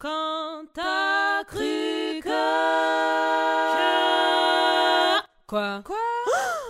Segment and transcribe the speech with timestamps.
[0.00, 2.28] Quand t'as cru que...
[5.48, 5.96] Quoi Quoi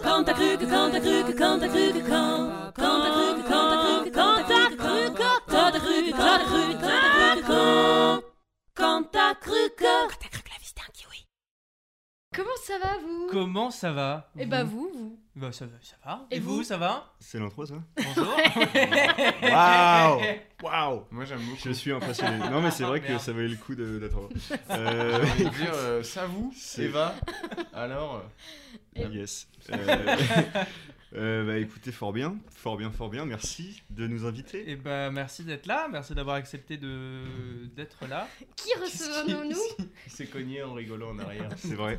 [0.03, 3.11] Quand t'as cru que, quand t'as cru que, quand t'as cru que, quand Quand t'as
[3.11, 5.77] cru que, quand t'as cru que, quand t'as cru que, quand t'as cru que, quand
[5.77, 8.23] t'as cru que, quand t'as cru que, quand
[8.75, 9.85] Quand t'as cru que...
[9.85, 11.27] Quand t'as cru que la vie c'était un kiwi.
[12.35, 15.19] Comment ça va vous Comment ça va Eh bah vous, vous.
[15.35, 16.27] Bah ça va, ça va.
[16.31, 18.37] Et Et, vous, vous ça va C'est l'intro ça Bonjour.
[19.43, 20.21] Waouh
[20.63, 21.59] Waouh Moi j'aime beaucoup.
[21.65, 22.39] Je suis impressionné.
[22.51, 23.21] Non mais c'est Ah, vrai que merde.
[23.21, 24.11] ça valait le coup de-.
[24.49, 27.15] J'ai Euh, envie de dire, euh, ça vous, Eva
[27.73, 28.23] Alors,
[28.97, 29.47] euh, yes.
[29.71, 30.17] Euh,
[31.15, 33.25] euh, bah écoutez, fort bien, fort bien, fort bien.
[33.25, 34.71] Merci de nous inviter.
[34.71, 37.23] Et bah merci d'être là, merci d'avoir accepté de
[37.75, 38.29] d'être là.
[38.57, 41.51] Qui recevons-nous il s'est cogné en rigolant en arrière.
[41.57, 41.99] C'est vrai.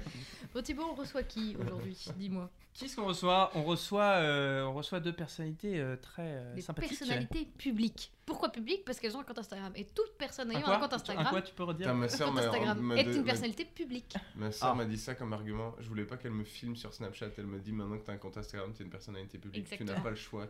[0.53, 1.97] Bon Thibaut, on reçoit qui aujourd'hui?
[2.17, 2.49] Dis-moi.
[2.73, 3.51] Qui est-ce qu'on reçoit?
[3.55, 6.97] On reçoit euh, on reçoit deux personnalités euh, très euh, Des sympathiques.
[6.97, 8.13] personnalités publiques.
[8.25, 8.85] Pourquoi publiques?
[8.85, 9.73] Parce qu'elles ont un compte Instagram.
[9.75, 11.87] Et toute personne Un ayant un compte Un Instagram, quoi tu peux redire?
[11.87, 14.15] Putain, ma un soeur compte Instagram m'a est de- une m'a- personnalité publique.
[14.35, 14.75] Ma soeur Ah.
[14.75, 15.75] m'a dit ça comme argument.
[15.79, 17.29] Je voulais pas qu'elle me filme sur Snapchat.
[17.37, 19.67] Elle me dit maintenant que t'as un compte Instagram, t'es une personnalité publique.
[19.75, 20.47] Tu n'as pas le choix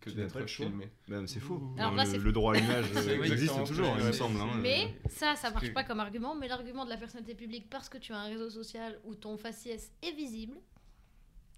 [0.00, 0.88] que Tu d'être filmé.
[1.08, 1.60] Bah, c'est faux.
[1.78, 4.40] Alors là, le, c'est le droit à l'image euh, existe toujours, il me semble.
[4.40, 4.48] hein.
[4.60, 6.34] Mais ça, ça marche pas comme argument.
[6.34, 9.36] Mais l'argument de la personnalité publique, parce que tu as un réseau social où ton
[9.36, 10.56] faciès est visible,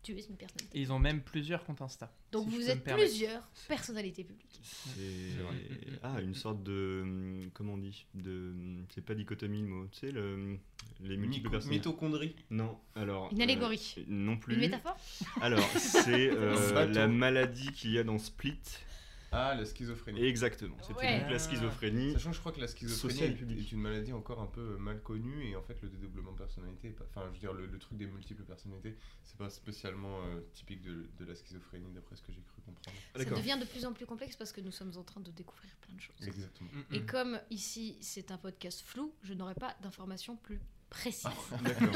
[0.02, 0.78] tu es une personnalité.
[0.78, 2.12] Et ils ont même plusieurs comptes Insta.
[2.32, 4.60] Donc si vous êtes plusieurs personnalités publiques.
[4.62, 8.52] C'est ah une sorte de comment on dit de
[8.94, 9.86] c'est pas dichotomie le mot.
[9.92, 10.58] Tu sais le
[11.00, 11.70] les multiples personnes.
[11.70, 12.34] Mitochondrie.
[12.50, 14.04] Non, alors Une euh, allégorie.
[14.08, 14.54] non plus.
[14.54, 14.96] Une métaphore
[15.40, 18.60] Alors, c'est euh, la maladie qu'il y a dans Split.
[19.32, 20.22] Ah, la schizophrénie.
[20.24, 20.76] Exactement.
[20.82, 21.20] C'était Ouais.
[21.20, 22.12] donc la schizophrénie.
[22.12, 24.76] Sachant que je crois que la schizophrénie Sociale est, est une maladie encore un peu
[24.76, 27.52] mal connue et en fait le dédoublement de personnalité, est pas- enfin je veux dire
[27.54, 31.90] le, le truc des multiples personnalités, c'est pas spécialement euh, typique de, de la schizophrénie
[31.92, 32.96] d'après ce que j'ai cru comprendre.
[33.16, 35.70] Ça devient de plus en plus complexe parce que nous sommes en train de découvrir
[35.80, 36.16] plein de choses.
[36.26, 36.70] Exactement.
[36.72, 37.06] Mm, Et mm.
[37.06, 40.60] comme ici c'est un podcast flou, je n'aurai pas d'informations plus
[41.62, 41.88] D'accord.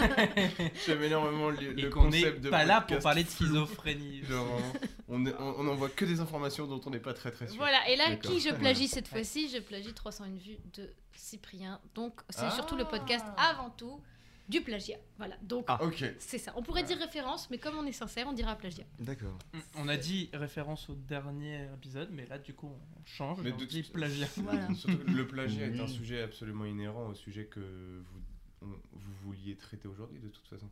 [0.87, 4.23] J'aime énormément le, concept de pas là pour parler de schizophrénie.
[4.29, 4.73] Genre, vraiment,
[5.09, 7.57] on, est- on, on envoie que des informations dont on n'est pas très très sûr.
[7.57, 9.49] Voilà, et là, qui je plagie cette fois-ci?
[9.49, 11.81] Je plagie 301 vues de Cyprien.
[11.95, 12.51] Donc, c'est Ah.
[12.51, 14.01] surtout le podcast avant tout
[14.49, 14.99] du plagiat.
[15.19, 15.81] Voilà, donc Ah.
[16.19, 16.53] C'est ça.
[16.55, 18.85] On pourrait dire référence, mais comme on est sincère, on dira plagiat.
[19.01, 19.37] D'accord.
[19.53, 23.39] Mm, On a dit référence au dernier épisode, mais là du coup on change.
[23.43, 24.29] Mais on de dit plagiat.
[24.37, 24.69] Voilà.
[25.09, 28.21] Le plagiat est un sujet absolument inhérent au sujet que vous,
[28.67, 30.69] on- vous vouliez traiter aujourd'hui de toute façon.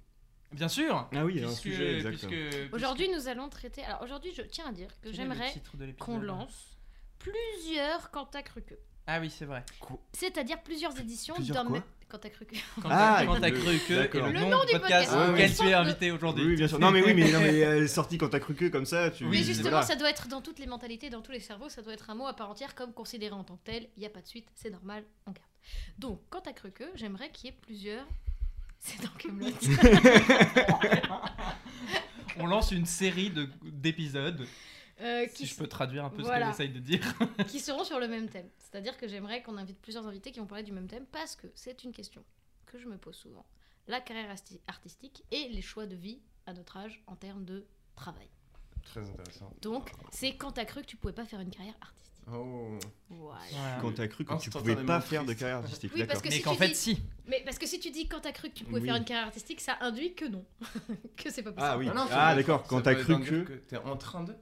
[0.53, 1.09] Bien sûr.
[1.12, 2.27] Ah oui, il y a un puisque- sujet exact.
[2.28, 3.82] puisque- Aujourd'hui, nous allons traiter.
[3.84, 6.19] Alors, aujourd'hui, je tiens à dire que Quel est le j'aimerais titre de l'épisode qu'on
[6.21, 6.77] lance
[7.19, 8.10] plusieurs
[8.43, 8.75] cru que.
[9.06, 9.62] Ah oui, c'est vrai.
[10.12, 12.54] C'est-à-dire plusieurs éditions Plusieurs quoi Quand t'as cru que.
[12.81, 13.78] Quand Ah, t'as quand t'as le- cru
[14.09, 15.12] que le, Le nom, du podcast podcast.
[15.12, 15.54] auquel Ouais.
[15.56, 16.47] tu es invité aujourd'hui.
[16.47, 16.78] Oui, bien sûr.
[16.78, 19.10] Non, mais oui, mais, non, mais elle est sortie quand t'as cru que comme ça.
[19.10, 19.25] Tu...
[19.25, 19.84] Oui, Mais justement, voilà.
[19.87, 22.15] ça doit être dans toutes les mentalités, dans tous les cerveaux, ça doit être un
[22.15, 23.88] mot à part entière, comme considéré en tant que tel.
[23.97, 25.47] Il n'y a pas de suite, c'est normal, on garde.
[25.98, 28.06] Donc, quand t'as cru que, j'aimerais qu'il y ait plusieurs.
[28.86, 29.48] C'est dans Camelot.
[32.38, 34.47] On lance une série de- d'épisodes,
[35.00, 36.53] Euh, si qui, je peux traduire un peu Voilà.
[36.53, 37.00] ce qu'elle essaye de dire.
[37.49, 38.49] qui seront sur le même thème.
[38.59, 41.49] C'est-à-dire que j'aimerais qu'on invite plusieurs invités qui vont parler du même thème parce que
[41.55, 42.25] c'est une question
[42.66, 43.44] que je me pose souvent.
[43.88, 44.34] La carrière
[44.69, 47.66] artistique et les choix de vie à notre âge en termes de
[47.97, 48.28] travail.
[48.84, 49.53] Très intéressant.
[49.62, 52.00] Donc, c'est quand t'as cru que tu pouvais pas faire une carrière artistique.
[52.33, 52.78] Oh.
[53.10, 53.78] Voilà.
[53.83, 55.93] Quand t'as cru que tu pouvais pas faire de carrière artistique.
[55.94, 56.22] Oui, parce D'accord.
[56.22, 57.03] que Mais si qu'en tu fait, dis- si.
[57.27, 58.87] Mais parce que si tu dis quand t'as cru que tu pouvais Oui.
[58.87, 60.44] faire une carrière artistique, ça induit que non.
[61.16, 61.66] que c'est pas possible.
[61.71, 61.88] Ah oui.
[61.94, 62.62] Ah peut- d'accord.
[62.66, 63.53] Quand t'as cru dire que.
[63.54, 64.34] T'es en train de.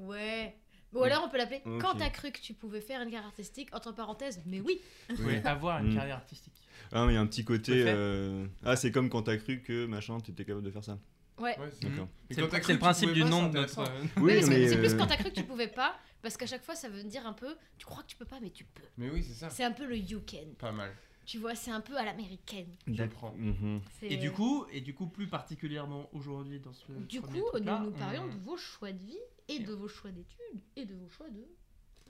[0.00, 0.56] Ouais.
[0.92, 1.80] Ou alors on peut l'appeler Ok.
[1.80, 4.80] quand t'as cru que tu pouvais faire une carrière artistique, entre parenthèses, mais oui.
[5.08, 5.96] Pouvez avoir une Mm.
[5.96, 6.52] carrière artistique.
[6.90, 7.84] Ah, mais il y a un petit côté.
[7.86, 10.98] Euh, Ah, c'est comme quand t'as cru que machin, t'étais capable de faire ça.
[11.38, 11.56] Ouais.
[11.58, 12.08] Ouais, c'est- D'accord.
[12.28, 13.78] Le, principe du pas, nom c'est de notre.
[13.78, 14.06] intéressant.
[14.16, 14.68] Oui, Oui, c'est mais.
[14.68, 16.88] c'est plus euh, quand t'as cru que tu pouvais pas, parce qu'à chaque fois ça
[16.88, 18.82] veut dire un peu, tu crois que tu peux pas, mais tu peux.
[18.98, 19.48] Mais oui, c'est ça.
[19.48, 20.48] C'est un peu le you can.
[20.58, 20.90] Pas mal.
[21.24, 22.66] Tu vois, c'est un peu à l'américaine.
[22.88, 23.32] Je prends.
[23.38, 23.80] Mhm.
[24.00, 26.90] C'est- Et du coup, et du coup, plus particulièrement aujourd'hui dans ce.
[27.08, 29.18] du coup, nous nous parlions on- de vos choix de vie
[29.50, 31.44] et de vos choix d'études et de vos choix de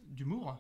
[0.08, 0.56] d'humour.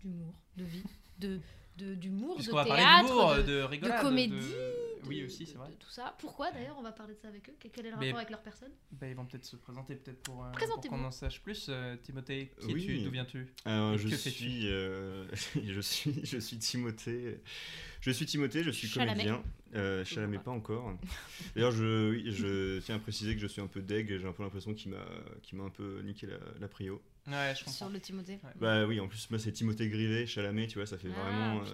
[0.00, 0.84] d'humour, de vie,
[1.18, 1.40] de de-
[1.76, 5.68] d'humour, de va théâtre, de, de, rigolade, comédie, de- Oui, de- aussi, c'est vrai.
[5.70, 6.14] de tout ça.
[6.18, 7.54] Pourquoi d'ailleurs on va parler de ça avec eux?
[7.58, 8.70] Quel est le Mais- rapport avec leur personne?
[8.92, 11.66] Bah, ils vont peut-être se présenter peut-être pour, euh, pour qu'on en sache plus.
[11.68, 12.82] Euh, Timothée, qui Oui.
[12.84, 12.98] es-tu?
[13.00, 13.38] D'où viens-tu?
[13.66, 15.26] Et je que suis, euh,
[15.64, 17.40] je suis, je suis Timothée.
[18.00, 19.12] Je suis Timothée, je suis Chalamet.
[19.24, 19.42] comédien.
[19.74, 20.44] Euh, Chalamet pas.
[20.44, 20.92] pas encore.
[21.54, 24.18] D'ailleurs, je, oui, je tiens à préciser que je suis un peu deg.
[24.20, 25.04] J'ai un peu l'impression qu'il m'a,
[25.42, 27.00] qu'il m'a un peu niqué la, la prio.
[27.26, 27.72] Ouais, je comprends.
[27.72, 28.50] sur le Timothée Ouais.
[28.56, 31.60] Bah oui, en plus moi c'est Timothée Grivet, Chalamet, tu vois, ça fait Ah, vraiment.
[31.62, 31.66] euh.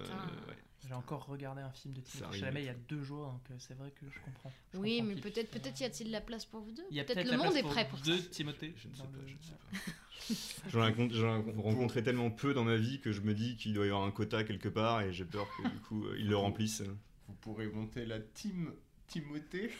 [0.87, 2.39] J'ai encore regardé un film de Ça Timothée.
[2.39, 4.51] Chalamet il y a deux jours, donc euh, c'est vrai que je comprends.
[4.73, 6.83] Je Oui, comprends mais peut-être peut-être y a-t-il la place pour vous deux?
[6.91, 8.29] Il y a Peut-être peut-être le monde place est prêt pour deux ça.
[8.29, 8.73] Timothée.
[8.77, 10.69] Je ne sais pas, le- je ne sais pas.
[10.69, 13.89] J'en ai rencontré tellement peu dans ma vie que je me dis qu'il doit y
[13.89, 16.83] avoir un quota quelque part et j'ai peur que du coup euh, ils le remplissent.
[17.27, 18.71] Vous pourrez monter la team
[19.07, 19.71] Timothée.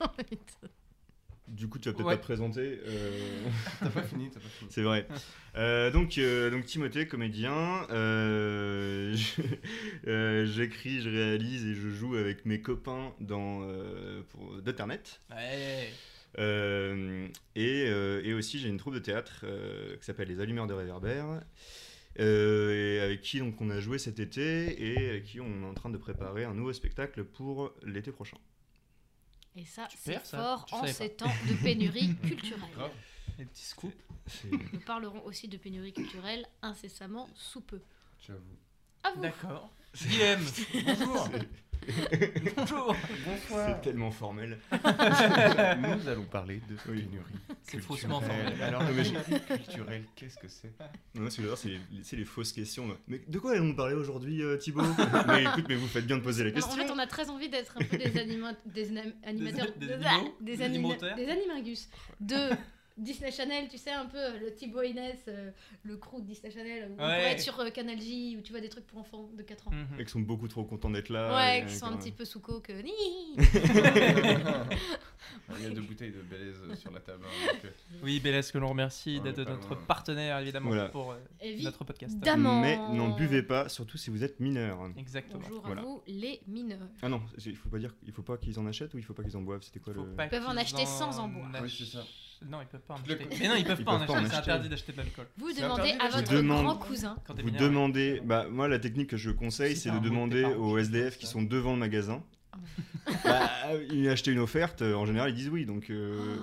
[1.48, 2.14] Du coup, tu vas peut-être Ouais.
[2.14, 2.78] pas te présenter.
[2.86, 3.42] euh,
[3.80, 4.70] T'as pas fini, t'as pas fini.
[4.70, 5.06] C'est vrai.
[5.56, 7.86] Euh, donc, euh, donc Timothée, comédien.
[7.90, 9.42] euh, je-
[10.10, 14.22] euh, J'écris, je réalise et je joue avec mes copains dans euh,
[14.62, 15.20] d'Internet.
[15.30, 15.88] Ouais.
[16.38, 20.66] Euh, et, euh, et aussi, j'ai une troupe de théâtre euh, qui s'appelle Les Allumeurs
[20.66, 21.40] de Réverbère.
[22.20, 25.66] euh, et avec qui donc on a joué cet été et avec qui on est
[25.66, 28.36] en train de préparer un nouveau spectacle pour l'été prochain.
[29.58, 32.70] Et ça, c'est fort en ces temps de pénurie culturelle.
[33.38, 33.92] Les petits scoops.
[34.72, 37.80] Nous parlerons aussi de pénurie culturelle incessamment sous peu.
[38.24, 38.56] J'avoue.
[39.02, 39.20] À vous.
[39.20, 39.72] D'accord.
[39.96, 40.44] Guillaume.
[40.86, 41.28] Bonjour.
[42.56, 42.94] Bonjour.
[43.50, 44.58] C'est tellement formel.
[44.72, 47.02] Nous allons parler de Oui.
[47.02, 47.24] pénurie.
[47.62, 48.60] C'est faussement formel.
[48.62, 50.72] Alors, la pénurie culturelle, qu'est-ce que c'est?
[51.14, 52.96] Non, c'est c'est les, c'est les fausses questions.
[53.06, 54.82] Mais de quoi allons-nous parler aujourd'hui, euh, Thibaut?
[55.28, 56.72] Mais écoute, mais vous faites bien de poser la Non, question.
[56.74, 59.66] en fait, on a très envie d'être un peu des, anima- des anima- animateurs.
[59.78, 59.96] des des,
[60.56, 61.88] Des anima- animateurs des animagus.
[62.20, 62.50] De
[62.98, 65.50] Disney Channel, tu sais, un peu euh, le Thibaut Inès, euh,
[65.84, 66.88] le crew de Disney Channel.
[66.90, 67.14] Où On Ouais.
[67.16, 69.68] pourrait être sur euh, Canal J où tu vois des trucs pour enfants de 4
[69.68, 69.70] ans.
[69.72, 70.00] Mhm.
[70.00, 71.34] Et qui sont beaucoup trop contents d'être là.
[71.34, 72.70] ouais, qui sont un petit peu sous coke.
[75.50, 75.54] euh.
[75.58, 77.24] Il y a deux bouteilles de Belaise sur la table.
[77.24, 79.78] hein, donc, euh, Oui, Bélès, que l'on remercie d'être notre loin.
[79.86, 80.88] partenaire, évidemment, Voilà.
[80.88, 81.16] pour euh,
[81.62, 82.12] notre podcast.
[82.14, 82.60] Évidemment.
[82.60, 84.78] Mais n'en buvez pas, surtout si vous êtes mineur.
[84.96, 85.40] Exactement.
[85.42, 85.80] Bonjour Voilà.
[85.82, 86.78] à vous, les mineurs.
[87.02, 89.14] Ah non, il faut pas dire, il faut pas qu'ils en achètent ou il faut
[89.14, 89.62] pas qu'ils en boivent.
[89.62, 91.50] C'était quoi Faut le Ils peuvent en acheter sans en boire.
[91.62, 92.04] Oui, c'est ça.
[92.48, 93.26] Non, ils peuvent pas en acheter.
[93.40, 94.30] Mais non, ils peuvent Ils pas en peuvent pas en acheter.
[94.30, 95.26] C'est interdit d'acheter de l'alcool.
[95.38, 97.16] Vous demandez à votre demande- grand cousin.
[97.26, 97.62] Quand Vous mineur.
[97.62, 101.42] demandez, bah moi la technique que je conseille, c'est de demander aux SDF qui sont
[101.42, 102.22] devant le magasin.
[103.06, 103.12] Ah.
[103.24, 105.90] bah, ils acheter une offerte, euh, en général ils disent oui, donc.
[105.90, 106.36] euh.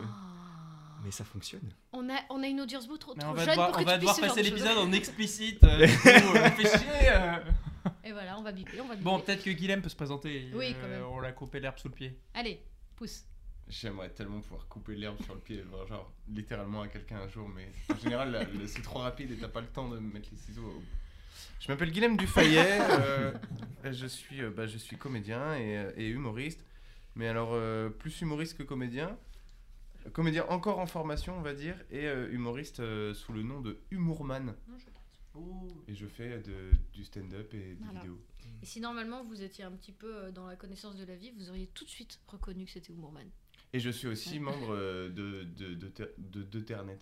[1.04, 1.72] Mais ça fonctionne.
[1.94, 3.84] On a, on a une audience beaucoup trop, trop on va jeune devoir, pour on
[3.86, 5.64] va devoir passer l'épisode en explicite.
[5.64, 6.50] euh, euh,
[7.04, 7.38] euh.
[8.04, 9.04] Et voilà, on va biper, on va biper.
[9.04, 10.50] Bon, peut-être que Guilhem peut se présenter.
[10.56, 11.04] Oui, euh, quand même.
[11.06, 12.18] On l'a coupé l'herbe sous le pied.
[12.34, 12.60] Allez,
[12.96, 13.24] pousse.
[13.68, 17.48] J'aimerais tellement pouvoir couper l'herbe sur le pied, genre, genre, littéralement à quelqu'un un jour,
[17.50, 20.66] mais en général c'est trop rapide et t'as pas le temps de mettre les ciseaux.
[20.66, 20.84] au-
[21.60, 23.34] Je m'appelle Guilhem Dufayet, euh,
[23.92, 26.64] je, suis, euh, bah, je suis comédien et, euh, et humoriste,
[27.16, 29.18] mais alors euh, plus humoriste que comédien,
[30.14, 33.80] comédien encore en formation on va dire, et euh, humoriste euh, sous le nom de
[33.92, 34.56] Humourman,
[35.88, 38.00] et je fais de, du stand-up et des Voilà.
[38.00, 38.20] vidéos.
[38.62, 41.50] Et si normalement vous étiez un petit peu dans la connaissance de la vie, vous
[41.50, 43.28] auriez tout de suite reconnu que c'était Humourman.
[43.74, 44.40] Et je suis aussi Ouais.
[44.40, 46.98] membre de, de, de, de, de Ternet,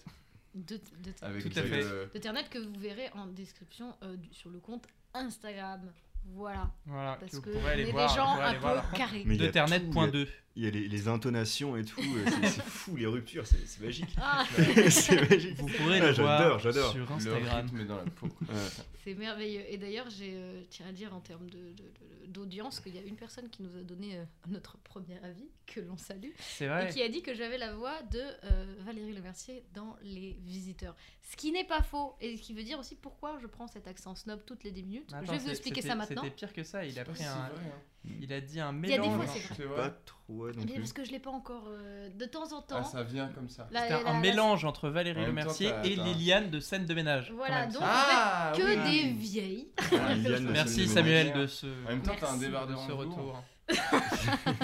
[0.55, 1.83] De, de, avec Tout à fait.
[2.13, 4.85] de Ternet que vous verrez en description euh, du- sur le compte
[5.15, 5.91] Instagram.
[6.35, 6.71] Voilà.
[6.85, 8.09] Voilà, Parce que vous que pourrez on aller est voir.
[8.09, 9.23] des gens un peu carrés.
[9.25, 10.27] Mais il y a tout, Deternet.2.
[10.55, 14.15] Il y a les, les intonations et tout, euh, c'est fou les ruptures, c'est magique.
[14.21, 14.45] Ah,
[14.91, 15.55] c'est magique.
[15.57, 16.91] Vous pourrez Ah, le voir j'adore, j'adore.
[16.91, 17.65] sur Instagram.
[17.65, 18.27] rythme dans la peau.
[18.41, 18.55] Ouais.
[19.03, 19.63] c'est merveilleux.
[19.67, 22.99] Et d'ailleurs, j'ai euh, tiens à dire en termes de- de- de- d'audience qu'il y
[22.99, 26.65] a une personne qui nous a donné euh, notre premier avis, que l'on salue, C'est
[26.65, 26.89] et vrai.
[26.89, 30.95] qui a dit que j'avais la voix de euh, Valérie Lemercier dans Les Visiteurs.
[31.31, 33.87] Ce qui n'est pas faux, et ce qui veut dire aussi pourquoi je prends cet
[33.87, 35.13] accent snob toutes les 10 minutes.
[35.13, 36.12] Attends, je vais vous expliquer ça maintenant.
[36.15, 36.85] C'était pire que ça.
[36.85, 37.33] Il a pris un.
[37.35, 37.79] vrai, hein.
[38.19, 39.27] Il a dit un Il y a des fois, mélange.
[39.33, 39.53] c'est vrai.
[39.55, 39.75] C'est vrai.
[39.77, 40.81] Pas trop ouais, non Eh bien, plus.
[40.81, 42.75] parce que je l'ai pas encore euh, de temps en temps.
[42.79, 43.67] Ah, ça vient comme ça.
[43.71, 46.03] La- C'était la- un la- mélange entre En Valérie même temps, Lemercier t'as- et t'as-
[46.03, 47.31] Liliane de scène de ménage.
[47.33, 47.71] Voilà, même.
[47.71, 48.91] donc Ah, que oui.
[49.03, 49.67] des vieilles.
[49.93, 52.87] Ah, Liliane, Merci c'est- Samuel de ce, En même temps, t'as un Merci débardeur de
[52.87, 53.43] ce en retour.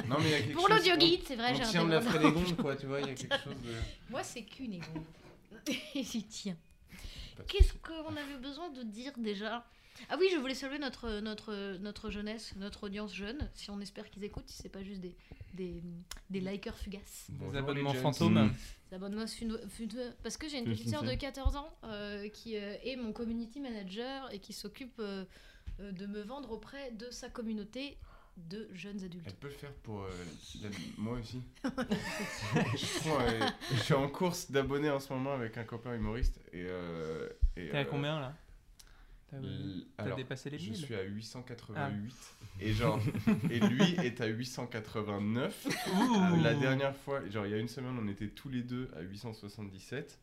[0.08, 0.78] Non, mais il y a quelque Pour chose.
[0.78, 2.22] l'audio guide, c'est vrai, j'ai On un tient de la débardeur.
[2.34, 3.74] Frédégonde, quoi, tu vois, il y a quelque chose de.
[4.10, 5.04] Moi, c'est Cunégonde.
[5.96, 6.58] Et j'y tiens.
[7.48, 9.66] Qu'est-ce qu'on avait besoin de dire déjà?
[10.10, 13.50] Ah oui, je voulais saluer notre, notre, notre jeunesse, notre audience jeune.
[13.54, 15.16] Si on espère qu'ils écoutent, si c'est pas juste des,
[15.54, 15.82] des,
[16.30, 17.28] des likers fugaces.
[17.30, 18.46] Bonjour, Des abonnements fantômes.
[18.48, 18.54] Mm.
[18.90, 19.26] Des abonnements
[20.24, 23.12] Parce que j'ai une petite sœur de funo- 14 ans euh, qui euh, est mon
[23.12, 25.26] community manager et qui s'occupe euh,
[25.80, 27.98] de me vendre auprès de sa communauté
[28.38, 29.26] de jeunes adultes.
[29.28, 30.10] Elle peut le faire pour euh,
[30.62, 31.42] la- moi aussi.
[31.64, 36.40] je, euh, suis en course d'abonnés en ce moment avec un copain humoriste.
[36.54, 37.28] Et, euh,
[37.58, 38.34] et, T'es à combien là?
[39.98, 42.14] T'as dépassé les Je 1000 suis à 888
[42.62, 43.00] et genre
[43.52, 45.68] et lui est à 889.
[45.94, 46.42] Ouh.
[46.44, 49.02] La dernière fois, genre il y a une semaine, on était tous les deux à
[49.02, 50.20] 877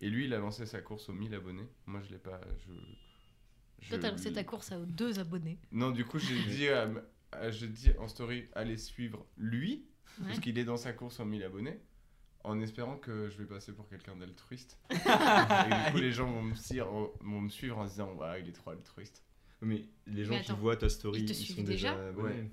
[0.00, 1.66] et lui il a lancé sa course aux 1000 abonnés.
[1.86, 5.58] Moi je l'ai pas je Toi, je- t'as lancé ta course à deux abonnés.
[5.72, 6.88] Non, du coup, j'ai dit à
[7.32, 7.50] à-
[7.98, 9.84] en story allez suivre lui
[10.20, 10.26] Ouais.
[10.28, 11.80] parce qu'il est dans sa course aux 1000 abonnés.
[12.44, 14.78] En espérant que je vais passer pour quelqu'un d'altruiste.
[14.90, 18.42] et du coup, les gens vont me, suivre, vont me suivre en se disant, ouais,
[18.42, 19.22] il est trop altruiste.
[19.62, 22.08] Mais les gens Mais qui voient ta story, ils te ils, suivent sont déjà, déjà
[22.08, 22.50] abonnés.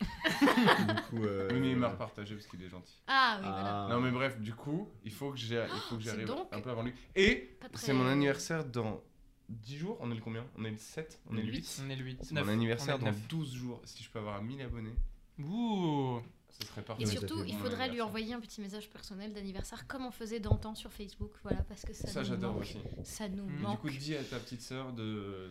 [0.00, 2.98] du coup, euh, Oui, mais il m'a repartagé parce qu'il est gentil.
[3.06, 3.86] Ah oui, Ah.
[3.86, 3.94] voilà.
[3.94, 6.48] Non, mais bref, du coup, il faut que j'ai- il faut que c'est j'arrive donc
[6.52, 6.94] un peu avant lui.
[7.14, 9.02] Et très- c'est mon anniversaire dans
[9.50, 9.98] 10 jours.
[10.00, 10.46] On est le combien?
[10.56, 12.18] On est le 7 On est le 8 On est le 8.
[12.22, 13.82] C'est mon anniversaire dans 12 jours.
[13.84, 14.94] Si je peux avoir 1000 abonnés,
[15.38, 16.20] Ouh
[16.60, 17.02] ce serait parfait.
[17.02, 20.74] Et surtout, il faudrait lui envoyer un petit message personnel d'anniversaire comme on faisait d'antan
[20.74, 21.32] sur Facebook.
[21.42, 22.62] Voilà, parce que ça, Ça, nous j'adore manque.
[22.62, 22.78] aussi.
[23.04, 23.56] Ça nous Mm.
[23.56, 23.80] Du manque.
[23.80, 25.02] coup, dis à ta petite sœur de.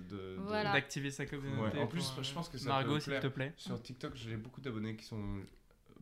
[0.09, 0.73] de, de- Voilà.
[0.73, 1.77] D'activer sa communauté.
[1.77, 3.21] Ouais, en plus, pour, euh, je pense que ça Margot, peut s'il plaire.
[3.21, 3.53] te plaît.
[3.57, 5.41] Sur TikTok, j'ai beaucoup d'abonnés qui sont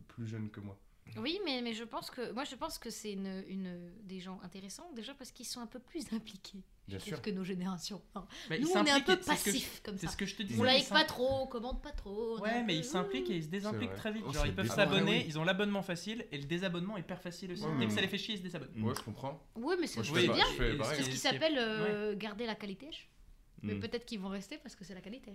[0.08, 0.76] plus jeunes que moi.
[1.16, 4.38] Oui, mais, mais je pense que moi je pense que c'est une, une des gens
[4.44, 7.20] intéressants déjà parce qu'ils sont un peu plus impliqués Bien sûr.
[7.20, 8.00] que nos générations.
[8.50, 10.12] Mais Nous on est un peu c'est ce que je- passifs comme C'est ça.
[10.12, 10.54] ce que je te dis.
[10.58, 12.38] On like pas trop, on commente pas trop.
[12.40, 14.22] Ouais, mais peu- ils s'impliquent et ils se désimpliquent très vite.
[14.26, 15.24] Oh, Genre, c'est ils peuvent s'abonner, oui.
[15.26, 17.62] ils ont l'abonnement facile et le désabonnement est hyper facile aussi.
[17.64, 18.82] Ouais, Dès mais que ça les fait chier, ils se désabonnent.
[18.82, 19.42] Ouais, je comprends.
[19.56, 20.44] Oui, mais c'est c'est pas- bien.
[20.56, 20.96] je et- pareil.
[20.98, 22.88] C'est ce qui c'est- s'appelle euh, garder la qualité.
[23.62, 23.80] Mais Mm.
[23.80, 25.32] peut-être qu'ils vont rester parce que c'est la qualité.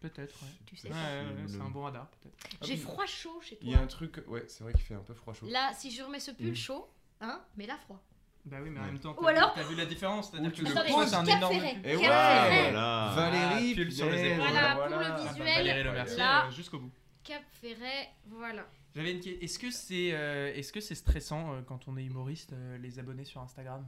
[0.00, 0.48] Peut-être, ouais.
[0.66, 0.98] Tu sais Ouais, pas.
[1.00, 2.34] ouais, ouais, Le- c'est un bon radar, peut-être.
[2.44, 3.88] Ah, J'ai puis, froid chaud chez Il y a un toi.
[3.88, 5.46] truc, ouais, c'est vrai qu'il fait un peu froid chaud.
[5.50, 6.54] Là, si je remets ce pull Mm.
[6.54, 6.88] chaud,
[7.20, 8.00] hein, mais là froid.
[8.44, 10.48] Bah oui, mais en même temps, Ou t'as vu- alors- t'as vu la différence C'est-à-dire
[10.48, 11.74] Ou que tu le prends, c'est un Cap énorme Ferret.
[11.74, 11.86] pull.
[11.90, 12.62] Et ouais, Ferret.
[12.70, 13.12] Voilà.
[13.16, 14.36] Valérie, Ah, pull sur les épaules.
[14.48, 15.46] Voilà, pour le Ah, bah, visuel.
[15.56, 16.92] Valérie Le Mercier, euh, jusqu'au bout.
[17.24, 18.66] Cap Ferret, voilà.
[18.94, 19.42] J'avais une question.
[19.42, 22.98] Est-ce que c'est euh, est-ce que c'est stressant euh, quand on est humoriste euh, les
[22.98, 23.84] abonnés sur Instagram?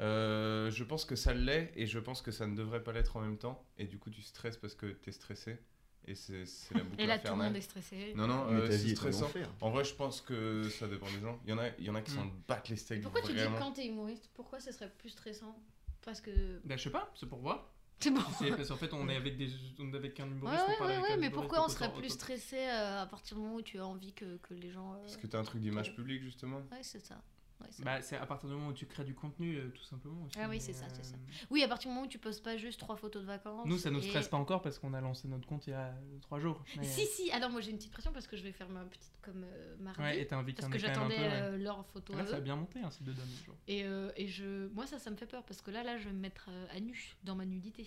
[0.00, 3.16] Euh, je pense que ça l'est et je pense que ça ne devrait pas l'être
[3.16, 3.64] en même temps.
[3.78, 5.58] Et du coup, tu stresses parce que t'es stressé.
[6.06, 8.14] Et c'est c'est la boucle Et là, tout le monde est stressé.
[8.14, 9.28] Non, non, Mais euh, c'est stressant.
[9.60, 11.38] En vrai, je pense que ça dépend des gens.
[11.44, 12.42] Il y en a, il y en a qui s'en Mm.
[12.46, 13.02] battent les steaks.
[13.02, 15.54] Pourquoi tu dis quand t'es humoriste Pourquoi ce serait plus stressant?
[16.02, 16.60] Parce que.
[16.64, 17.70] Bah je sais pas, c'est pour voir.
[18.00, 18.20] C'est bon.
[18.38, 19.50] C'est parce qu'en fait on est avec des
[19.80, 20.62] on est avec un Ouais, humoriste.
[20.66, 23.06] on ouais, ouais, avec ouais, un mais humoriste, pourquoi on serait plus stressé euh, à
[23.06, 24.94] partir du moment où tu as envie que, que les gens.
[24.94, 26.58] euh, Parce que t'as un truc d'image publique, justement.
[26.70, 27.20] Ouais, c'est ça.
[27.60, 29.82] Ouais, c'est Bah c'est à partir du moment où tu crées du contenu euh, tout
[29.82, 30.24] simplement.
[30.24, 31.16] aussi, Ah oui, c'est ça, c'est ça.
[31.16, 33.66] euh, Oui, à partir du moment où tu postes pas juste trois photos de vacances.
[33.66, 35.72] Nous ça nous et- stresse pas encore parce qu'on a lancé notre compte il y
[35.74, 36.62] a 3 jours.
[36.76, 38.84] mais- Si, si, alors moi j'ai une petite pression parce que je vais faire ma
[38.84, 40.00] petite comme euh, mardi.
[40.00, 41.28] Ouais, et parce que j'attendais ouais.
[41.32, 43.28] euh, leur photo Là à ça a bien monté un site de données.
[43.44, 43.56] genre.
[43.66, 46.04] Et, euh, et je, moi, ça, ça me fait peur parce que là, là, je
[46.08, 47.86] vais me mettre euh, à nu dans ma nudité.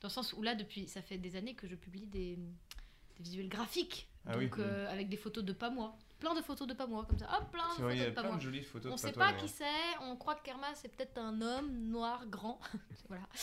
[0.00, 3.22] Dans le sens où là, depuis, ça fait des années que je publie des, des
[3.22, 4.08] visuels graphiques.
[4.26, 4.44] Ah oui.
[4.48, 5.96] donc, euh, avec des photos de pas moi.
[6.18, 7.26] Plein de photos de pas moi, comme ça.
[7.38, 8.36] Hop, plein de vrai, photos a de pas plein moi.
[8.38, 9.64] de jolies photos On de sait pas qui c'est,
[10.02, 12.58] on croit que Kerma c'est peut-être un homme noir grand.
[13.08, 13.22] voilà.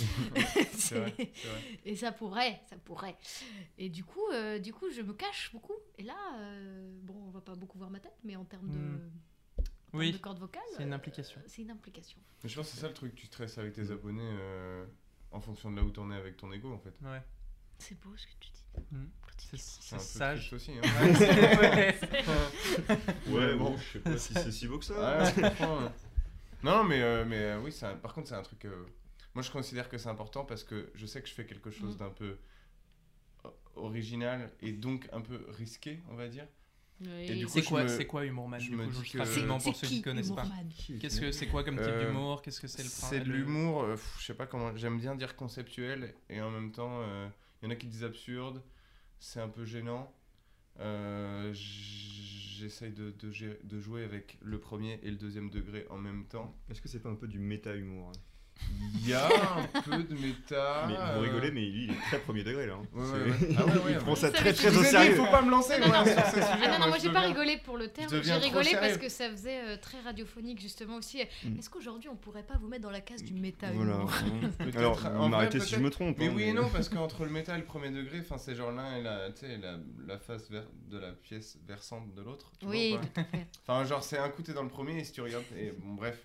[0.73, 1.71] C'est vrai, c'est vrai.
[1.85, 3.17] Et ça pourrait, ça pourrait.
[3.77, 5.73] Et du coup, euh, du coup, je me cache beaucoup.
[5.97, 8.77] Et là, euh, bon, on va pas beaucoup voir ma tête, mais en termes de,
[8.77, 8.95] Mm.
[9.57, 11.41] en termes Oui, de cordes vocales, c'est une euh, implication.
[11.47, 12.19] c'est une implication.
[12.43, 14.85] Mais je pense que c'est ça le truc, tu stresses avec tes abonnés euh,
[15.31, 16.93] en fonction de là où t'en es avec ton ego en fait.
[17.01, 17.21] Ouais.
[17.79, 18.81] C'est beau ce que tu dis.
[18.91, 19.05] Mm.
[19.27, 20.53] Petit C'est sage.
[20.53, 20.71] aussi.
[20.71, 20.81] Hein.
[21.59, 21.97] Ouais.
[23.27, 24.93] Ouais, bon, je sais pas si c'est si beau que ça.
[25.19, 25.91] Ouais, je comprends.
[26.63, 28.65] Non, mais, euh, mais euh, oui, par contre, c'est un truc.
[28.65, 28.85] euh,
[29.33, 31.93] moi, je considère que c'est important parce que je sais que je fais quelque chose
[31.93, 31.99] Mhm.
[31.99, 32.37] d'un peu
[33.75, 36.47] original et donc un peu risqué, on va dire.
[37.01, 37.25] Oui.
[37.39, 40.31] du coup, C'est quoi, me- c'est quoi juste que- rapidement c'est pour ceux qui connaissent
[40.31, 40.45] pas.
[41.01, 42.41] Qu'est-ce que c'est quoi comme type Euh, d'humour?
[42.41, 44.73] Qu'est-ce que c'est le C'est de l'humour, euh, je sais pas comment.
[44.77, 47.27] J'aime bien dire conceptuel et en même temps, euh,
[47.65, 48.61] il y en a qui disent absurde.
[49.19, 50.13] C'est un peu gênant.
[50.79, 56.55] Euh, J'essaye de, de jouer avec le premier et le deuxième degré en même temps.
[56.69, 58.19] Est-ce que c'est pas un peu du méta-humour hein?
[58.97, 60.85] Il y a un peu de méta.
[60.87, 62.73] Mais vous euh, rigolez, mais lui, il est très premier degré là.
[62.73, 62.85] hein.
[62.93, 63.55] Ouais, ouais.
[63.57, 64.15] Ah ouais, ouais, il prend ouais.
[64.15, 65.15] ça Ça, très très au dit, il sérieux.
[65.15, 66.05] faut pas me lancer Non, moi, non.
[66.05, 66.47] sur ces sujets.
[66.63, 68.85] Ah non, non, moi je j'ai pas deviens- rigolé pour le terme, j'ai rigolé parce
[68.93, 68.97] sérieux.
[68.97, 71.21] que ça faisait euh, très radiophonique justement aussi.
[71.43, 71.59] Mm.
[71.59, 73.99] Est-ce qu'aujourd'hui on pourrait pas vous mettre dans la case du méta Voilà.
[74.57, 76.17] Peut-être, Alors, vous m'arrêtez si je me trompe.
[76.17, 78.55] Mais hein, oui et non, parce qu'entre le méta et le premier degré, enfin, c'est
[78.55, 82.51] genre l'un et la, tu sais, la, la face de la pièce versante de l'autre.
[82.63, 82.97] Oui.
[83.67, 85.43] Enfin, genre, c'est un coup, t'es dans le premier et si tu regardes.
[85.57, 86.17] Et bon, bref.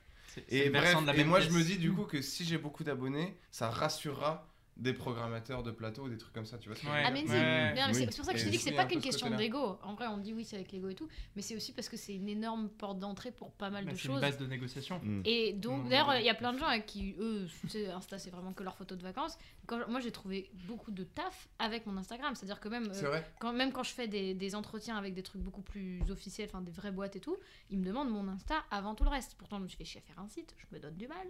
[0.49, 2.45] Et bref, versant de la et même moi, je me dis du coup que si
[2.45, 4.47] j'ai beaucoup d'abonnés, ça rassurera
[4.77, 7.03] des programmateurs de plateau ou des trucs comme ça, tu vois Ouais.
[7.05, 7.75] Ah mais Ouais.
[7.93, 8.07] C'est Oui.
[8.17, 9.79] pour ça que je te dis que c'est pas qu'une question d'ego.
[9.83, 11.07] En vrai, on dit oui, c'est avec l'ego et tout,
[11.37, 13.97] mais c'est aussi parce que c'est une énorme porte d'entrée pour pas mal Bah, de
[13.99, 14.21] C'est une choses.
[14.23, 14.99] base de négociation.
[15.03, 15.23] Mm.
[15.27, 17.47] Et donc, Non, d'ailleurs, il y a plein de gens avec qui, eux,
[17.95, 19.37] Insta, c'est vraiment que leurs photos de vacances.
[19.71, 22.35] Quand, moi, j'ai trouvé beaucoup de taf avec mon Instagram.
[22.35, 25.43] C'est-à-dire que même, euh, quand, même quand je fais des, des entretiens avec des trucs
[25.43, 27.37] beaucoup plus officiels, enfin des vraies boîtes et tout,
[27.71, 29.37] ils me demandent mon Insta avant tout le reste.
[29.39, 31.29] Pourtant, je me suis fait chier à faire un site, je me donne du mal.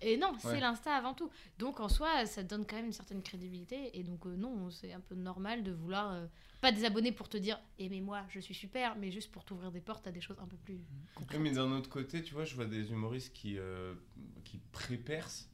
[0.00, 0.60] Et non, c'est Ouais.
[0.60, 1.30] l'Insta avant tout.
[1.58, 3.98] Donc, en soi, ça donne quand même une certaine crédibilité.
[3.98, 6.12] Et donc, euh, non, c'est un peu normal de vouloir.
[6.14, 6.26] euh,
[6.62, 9.80] pas des abonnés pour te dire aimez-moi, je suis super, mais juste pour t'ouvrir des
[9.80, 10.84] portes à des choses un peu plus Oui,
[11.16, 11.40] concrètes.
[11.40, 13.94] mais d'un autre côté, tu vois, je vois des humoristes qui, euh,
[14.44, 15.48] qui pré-percent.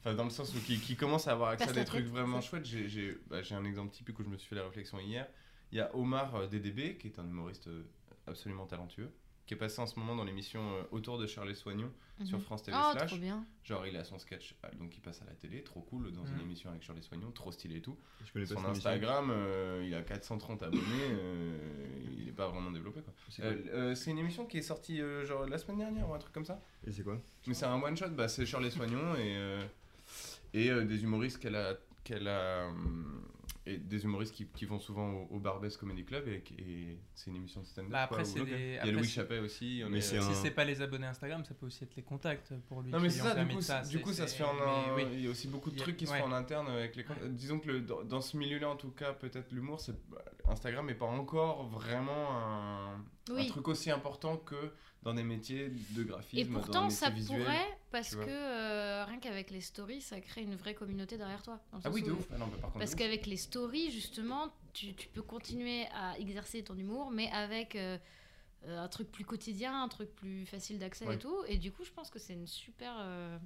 [0.00, 2.12] Enfin, dans le sens où qui, qui commencent à avoir accès à des trucs tête,
[2.12, 2.64] vraiment chouettes.
[2.64, 5.26] J'ai j'ai- bah, j'ai un exemple typique où je me suis fait la réflexion hier.
[5.72, 7.82] Il y a Omar euh, DDB, qui est un humoriste euh,
[8.26, 9.10] absolument talentueux.
[9.46, 11.90] qui est passé en ce moment dans l'émission euh, Autour de Charles Soignon
[12.22, 12.44] sur Mhm.
[12.44, 13.08] France TV Oh, Slash.
[13.12, 13.46] trop bien.
[13.64, 16.26] Genre, il a son sketch, ah, donc il passe à la télé, trop cool, dans
[16.26, 16.40] une Mhm.
[16.42, 17.96] émission avec Charles Soignon, trop stylé et tout.
[18.34, 18.62] Je Son.
[18.66, 21.56] Instagram, euh, il a 430 abonnés, euh,
[22.18, 23.14] il est pas vraiment développé quoi.
[23.30, 26.18] C'est Euh, euh, une émission qui est sortie euh, genre la semaine dernière ou un
[26.18, 26.60] truc comme ça.
[26.86, 27.18] Et c'est quoi?
[27.46, 29.64] Mais c'est un one shot, bah, c'est Charles Soignon et, euh,
[30.54, 31.74] et euh, des humoristes qu'elle a,
[32.04, 33.22] qu'elle a hum,
[33.66, 37.28] et des humoristes qui, qui vont souvent au, au Barbès Comedy Club et, et c'est
[37.28, 37.90] une émission de stand-up.
[37.92, 38.50] Bah, après, quoi, des-.
[38.50, 39.82] Il y a après, Louis Chappet aussi.
[39.84, 41.84] on Mais est- c'est euh, un- Si c'est pas les abonnés Instagram, ça peut aussi
[41.84, 42.90] être les contacts pour lui.
[42.90, 43.82] Non mais c'est ça, du coup, ça.
[43.84, 44.96] c'est- du C'est- coup ça se fait en un...
[44.96, 45.08] mais oui.
[45.12, 46.18] Il y a aussi beaucoup de a- trucs qui se ouais.
[46.18, 47.22] font en interne avec les comptes.
[47.28, 49.92] Disons que le- dans, ce milieu-là, en tout cas, peut-être l'humour, c'est
[50.48, 53.04] Instagram n'est pas encore vraiment un...
[53.48, 54.72] truc aussi important que
[55.08, 56.38] dans des métiers de graphisme.
[56.38, 57.40] Et pourtant, ça visuels.
[57.40, 61.60] pourrait, parce que euh, rien qu'avec les stories, ça crée une vraie communauté derrière toi.
[61.84, 62.26] Ah oui, de ouf.
[62.34, 66.18] Ah non, mais par contre, Parce qu'avec les stories, justement, tu, tu peux continuer à
[66.18, 67.96] exercer ton humour, mais avec euh,
[68.66, 71.14] euh, un truc plus quotidien, un truc plus facile d'accès Ouais.
[71.14, 71.36] et tout.
[71.48, 72.94] Et du coup, je pense que c'est une super.
[72.98, 73.38] euh,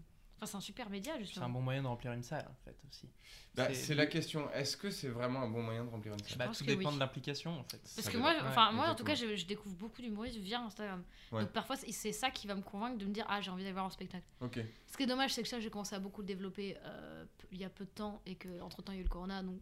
[0.43, 1.49] Enfin, c'est un super média, C'est un justement.
[1.51, 3.09] bon moyen de remplir une salle, en fait, aussi.
[3.55, 4.51] Bah, c'est- la question.
[4.53, 6.37] Est-ce que c'est vraiment un bon moyen de remplir une salle?
[6.39, 6.95] Bah, pense tout que dépend oui.
[6.97, 7.79] de l'implication, en fait.
[7.79, 10.39] Parce Ça que moi, Ouais, enfin, moi en tout cas, je, je découvre beaucoup d'humoristes
[10.39, 11.05] via Instagram.
[11.31, 11.43] Ouais.
[11.43, 13.73] Donc parfois, c'est- ça qui va me convaincre de me dire Ah, j'ai envie d'aller
[13.75, 14.25] voir un spectacle.
[14.41, 14.59] Ok.
[14.91, 17.59] Ce qui est dommage, c'est que ça, j'ai commencé à beaucoup le développer euh, il
[17.61, 19.43] y a peu de temps et qu'entre temps, il y a eu le corona.
[19.45, 19.61] Donc,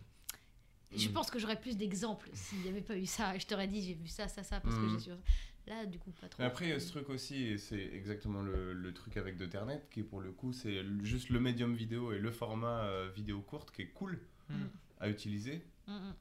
[0.96, 1.12] je Mm.
[1.12, 3.36] pense que j'aurais plus d'exemples s'il n'y avait pas eu ça.
[3.38, 4.98] Je t'aurais dit, j'ai vu ça, ça, ça, parce que Mm.
[4.98, 5.10] j'ai su.
[5.70, 6.42] Là, du coup, pas trop.
[6.42, 9.36] Mais après, il y a ce truc aussi, et c'est exactement le, le truc avec
[9.38, 13.40] Deuternet, qui pour le coup, c'est juste le médium vidéo et le format euh, vidéo
[13.40, 14.64] courte qui est cool Mm.
[14.98, 15.62] à utiliser.
[15.86, 16.14] Mm, mm.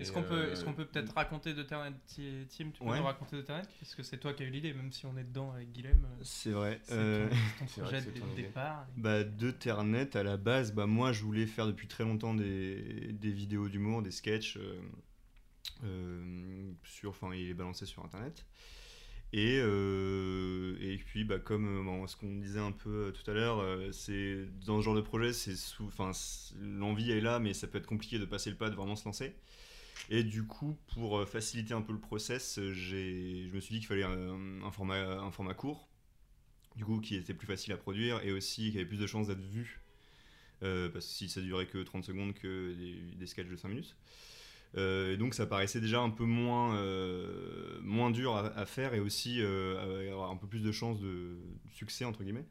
[0.00, 2.90] Est-ce qu'on peut, euh, est-ce qu'on peut peut-être raconter de Ternet, Ti- Tim, tu peux
[2.90, 2.98] Ouais.
[2.98, 5.16] nous raconter de Ternet Parce que c'est toi qui as eu l'idée, même si on
[5.16, 6.04] est dedans avec Guilhem.
[6.04, 6.80] euh, C'est vrai.
[6.82, 8.84] C'est Euh, ton, projet dès le départ.
[8.96, 9.20] Bah,
[10.14, 14.02] à la base, bah, moi, je voulais faire depuis très longtemps des, des vidéos d'humour,
[14.02, 14.80] des sketchs euh,
[16.84, 18.44] sur, enfin, il est balancé sur Internet.
[19.34, 23.34] Et, euh, et puis, bah, comme euh, ce qu'on disait un peu euh, tout à
[23.34, 25.54] l'heure, euh, c'est dans ce genre de projet, c'est
[26.60, 29.06] l'envie est là, mais ça peut être compliqué de passer le pas, de vraiment se
[29.06, 29.34] lancer.
[30.10, 33.78] Et du coup, pour euh, faciliter un peu le process, euh, je me suis dit
[33.80, 35.88] qu'il fallait un, format, un format court,
[36.76, 39.28] du coup, qui était plus facile à produire et aussi qui avait plus de chances
[39.28, 39.80] d'être vu.
[40.62, 43.68] Euh, parce que si ça durait que 30 secondes que des, des sketchs de 5
[43.68, 43.96] minutes.
[44.76, 48.94] Euh, et donc ça paraissait déjà un peu moins, euh, moins dur à, à faire
[48.94, 51.36] et aussi euh, avoir un peu plus de chances de
[51.70, 52.46] succès entre guillemets.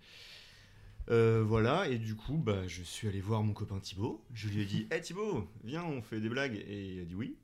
[1.09, 4.23] Euh, voilà, et du coup, bah, je suis allé voir mon copain Thibaut.
[4.33, 6.63] Je lui ai dit Hé Thibaut, viens, on fait des blagues.
[6.67, 7.35] Et il a dit oui.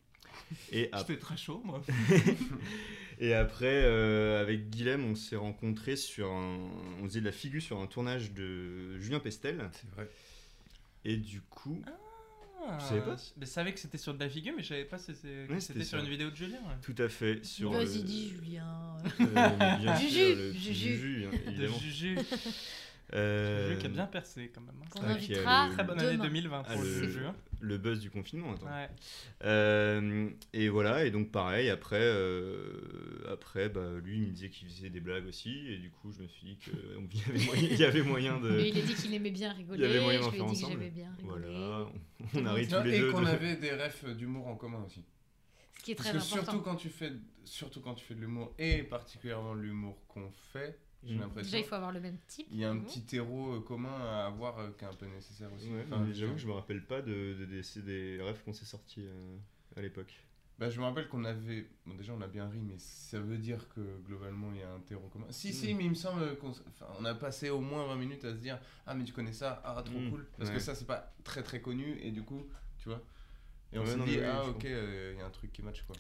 [0.72, 1.82] Et J'étais très chaud, moi.
[3.20, 6.70] et après, euh, avec Guilhem, on s'est rencontrés sur un.
[7.02, 9.70] On faisait de la figure sur un tournage de Julien Pestel.
[9.74, 10.10] C'est vrai.
[11.04, 11.82] Et du coup.
[11.88, 11.92] Ah,
[12.80, 15.14] savais pas Je savais que c'était sur de la figure, mais je savais pas si
[15.16, 16.58] c'était que Ouais, c'était sur sur- une vidéo de Julien.
[16.58, 16.76] ouais.
[16.82, 17.46] Tout à fait.
[17.46, 18.98] Sur Vas-y, le- dis, Julien.
[19.22, 19.26] Euh,
[19.86, 20.74] mais Juju, Juju.
[20.74, 21.80] Juju, hein, De évidemment.
[21.80, 22.18] Juju.
[23.14, 24.76] Euh, Juju qui a bien percé quand même.
[24.82, 24.86] hein.
[24.90, 26.24] Qu'on Ah, a invitera le- Très bonne année demain.
[26.26, 27.26] 2020 pour Ah, le le- Juju.
[27.26, 27.36] hein.
[27.62, 28.66] Le buzz du confinement, attends.
[28.68, 28.90] Ouais.
[29.46, 34.68] Euh, et voilà, et donc pareil, après, euh, après bah, lui, il me disait qu'il
[34.68, 37.68] faisait des blagues aussi, et du coup, je me suis dit qu'il y avait moyen,
[37.72, 38.60] il y avait moyen de.
[38.60, 39.80] Et il a dit qu'il aimait bien rigoler.
[39.80, 40.74] Il y avait moyen d'en faire dit que ensemble.
[40.74, 41.46] j'aimais bien rigoler.
[41.48, 41.88] Voilà,
[42.36, 43.12] on arrive tous les et deux.
[43.12, 45.04] qu'on de- avait des refs d'humour en commun aussi.
[45.78, 46.44] Ce qui est Parce très que important.
[46.52, 47.14] surtout quand tu fais,
[47.46, 51.20] surtout quand tu fais de l'humour et particulièrement l'humour qu'on fait, j'ai Mm.
[51.20, 51.44] l'impression.
[51.52, 52.48] Déjà, il faut avoir le même type.
[52.52, 55.52] Il y a un petit terreau commun à avoir euh, qui est un peu nécessaire
[55.54, 55.70] aussi.
[55.70, 57.46] Ouais, Enfin, j'avoue que je me rappelle pas de, de,
[57.82, 59.38] des- rêves qu'on s'est sortis euh,
[59.76, 60.14] à l'époque.
[60.60, 61.68] Bah, je me rappelle qu'on avait.
[61.86, 64.72] Bon, déjà, on a bien ri, mais ça veut dire que globalement, il y a
[64.74, 65.28] un terreau commun.
[65.30, 65.78] Si, si, Mm.
[65.78, 68.32] mais il me semble qu'on s- enfin, on a passé au moins 20 minutes à
[68.34, 69.62] se dire Ah, mais tu connais ça?
[69.64, 70.10] Ah, trop Mm.
[70.10, 70.26] cool.
[70.36, 70.56] Parce Ouais.
[70.56, 72.44] que ça, c'est pas très très connu, et du coup,
[72.80, 73.04] tu vois.
[73.72, 75.96] Et on s'est dit Ah, ok, euh, il y a un truc qui match quoi.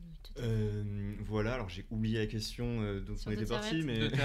[0.00, 0.25] Oui, tout à fait.
[0.38, 0.82] Euh,
[1.24, 3.98] voilà, alors j'ai oublié la question euh, dont Sur on était parti, mais.
[4.10, 4.18] Quoi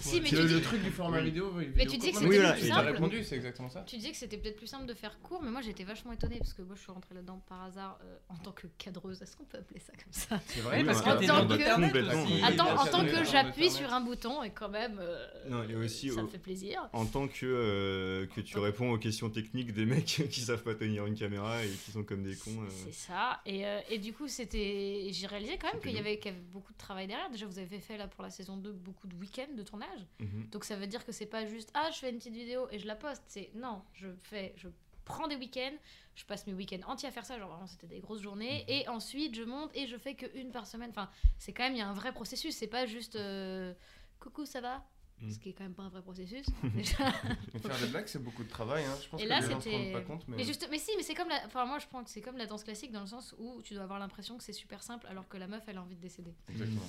[0.00, 1.24] Si, mais C'est tu le, dis- truc du format Oui.
[1.26, 1.52] vidéo.
[1.54, 2.90] Mais vidéo tu dis que c'était Oui, voilà, plus et Tu as simple.
[2.92, 3.82] répondu, c'est exactement ça.
[3.86, 6.38] Tu disais que c'était peut-être plus simple de faire court, mais moi j'étais vachement étonnée
[6.38, 9.22] parce que moi je suis rentrée là-dedans par hasard euh, en tant que cadreuse.
[9.22, 10.40] Est-ce qu'on peut appeler ça comme ça?
[10.46, 12.44] C'est Oui, parce que en tant que-.
[12.44, 15.00] Attends, en tant j'appuie sur un bouton et quand même,
[15.48, 16.88] Non, et aussi, ça me fait plaisir.
[16.92, 21.06] En tant que, que tu réponds aux questions techniques des mecs qui savent pas tenir
[21.06, 22.50] une caméra et qui sont comme des cons.
[22.84, 23.40] C'est ça.
[23.46, 25.08] Et, et du coup, c'était.
[25.12, 27.30] J'ai réalisé quand même qu'il y, avait, qu'il y avait beaucoup de travail derrière.
[27.30, 30.06] Déjà, vous avez fait là pour la saison 2 beaucoup de week-ends de tournage.
[30.20, 30.48] Mhm.
[30.50, 32.78] Donc ça veut dire que c'est pas juste ah je fais une petite vidéo et
[32.78, 33.22] je la poste.
[33.26, 34.68] C'est non, je fais, je
[35.04, 35.76] prends des week-ends,
[36.14, 37.38] je passe mes week-ends entiers à faire ça.
[37.38, 38.74] Genre vraiment c'était des grosses journées Mhm.
[38.74, 40.90] et ensuite je monte et je fais que une par semaine.
[40.90, 42.54] Enfin c'est quand même il y a un vrai processus.
[42.56, 43.74] C'est pas juste euh,
[44.20, 44.84] coucou ça va?
[45.22, 45.30] Mhm.
[45.30, 46.46] Ce qui est quand même pas un vrai processus.
[46.74, 47.12] déjà.
[47.54, 48.84] Mais faire des blagues, c'est beaucoup de travail.
[48.84, 48.96] Hein.
[49.02, 50.26] Je pense Et que là, les gens se rendent pas compte.
[50.28, 50.38] Mais...
[50.38, 52.36] Mais juste, mais si, mais c'est comme la, enfin moi je prends que c'est comme
[52.36, 55.06] la danse classique dans le sens où tu dois avoir l'impression que c'est super simple
[55.06, 56.34] alors que la meuf elle a envie de décéder.
[56.48, 56.88] Exactement.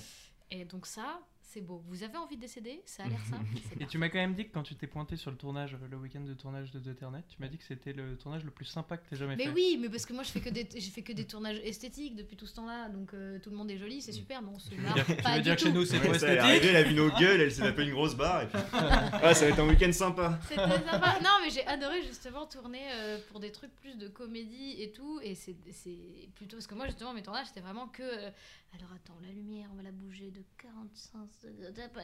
[0.50, 1.22] Et donc ça,
[1.54, 1.84] c'est beau.
[1.88, 2.82] Vous avez envie de décéder?
[2.86, 3.46] Ça a l'air simple.
[3.80, 5.98] Et tu m'as quand même dit que quand tu t'es pointé sur le tournage, le
[5.98, 8.98] week-end de tournage de Ethernet, tu m'as dit que c'était le tournage le plus sympa
[8.98, 9.52] que t'aies jamais Mais fait.
[9.52, 12.16] oui, mais parce que moi je fais que des, j'ai fait que des tournages esthétiques
[12.16, 14.60] depuis tout ce temps-là, donc euh, tout le monde est joli, c'est super, non, on
[14.60, 15.68] se Tu veux marre dire, tu pas veux du dire que tout.
[15.68, 17.42] chez nous c'est Ouais, trop ça, elle est esthétique arrivée, elle a vu nos gueules,
[17.42, 18.60] elle s'est tapé une grosse barre et puis.
[18.74, 20.39] Ah, ça va être un week-end sympa.
[20.50, 21.20] C'était sympa.
[21.24, 25.20] Non, mais j'ai adoré justement tourner euh, pour des trucs plus de comédie et tout.
[25.22, 26.58] Et c'est c'est plutôt.
[26.58, 28.02] Parce que moi, justement, mes tournages, c'était vraiment que.
[28.04, 28.30] euh,
[28.76, 31.42] alors attends, la lumière, on va la bouger de 45 degrés.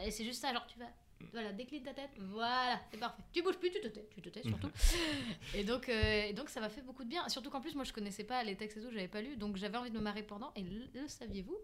[0.05, 0.85] Et c'est juste ça, genre tu vas.
[1.33, 2.11] Voilà, décline ta tête.
[2.17, 3.21] Voilà, c'est parfait.
[3.33, 4.07] Tu bouges plus, tu te tais.
[4.15, 4.69] Tu te tais surtout.
[5.53, 7.27] et, donc, euh, et donc, ça m'a fait beaucoup de bien.
[7.27, 9.35] Surtout qu'en plus, moi, je connaissais pas les textes et tout, j'avais pas lu.
[9.35, 10.53] Donc, j'avais envie de me marrer pendant.
[10.55, 11.57] Et le, le saviez-vous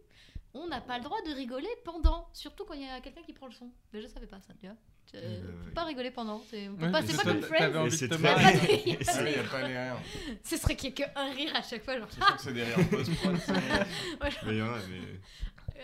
[0.54, 2.28] On n'a pas le droit de rigoler pendant.
[2.34, 3.72] Surtout quand il y a quelqu'un qui prend le son.
[3.94, 4.76] Mais je savais pas ça, tu vois.
[5.14, 6.42] Euh, faut pas rigoler pendant.
[6.50, 7.76] C'est Ouais, pas- pas comme Friends.
[7.76, 9.44] envie Et de c'est très- Il y a marrer.
[9.50, 9.98] pas les rires.
[10.44, 11.98] Ce serait qu'il y ait qu'un rire à chaque fois.
[11.98, 13.36] Genre, C'est sûr que c'est des rires post-prod.
[14.48, 15.20] il y en a, mais.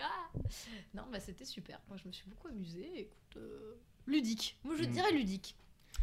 [0.00, 0.30] Ah
[0.94, 1.80] non, bah c'était super.
[1.88, 2.88] Moi, je me suis beaucoup amusée.
[3.00, 3.74] Écoute, euh,
[4.06, 4.58] ludique.
[4.64, 4.90] Moi, je Mm.
[4.90, 5.54] dirais ludique.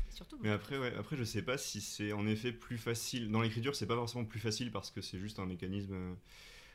[0.09, 0.37] Surtout.
[0.41, 3.29] Mais après, ouais, après, je sais pas si c'est en effet plus facile.
[3.31, 6.13] Dans l'écriture, c'est pas forcément plus facile parce que c'est juste un mécanisme euh,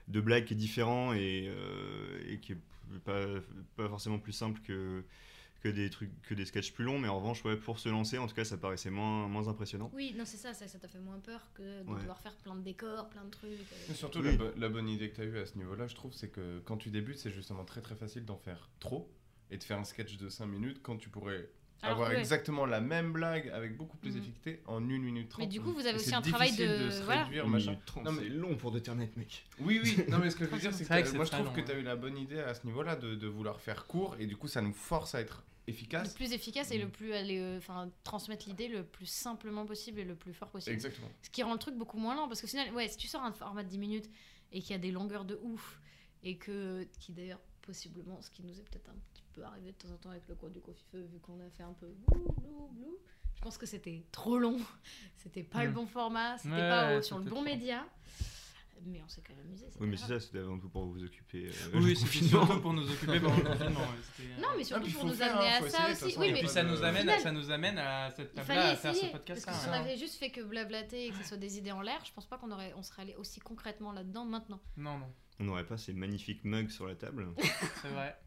[0.09, 2.59] de blague qui est différent et, euh, et qui est
[3.05, 3.24] pas,
[3.77, 5.05] pas forcément plus simple que,
[5.64, 6.98] que des trucs que des sketchs plus longs.
[6.98, 9.90] Mais en revanche, ouais, pour se lancer, en tout cas, ça paraissait moins, moins impressionnant.
[9.94, 12.00] Oui, non, c'est ça, ça ça t'a fait moins peur que de Ouais.
[12.00, 13.50] devoir faire plein de décors, plein de trucs.
[13.50, 13.77] euh.
[13.88, 14.27] Mais surtout, Oui.
[14.33, 16.29] la, bo- la bonne idée que tu as eue à ce niveau-là, je trouve, c'est
[16.29, 19.11] que quand tu débutes, c'est justement très très facile d'en faire trop
[19.50, 21.48] et de faire un sketch de 5 minutes quand tu pourrais
[21.83, 22.21] Alors avoir que ouais.
[22.21, 24.15] exactement la même blague avec beaucoup plus Mhm.
[24.21, 25.41] d'efficacité en 1 minute 30.
[25.41, 27.25] Mais du coup, vous avez aussi un travail difficile de- se voilà.
[27.25, 27.71] réduire, Une machin.
[27.73, 29.45] minute trente, Non, mais- C'est long pour Internet, mec.
[29.61, 31.47] Oui, oui, non, mais ce que je veux dire, c'est que, que moi je trouve
[31.47, 31.65] long, que ouais.
[31.67, 34.27] tu as eu la bonne idée à ce niveau-là de, de vouloir faire court et
[34.27, 36.15] du coup, ça nous force à être Le efficace.
[36.15, 36.83] plus efficace et Mm.
[36.83, 40.51] le plus aller, euh, enfin, transmettre l'idée le plus simplement possible et le plus fort
[40.51, 40.73] possible.
[40.75, 41.09] Exactement.
[41.23, 43.23] Ce qui rend le truc beaucoup moins lent parce qu'au final, ouais, si tu sors
[43.23, 44.09] un format de 10 minutes
[44.53, 45.81] et qu'il y a des longueurs de ouf
[46.23, 48.97] et que, qui d'ailleurs, possiblement, ce qui nous est peut-être un
[49.35, 51.51] petit peu arrivé de temps en temps avec le cours du coffee-feu, vu qu'on a
[51.51, 52.99] fait un peu blou, blou, blou,
[53.37, 54.59] je pense que c'était trop long,
[55.16, 57.44] c'était pas le bon format, c'était Ouais, pas au- sur le bon trop.
[57.44, 57.85] média.
[58.87, 59.66] Mais on s'est quand même amusé.
[59.81, 61.47] Oui, mais c'est ça, c'était avant tout pour vous occuper.
[61.49, 63.81] euh, Oui, c'était surtout pour nous occuper pendant le confinement.
[63.81, 66.01] euh, Non, mais Ah, surtout puis pour nous faire, amener hein, à ça aussi.
[66.05, 68.70] façon, Oui, mais Et puis ça nous amène, final- ça nous amène à cette table-là,
[68.73, 69.47] à faire ce podcast.
[69.47, 71.73] Parce que si on avait juste fait que blablater et que ce soit des idées
[71.73, 74.61] en l'air, je pense pas qu'on aurait, on serait allé aussi concrètement là-dedans maintenant.
[74.77, 77.29] Non, non, On n'aurait pas ces magnifiques mugs sur la table,
[77.81, 78.18] c'est vrai.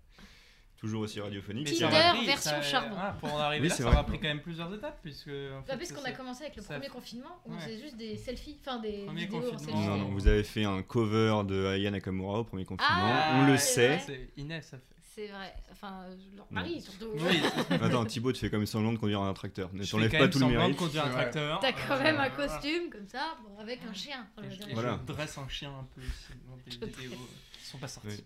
[0.77, 1.67] Toujours aussi radiophoniques.
[1.69, 2.95] Mais Tinder pris- version ça- charbon.
[2.99, 3.97] ah, pour en arriver Oui, là, c'est ça vrai.
[3.97, 5.27] aura pris quand même plusieurs étapes, puisque.
[5.27, 7.57] en Bah, fait, parce qu'on a commencé avec le ça- premier confinement, où Ouais.
[7.65, 9.81] c'est juste des selfies, enfin des Premier vidéos en confinement.
[9.81, 13.47] Non, non, vous avez fait un cover de Aya Nakamura au premier confinement, Ah, on
[13.51, 13.99] le sait.
[14.37, 14.81] Inès, fait.
[15.19, 16.61] C'est vrai, enfin leur Non.
[16.61, 17.07] mari surtout.
[17.15, 17.41] Oui,
[17.81, 19.73] Attends, Thibaut, tu fais comme semblant de conduire un tracteur.
[19.73, 20.77] Ne t'enlève pas tout le semblant de mérite.
[20.77, 21.59] conduire un tracteur.
[21.59, 22.47] T'as quand même un voilà.
[22.47, 24.27] costume comme ça, bon, avec un chien.
[24.37, 24.99] on Et et Voilà.
[25.07, 27.17] je dresse un chien un peu aussi dans des Je vidéos
[27.67, 28.23] sont pas sorties.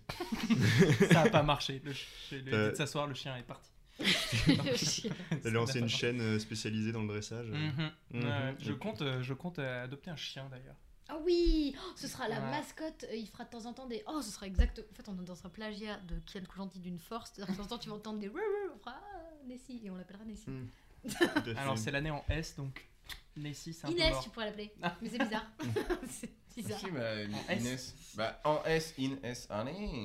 [0.50, 0.96] Oui.
[1.12, 1.80] ça a pas marché.
[1.84, 3.70] Le, Euh, dit de s'asseoir, le chien est parti.
[5.44, 7.46] Une chaîne euh, spécialisée dans le dressage.
[7.48, 7.90] Mhm.
[8.12, 8.56] Mhm.
[8.58, 10.76] Je compte, euh, je compte adopter un chien d'ailleurs.
[11.08, 12.50] Ah oui, oh, ce sera la Ouais.
[12.50, 13.04] mascotte.
[13.10, 14.02] euh, Il fera de temps en temps des.
[14.06, 14.82] Oh, ce sera exact.
[14.90, 17.34] En fait, on est dans un plagiat de Kian Coujanti d'une force.
[17.34, 18.30] De temps en temps, tu vas entendre des.
[18.30, 20.46] On fera ah, Nessie et on l'appellera Nessie.
[21.04, 21.10] Mm.
[21.10, 21.56] Fait.
[21.56, 22.86] Alors c'est l'année en S donc
[23.36, 24.22] Nessie c'est un peu Inès, mort.
[24.24, 24.72] tu pourrais l'appeler.
[24.82, 24.96] Ah.
[25.00, 25.46] Mais c'est bizarre.
[26.10, 26.78] c'est bizarre.
[26.80, 27.00] Si, bah,
[27.48, 27.60] En S.
[27.62, 27.94] Inès.
[28.16, 30.02] Bah, en S, in S, allez.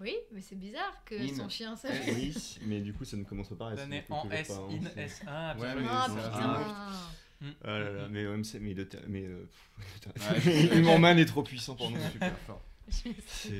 [0.00, 1.34] Oui, mais c'est bizarre que In.
[1.36, 2.14] son chien s'appelle.
[2.14, 3.80] Oui, mais du coup, ça ne commence pas par S.
[3.88, 5.20] Donc, en S, pas, hein, in S.
[5.26, 5.88] Ah, Ouais, bien mais joué.
[5.92, 7.56] Ah c'est un putain.
[7.64, 9.48] Ah là là, mais OMC, mais, le ter- mais euh,
[9.94, 11.98] putain, est trop puissant pour nous.
[12.12, 12.62] Super fort.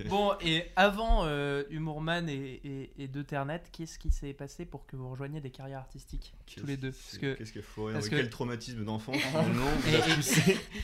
[0.08, 4.96] Bon, et avant euh, Humorman et, et, et Deuternet, qu'est-ce qui s'est passé pour que
[4.96, 8.10] vous rejoigniez des carrières artistiques tous les deux Parce que Qu'est-ce qu'il faut parce Avec
[8.10, 9.12] que- quel traumatisme d'enfant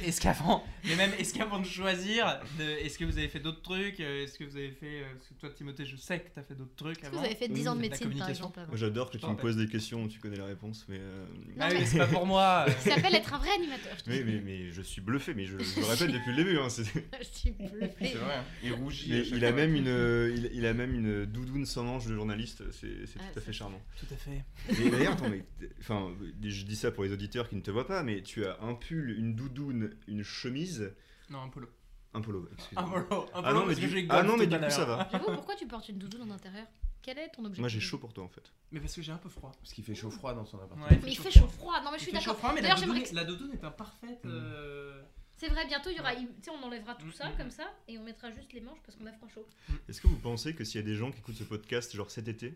[0.05, 3.41] Et- est-ce qu'avant, mais même est-ce qu'avant de choisir, de- est-ce que vous avez fait
[3.41, 6.21] d'autres trucs euh, Est-ce que vous avez fait, euh, parce que toi Timothée, je sais
[6.21, 7.19] que tu as fait d'autres trucs Est-ce que avant.
[7.21, 8.45] vous avez fait Oui, 10 ans de de médecine par communication.
[8.47, 10.85] exemple avant Moi j'adore que tu me poses des questions où tu connais la réponse,
[10.89, 10.99] mais.
[11.01, 11.25] euh,
[11.59, 12.67] Ah Non, oui, mais- c'est pas pour moi.
[12.81, 13.97] Ça s'appelle être un vrai animateur.
[14.05, 16.59] je mais, mais, mais je suis bluffé, mais je, je le répète depuis le début.
[16.59, 16.69] hein,
[17.21, 17.93] Je suis bluffée.
[18.01, 18.36] C'est vrai.
[18.63, 19.11] Il rougit.
[19.11, 22.15] mais il a même une, euh, il, il a même une doudoune sans manche de
[22.15, 23.81] journaliste, c'est Ah, tout à fait charmant.
[23.99, 24.45] Tout à fait.
[24.79, 25.45] Mais d'ailleurs, attends, mais,
[25.81, 28.59] enfin, je dis ça pour les auditeurs qui ne te voient pas, mais tu as
[28.63, 30.93] un pull, une doudoune, une chemise,
[31.31, 31.69] Non, un polo.
[32.15, 32.49] un polo.
[32.51, 33.07] Un excusez-moi.
[33.09, 33.27] polo.
[33.35, 35.09] Un Ah non, mais parce que du, j'ai ah non, mais du coup ça va.
[35.13, 36.67] J'avoue, pourquoi tu portes une doudoune en intérieur?
[37.03, 37.61] Quel est ton objectif?
[37.61, 38.43] Moi j'ai chaud pour toi en fait.
[38.73, 39.53] Mais parce que j'ai un peu froid.
[39.61, 40.87] Parce qu'il fait chaud-froid dans son appartement.
[40.87, 41.81] Ouais, Mais il fait chaud froid.
[41.85, 42.39] Non, mais je suis Il fait chaud d'accord.
[42.39, 44.19] froid, mais la D'ailleurs, doudoune, j'aimerais que- la doudoune est imparfaite.
[44.25, 45.03] euh,
[45.39, 46.15] C'est vrai, bientôt, il y aura.
[46.15, 48.61] Tu sais, on enlèvera tout Mm, ça mm, comme ça et on mettra juste les
[48.61, 49.47] manches parce qu'on a froid chaud.
[49.89, 52.11] Est-ce que vous pensez que s'il y a des gens qui écoutent ce podcast genre
[52.11, 52.55] cet été,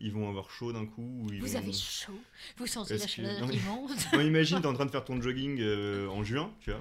[0.00, 2.18] ils vont avoir chaud d'un coup ou ils Vous vont- avez chaud
[2.58, 4.90] Vous sentez la que- chaleur non, mais- qui monte Non, imagine, t'es en train de
[4.90, 6.80] faire ton jogging euh, en juin, tu vois.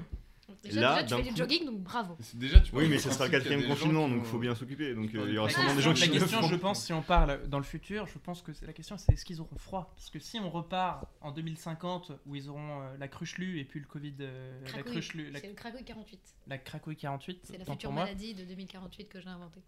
[0.63, 2.17] Déjà, Là, déjà, tu fais du jogging, donc bravo.
[2.19, 4.93] C'est- Déjà, tu Oui, mais ce sera le quatrième confinement, donc il faut bien s'occuper.
[4.93, 6.83] Donc euh, il y aura sûrement Ah, des gens La qui le question, je pense,
[6.83, 9.41] si on parle dans le futur, je pense que c'est la question, c'est est-ce qu'ils
[9.41, 9.91] auront froid?
[9.95, 13.79] Parce que si on repart en 2050, où ils auront euh, la cruche-lue et puis
[13.79, 16.19] le Covid, euh, la cruche-lue, la, C'est le cracouille 48.
[16.47, 19.61] la cracouille 48, C'est la future maladie de 2048 que j'ai inventée.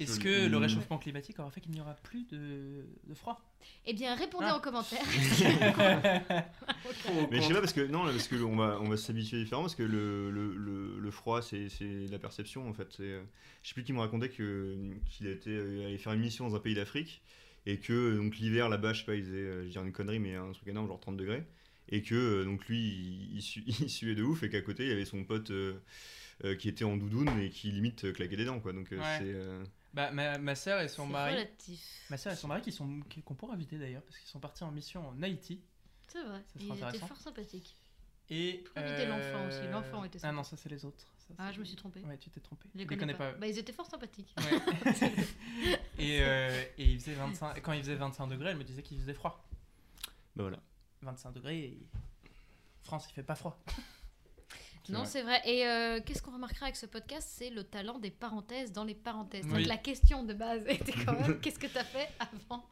[0.00, 0.24] Est-ce Joli.
[0.24, 0.62] que le Mm.
[0.62, 3.40] réchauffement climatique aura fait qu'il n'y aura plus de, de froid?
[3.86, 4.56] Eh bien, répondez Ah.
[4.56, 5.02] en commentaire.
[7.30, 9.64] Mais je sais pas parce que non, parce que on va on va s'habituer différemment
[9.64, 12.88] parce que le, le, le, le froid c'est c'est la perception en fait.
[12.96, 13.22] C'est, euh,
[13.62, 16.56] je sais plus qui me racontait que qu'il était euh, allé faire une mission dans
[16.56, 17.22] un pays d'Afrique
[17.66, 20.18] et que euh, donc l'hiver là-bas je sais pas il faisait je dirais une connerie
[20.20, 21.44] mais un truc énorme genre 30 degrés
[21.88, 24.92] et que donc lui il, il, il suait de ouf et qu'à côté il y
[24.92, 25.74] avait son pote euh,
[26.44, 29.04] euh, qui était en doudoune et qui limite claquait des dents quoi donc euh, Ouais.
[29.18, 29.62] c'est euh,
[29.94, 32.06] Bah, ma, ma soeur et son mari, relatif.
[32.10, 34.38] ma soeur et son mari qui sont qui- qu'on pourra inviter d'ailleurs parce qu'ils sont
[34.40, 35.60] partis en mission en Haïti
[36.08, 36.42] C'est vrai.
[36.46, 37.74] Ça sera Ils étaient fort sympathiques.
[38.30, 40.32] et Faut inviter l'enfant aussi, l'enfant était Ah sympa.
[40.34, 41.06] non, ça c'est les autres.
[41.26, 42.00] Ça, Ah, je me suis trompée.
[42.00, 42.68] Ouais, tu t'es trompé.
[42.74, 43.32] Je les connais, pas.
[43.32, 44.34] Bah, ils étaient fort sympathiques.
[44.38, 44.94] Ouais.
[45.98, 48.98] et, euh, et il faisait 25, quand il faisait 25 degrés, elle me disait qu'il
[48.98, 49.42] faisait froid.
[50.36, 50.58] bah voilà.
[51.02, 51.78] 25 degrés, et
[52.82, 53.58] France il fait pas froid.
[54.88, 55.40] Non, c'est vrai.
[55.44, 57.28] Et euh, qu'est-ce qu'on remarquera avec ce podcast?
[57.30, 59.44] C'est le talent des parenthèses dans les parenthèses.
[59.46, 59.58] Oui.
[59.58, 62.64] Donc la question de base était quand même qu'est-ce que tu as fait avant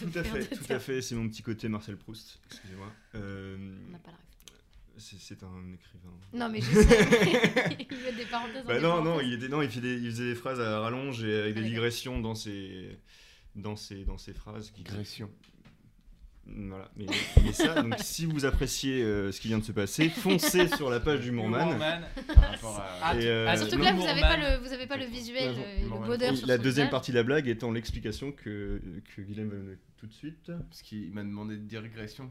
[0.00, 1.02] de Tout à faire fait, tout à fait.
[1.02, 2.38] C'est mon petit côté Marcel Proust.
[2.46, 2.90] Excusez-moi.
[3.14, 3.56] Euh,
[3.88, 4.18] On n'a pas la
[5.00, 6.10] c'est un écrivain.
[6.32, 7.76] Non, mais je sais.
[7.90, 9.28] il met des parenthèses dans Bah des non, non, parenthèses.
[9.28, 11.60] il, était, non il, fait des- il faisait des phrases à rallonge et avec des
[11.60, 11.68] Ah, d'accord.
[11.68, 12.98] digressions dans ses,
[13.54, 14.72] dans ses, dans ses phrases.
[14.72, 15.30] Qui, Digression.
[16.50, 17.06] Voilà, mais,
[17.44, 20.88] mais ça, donc si vous appréciez euh, ce qui vient de se passer, foncez sur
[20.90, 21.68] la page d'Humour Man.
[21.68, 22.04] Humourman.
[22.34, 22.86] Par rapport à.
[23.02, 25.54] Ah, euh, ah, Surtout que là, vous n'avez pas, le, vous avez pas le visuel
[25.58, 28.80] euh, et le bonheur sur la deuxième partie de la blague étant l'explication que,
[29.14, 30.50] que Guilhem va me donner tout de suite.
[30.70, 32.30] Parce qu'il m'a demandé de dire digression.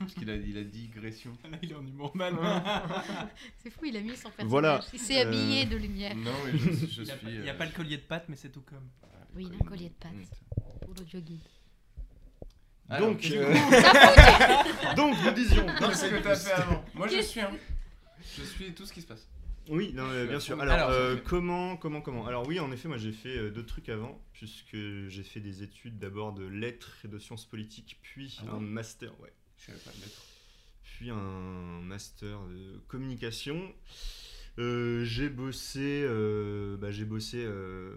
[0.00, 1.30] Parce qu'il a, il a dit digression.
[1.50, 2.34] Là, il est en humourman.
[3.58, 4.48] C'est fou, il a mis son personnage.
[4.50, 4.80] Voilà.
[4.92, 6.16] Il s'est Euh, habillé de lumière.
[6.16, 7.24] Non, mais je, je Il n'y a, suis.
[7.24, 8.88] pas- il y a euh, pas le collier de pattes, mais c'est tout comme.
[9.36, 10.12] Oui, il a un collier de pattes
[10.84, 11.40] pour l'audio guide.
[12.90, 13.54] Alors, donc, euh,
[14.96, 15.66] donc, nous disions.
[15.78, 17.40] Qu'est-ce que t'as fait avant Moi, je suis.
[17.40, 17.50] Hein.
[18.36, 19.26] Je suis tout ce qui se passe.
[19.68, 20.60] Oui, non, euh, bien sûr.
[20.60, 22.26] Alors, Alors, euh, comment, comment, comment?
[22.26, 24.76] Alors oui, en effet, moi j'ai fait euh, d'autres trucs avant, puisque
[25.08, 29.18] j'ai fait des études d'abord de lettres et de sciences politiques, puis Ah un master,
[29.20, 30.22] ouais, Je savais pas le mettre.
[30.82, 33.72] puis un master de communication.
[34.58, 37.94] Euh, j'ai bossé, euh, bah, j'ai bossé euh,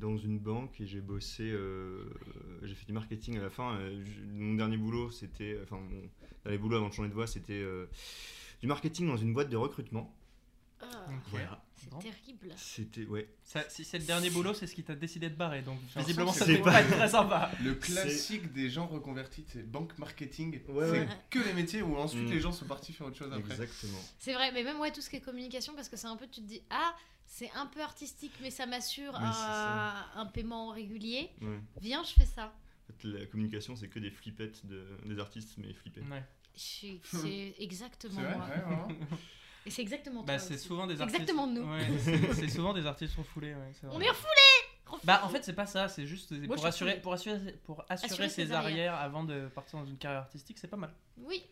[0.00, 2.04] dans une banque et j'ai bossé, euh,
[2.62, 3.76] j'ai fait du marketing à la fin.
[3.76, 6.08] Euh, mon dernier boulot, c'était, enfin mon
[6.44, 7.86] dernier boulot avant de changer de voie, c'était euh,
[8.62, 10.14] du marketing dans une boîte de recrutement.
[10.80, 10.86] Ah,
[11.30, 11.62] Voilà.
[11.84, 12.54] C'est terrible.
[12.56, 13.28] C'était, ouais.
[13.44, 15.62] Ça, si c'est le dernier boulot, c'est ce qui t'a décidé de barrer.
[15.62, 17.50] Donc visiblement, ça ne pas être très sympa.
[17.62, 20.60] Le classique des gens reconvertis, c'est banque marketing.
[20.68, 21.08] Ouais, c'est ouais.
[21.30, 22.32] que les métiers où ensuite Mm.
[22.32, 23.52] les gens sont partis faire autre chose après.
[23.52, 23.98] Exactement.
[24.18, 26.26] C'est vrai, mais même ouais, tout ce qui est communication, parce que c'est un peu,
[26.26, 26.94] tu te dis, ah,
[27.26, 31.30] c'est un peu artistique, mais ça m'assure un, un paiement régulier.
[31.40, 31.58] Ouais.
[31.80, 32.46] Viens, je fais ça.
[32.90, 36.02] En fait, la communication, c'est que des flippettes de, des artistes, mais flippés.
[36.02, 36.22] Ouais.
[36.54, 38.88] C'est exactement vrai, moi.
[39.66, 40.64] Et c'est exactement Bah, toi c'est aussi.
[40.66, 41.20] souvent des C'est artistes.
[41.20, 41.62] exactement nous.
[41.62, 43.54] Ouais, c'est- c'est souvent des artistes refoulés.
[43.54, 43.96] Ouais, c'est vrai.
[43.96, 47.12] On est refoulés Bah en fait c'est pas ça, c'est juste je pour assurer, pour
[47.14, 48.92] assurer, pour assurer, Assurer ses ses arrières.
[48.92, 48.94] arrières.
[48.96, 50.92] avant de partir dans une carrière artistique, c'est pas mal.
[51.18, 51.42] Oui,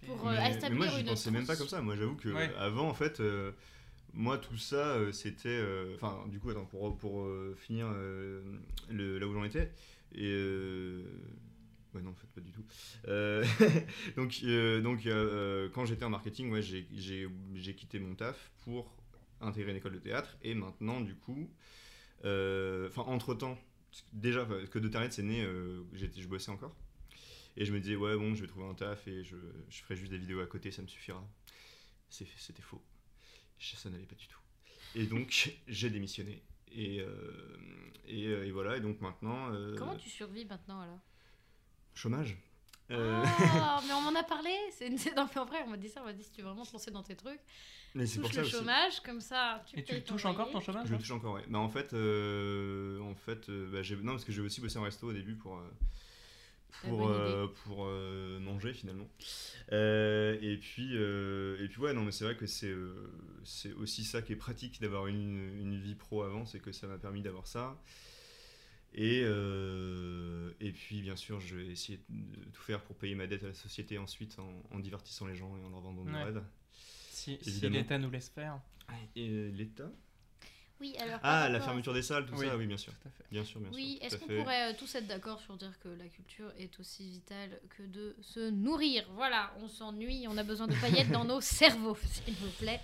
[0.00, 1.80] C'est- Pour, euh, mais, mais établir moi, j'y une pensais même pas comme ça.
[1.82, 2.50] Moi, j'avoue que Ouais.
[2.58, 3.50] avant, en fait, euh,
[4.14, 5.48] moi, tout ça, euh, c'était.
[5.48, 8.42] euh, Enfin, du coup, attends, pour, pour euh, finir euh,
[8.88, 9.72] le, là où j'en étais.
[10.14, 11.02] Et.
[11.96, 12.64] Ouais, non, en fait, pas du tout.
[13.08, 13.42] Euh,
[14.16, 18.94] donc, euh, donc euh, quand j'étais en marketing, ouais, j'ai- quitté mon taf pour
[19.40, 20.36] intégrer une école de théâtre.
[20.42, 21.50] Et maintenant, du coup,
[22.20, 23.58] enfin, entre-temps,
[24.12, 25.42] déjà, que de Target, c'est né,
[25.94, 26.76] je bossais encore.
[27.56, 29.36] Et je me disais, ouais, bon, je vais trouver un taf et je,
[29.70, 31.26] je ferai juste des vidéos à côté, ça me suffira.
[32.10, 32.82] C'était faux.
[33.58, 34.40] Ça n'allait pas du tout.
[34.94, 36.42] Et donc, j'ai démissionné.
[36.72, 37.02] Et,
[38.06, 39.50] et, voilà, et donc maintenant.
[39.78, 41.00] comment tu survis maintenant alors?
[41.96, 42.36] Chômage.
[42.92, 44.50] Euh, Ah, mais on m'en a parlé.
[44.70, 44.96] C'est une...
[45.16, 46.02] Non, mais en vrai, on m'a dit ça.
[46.02, 47.40] On m'a dit si tu veux vraiment te lancer dans tes trucs,
[47.96, 48.56] mais c'est pour touche ça le aussi.
[48.56, 51.34] chômage, comme ça, tu Et tu ton touches encore ton chômage Je le touche encore,
[51.34, 51.44] ouais.
[51.48, 54.78] Bah, en fait, euh, en fait euh, bah, j'ai- non, parce que j'ai aussi bossé
[54.78, 55.68] en resto au début pour, euh,
[56.82, 59.08] pour, euh, pour euh, manger finalement.
[59.72, 63.10] Euh, et, puis, euh, et puis, ouais, non, mais c'est vrai que c'est euh,
[63.42, 66.86] c'est aussi ça qui est pratique d'avoir une, une vie pro avant, c'est que ça
[66.86, 67.76] m'a permis d'avoir ça.
[68.98, 73.26] Et, euh, et puis, bien sûr, je vais essayer de tout faire pour payer ma
[73.26, 76.12] dette à la société ensuite en, en divertissant les gens et en leur vendant du
[76.12, 76.22] Ouais.
[76.24, 76.42] rêve.
[76.72, 78.58] Si, l'État nous laisse faire.
[79.14, 79.90] Et l'État?
[80.80, 81.18] Oui, alors.
[81.22, 82.46] Ah, la à- fermeture des salles, tout Oui.
[82.46, 82.92] ça, oui, bien sûr.
[82.94, 83.24] Tout à fait.
[83.30, 83.76] Bien sûr, bien sûr.
[83.76, 87.08] Oui, est-ce qu'on pourrait euh, tous être d'accord sur dire que la culture est aussi
[87.08, 89.06] vitale que de se nourrir?
[89.14, 92.80] Voilà, on s'ennuie, on a besoin de paillettes dans nos cerveaux, s'il vous plaît.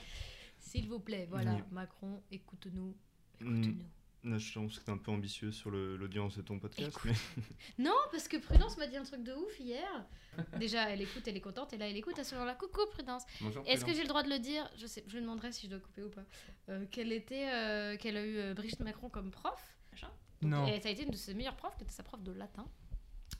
[0.59, 1.61] S'il vous plaît, voilà, Oui.
[1.71, 2.95] Macron, écoute-nous.
[3.41, 3.63] Mm.
[3.63, 3.85] Écoute-nous.
[4.25, 6.97] Je pense que t'es un peu ambitieux sur le- l'audience de ton podcast.
[7.05, 7.13] Mais-
[7.79, 10.07] Non, parce que Prudence m'a dit un truc de ouf hier.
[10.59, 12.55] Déjà, elle écoute, elle est contente, et là, elle écoute à ce moment-là.
[12.55, 13.23] Coucou, Prudence.
[13.41, 13.63] Bonjour.
[13.67, 14.69] Est-ce que j'ai le droit de le dire?
[14.77, 16.25] Je sais, je lui demanderai si je dois couper ou pas.
[16.69, 19.61] Euh, qu'elle était, euh, qu'elle a eu euh, Brigitte Macron comme prof?
[19.91, 20.11] machin.
[20.41, 20.67] Donc, Non.
[20.69, 22.65] Et ça a été une de ses meilleures profs, qui était sa prof de latin.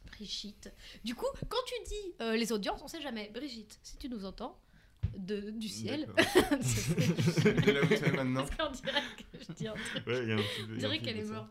[0.07, 0.71] Brigitte.
[1.05, 3.31] Du coup, quand tu dis euh, les audiences, on sait jamais.
[3.31, 4.59] Brigitte, si tu nous entends
[5.17, 6.07] de, du ciel.
[6.17, 8.45] De là où tu es maintenant.
[8.57, 10.07] parce qu'on dirait que je dis un truc.
[10.07, 11.51] Ouais, il y a un petit peu- On dirait qu'elle est morte.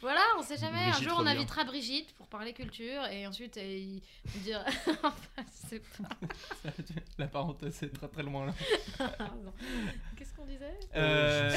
[0.00, 0.78] Voilà, on sait jamais.
[0.90, 4.02] Brigitte un jour, on invitera Brigitte pour parler culture et ensuite, euh, il
[4.36, 4.64] on dira.
[5.02, 5.14] enfin,
[5.50, 6.08] c'est pas.
[7.18, 8.54] La parenthèse est très très loin là.
[10.16, 10.78] Qu'est-ce qu'on disait?
[10.96, 11.50] Euh,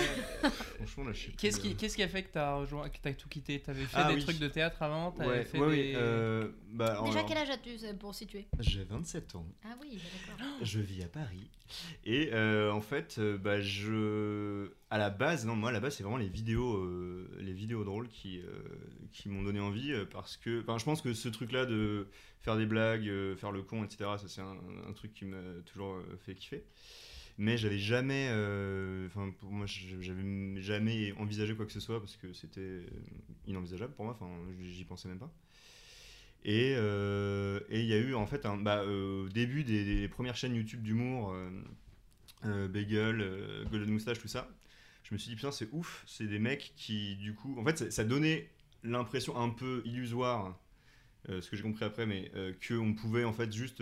[0.78, 1.76] Franchement, là, je Qu'est-ce qui, euh.
[1.78, 3.60] qu'est-ce qui a fait que t'as rejoint, que t'as tout quitté?
[3.62, 4.24] T'avais fait Ah des oui.
[4.24, 5.12] trucs de théâtre avant?
[5.12, 5.94] T'avais Ouais, fait ouais, oui, des...
[5.96, 8.48] euh, bah, Déjà, alors, quel âge as-tu c'est pour situer?
[8.60, 9.46] J'ai 27 ans.
[9.64, 10.52] Ah oui, d'accord.
[10.62, 11.50] Je vis à Paris.
[12.04, 14.70] Et euh, en fait, euh, bah, je.
[14.90, 17.86] À la base, non, moi, à la base, c'est vraiment les vidéos, euh, les vidéos
[17.86, 18.42] drôles qui,
[19.12, 19.94] qui m'ont donné envie.
[20.12, 20.62] parce que.
[20.62, 22.08] Enfin, je pense que ce truc-là de
[22.42, 26.36] faire des blagues, faire le con, etc., ça, c'est un, truc qui m'a toujours fait
[26.36, 26.66] kiffer.
[27.38, 28.28] Mais j'avais jamais.
[29.06, 32.86] Enfin, pour moi, j'avais jamais envisagé quoi que ce soit parce que c'était
[33.48, 34.18] inenvisageable pour moi.
[34.20, 35.34] Enfin, j'y pensais même pas.
[36.46, 40.08] Et euh, et il y a eu en fait un, bah, euh, au début des,
[40.08, 41.36] premières chaînes YouTube d'humour,
[42.46, 44.48] euh, Bagel, Golden Moustache, tout ça,
[45.02, 47.92] je me suis dit putain c'est ouf, c'est des mecs qui du coup, en fait
[47.92, 48.52] ça, donnait
[48.84, 50.60] l'impression un peu illusoire,
[51.28, 52.32] ce que j'ai compris après, mais
[52.68, 53.82] qu'on pouvait en fait juste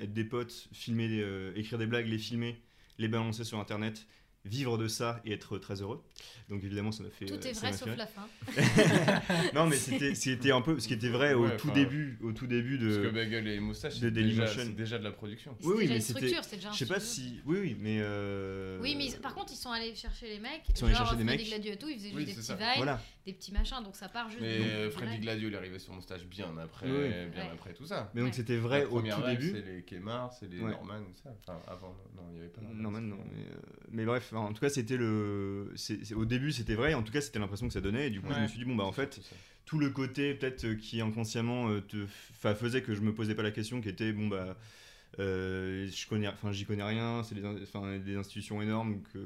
[0.00, 1.22] être des potes, filmer,
[1.54, 2.62] écrire des blagues, les filmer,
[2.96, 4.06] les balancer sur internet,
[4.44, 6.02] vivre de ça et être très heureux.
[6.50, 7.24] Donc évidemment ça m'a fait...
[7.26, 8.26] Tout euh, est ça vrai sauf la fin.
[9.54, 12.32] non mais c'était c'était un peu ce qui était vrai au Ouais, tout de au
[12.32, 14.62] tout début Parce que de Bagel et Moustache, de c'est déjà, Dailymotion.
[14.66, 15.56] c'est déjà de la production.
[15.60, 17.40] C'est Oui, oui, déjà mais une c'était- structure, c'est déjà un je sais pas si
[17.46, 20.62] oui oui mais euh, Oui, mais ils- par contre, ils sont allés chercher les mecs.
[20.68, 21.40] Ils sont allés genre chercher des mecs.
[21.40, 24.08] Et tout, ils faisaient Oui, juste des petits vibes, voilà des petits machins, donc ça
[24.08, 24.42] part juste.
[24.42, 25.18] Mais du- euh, Freddy.
[25.18, 27.50] Gladio, il est arrivé sur Moustache bien après, Oui, bien Ouais.
[27.52, 28.10] après tout ça.
[28.14, 28.36] mais donc Ouais.
[28.36, 30.70] c'était vrai au tout début C'est les Kmart, c'est les Ouais.
[30.72, 31.30] Norman, tout ça.
[31.46, 32.82] Enfin, avant, non, il n'y avait pas Norman.
[32.82, 33.56] non même non mais, euh,
[33.90, 37.12] mais bref en tout cas c'était le c'est- c'est- au début c'était vrai en tout
[37.12, 38.84] cas c'était l'impression que ça donnait et du coup je me suis dit bon bah
[38.84, 39.20] en fait
[39.64, 42.04] Tout le côté peut-être euh, qui inconsciemment te
[42.54, 44.58] faisait que je me posais pas la question qui était bon bah
[45.18, 49.18] euh, je connais enfin j'y connais rien c'est des, in- des institutions énormes que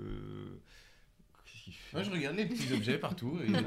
[1.93, 3.39] Moi, je regarde les petits objets partout.
[3.47, 3.53] Et...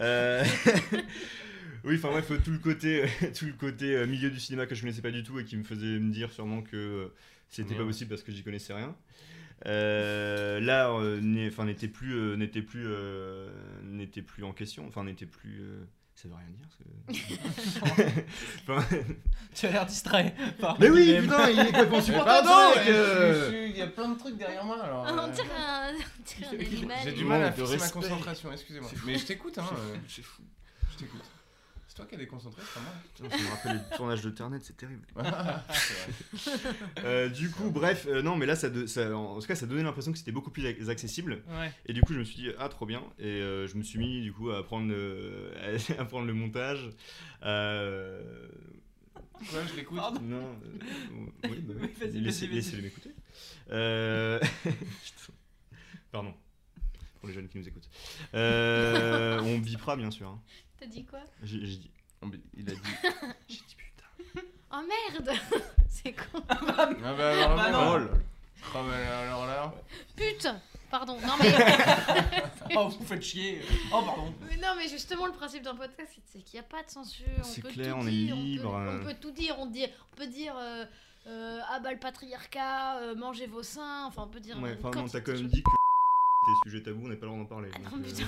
[0.00, 0.44] Euh,
[1.84, 3.04] oui, enfin bref, tout le côté,
[3.36, 5.56] tout le côté euh, milieu du cinéma que je connaissais pas du tout et qui
[5.56, 7.14] me faisait me dire sûrement que euh,
[7.48, 7.88] c'était pas Merde.
[7.88, 8.94] possible parce que j'y connaissais rien.
[9.66, 13.50] Euh, là, euh, n'était plus, euh, n'était plus, euh,
[13.82, 14.86] n'était plus en question.
[14.86, 15.62] Enfin, n'était plus.
[16.18, 16.64] Euh, ça veut rien dire.
[18.68, 18.84] Enfin,
[19.54, 20.34] Tu as l'air distrait.
[20.60, 22.46] par mais oui, putain, il est complètement Mais insupportable.
[22.48, 23.66] pardon, euh, euh.
[23.70, 24.82] il y a plein de trucs derrière moi.
[24.82, 26.98] Alors, Ah, euh, on dirait un, on dirait un animal.
[27.04, 28.90] J'ai du mal à fixer ma concentration, excusez-moi.
[29.06, 29.64] Mais je t'écoute, hein.
[29.72, 30.42] euh, C'est fou.
[30.92, 31.22] Je t'écoute.
[31.98, 32.92] Toi qui as déconcentré, c'est pas moi.
[33.16, 35.04] Putain, Ça me rappelle le tournage de Ternet, c'est terrible.
[35.16, 35.26] Vrai.
[37.04, 39.66] Euh, du coup, bref, euh, non, mais là, ça, de- ça- en tout cas, ça
[39.66, 41.42] donnait l'impression que c'était beaucoup plus ac- accessible.
[41.48, 41.72] Ouais.
[41.86, 43.02] Et du coup, je me suis dit, ah, trop bien.
[43.18, 45.50] Et euh, je me suis mis, du coup, à apprendre le,
[45.98, 46.88] à apprendre le montage.
[47.40, 47.48] Quoi,
[49.70, 50.20] je l'écoute Pardon.
[50.20, 50.56] Non.
[51.44, 51.88] oui, bah oui.
[51.98, 52.54] Vas-y, vas-y, Laissez- vas-y.
[52.56, 53.12] Laissez-le m'écouter.
[56.12, 56.32] Pardon.
[57.20, 57.88] Pour les jeunes qui nous écoutent.
[58.34, 60.28] On bipera, bien sûr.
[60.28, 60.40] hein.
[60.78, 61.90] T'as dit quoi J'ai dit.
[62.56, 62.80] Il a dit.
[63.48, 64.42] J'ai dit putain.
[64.72, 65.38] Oh merde
[65.88, 66.42] C'est con.
[66.48, 66.56] Ah
[67.14, 67.92] bah alors, Bah non.
[67.92, 68.08] oh là.
[68.74, 69.74] Oh, bah alors là.
[70.16, 70.60] Putain
[70.90, 71.54] Pardon, non mais,
[72.76, 73.60] Oh, vous faites chier.
[73.92, 74.34] Oh, pardon.
[74.48, 77.26] mais non mais justement le principe d'un podcast c'est qu'il n'y a pas de censure.
[77.42, 79.56] C'est clair, tout on est dire, libre, On peut, on peut tout dire.
[79.58, 80.86] On, dit, on peut dire euh,
[81.26, 84.06] euh, ah bah le patriarcat, euh, mangez vos seins.
[84.06, 84.58] Enfin on peut dire.
[84.62, 85.70] Ouais, euh, enfin, non, t'as quantité quand même dit que
[86.64, 87.68] tes sujets tabous, on n'est pas le droit d'en parler.
[87.74, 88.24] Ah donc, non, euh, putain.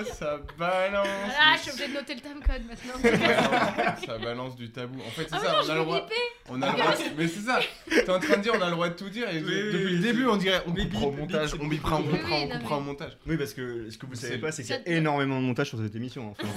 [0.00, 1.06] Oh, ça balance.
[1.40, 3.96] Ah, je suis obligée de noter le timecode maintenant.
[4.06, 4.98] ça balance du tabou.
[5.00, 6.06] En fait, c'est Ah ça, non, on a le droit.
[6.50, 6.94] On a le droit.
[7.16, 7.60] Mais c'est ça.
[7.88, 9.28] T'es en train de dire, on a le droit de tout dire.
[9.30, 11.96] Et Oui, oui, depuis oui, le début, on dirait, on coupera au montage, on bipera,
[11.96, 13.16] on oui, on non, coupera au montage.
[13.26, 15.46] Oui, parce que ce que vous savez C'est- pas, c'est qu'il y a énormément de
[15.46, 16.30] montage sur cette émission.
[16.32, 16.48] Enfin,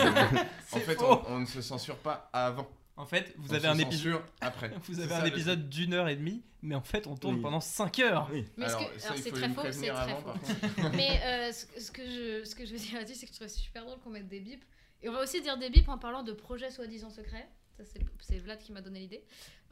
[0.74, 0.98] En fait,
[1.30, 2.68] on ne se censure pas avant.
[2.98, 3.94] En fait, vous On avez un épisode.
[3.94, 4.70] censure après.
[4.88, 7.16] Vous C'est avez ça, un le épisode d'une heure et demie, mais en fait, on
[7.16, 7.42] tourne Oui.
[7.42, 8.28] pendant 5 heures.
[8.34, 8.46] oui.
[8.58, 10.90] Mais Alors, alors, c'est très faux, c'est très faux.
[10.96, 13.38] Mais euh, ce, ce que je, ce que je veux dire là-dessus, c'est que je
[13.38, 14.64] trouve super drôle qu'on mette des bips.
[15.04, 17.48] Et on va aussi dire des bips en parlant de projets soi-disant secrets.
[17.84, 19.24] C'est- Vlad qui m'a donné l'idée.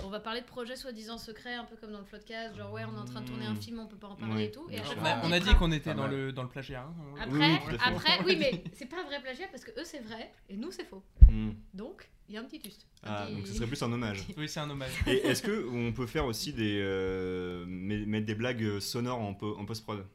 [0.03, 2.83] On va parler de projets soi-disant secrets, un peu comme dans le podcast, genre ouais,
[2.85, 3.61] on est en train de tourner un Mmh.
[3.61, 4.43] film, on peut pas en parler Oui.
[4.43, 4.67] et tout.
[4.69, 6.49] Et à chaque On fois, a, on a dit qu'on était dans le, dans le
[6.49, 6.81] plagiat.
[6.83, 6.93] hein.
[7.19, 9.99] Après, Oui, oui, après, oui, mais c'est pas un vrai plagiat parce que eux c'est
[9.99, 11.03] vrai et nous c'est faux.
[11.29, 11.51] Hmm.
[11.73, 12.85] Donc, il y a un petit juste.
[13.03, 14.25] Ah, petit- donc ce serait plus un hommage.
[14.37, 14.91] Oui, c'est un hommage.
[15.07, 19.33] Et est-ce que on peut faire aussi des euh, met- mettre des blagues sonores en,
[19.33, 20.05] po- en post prod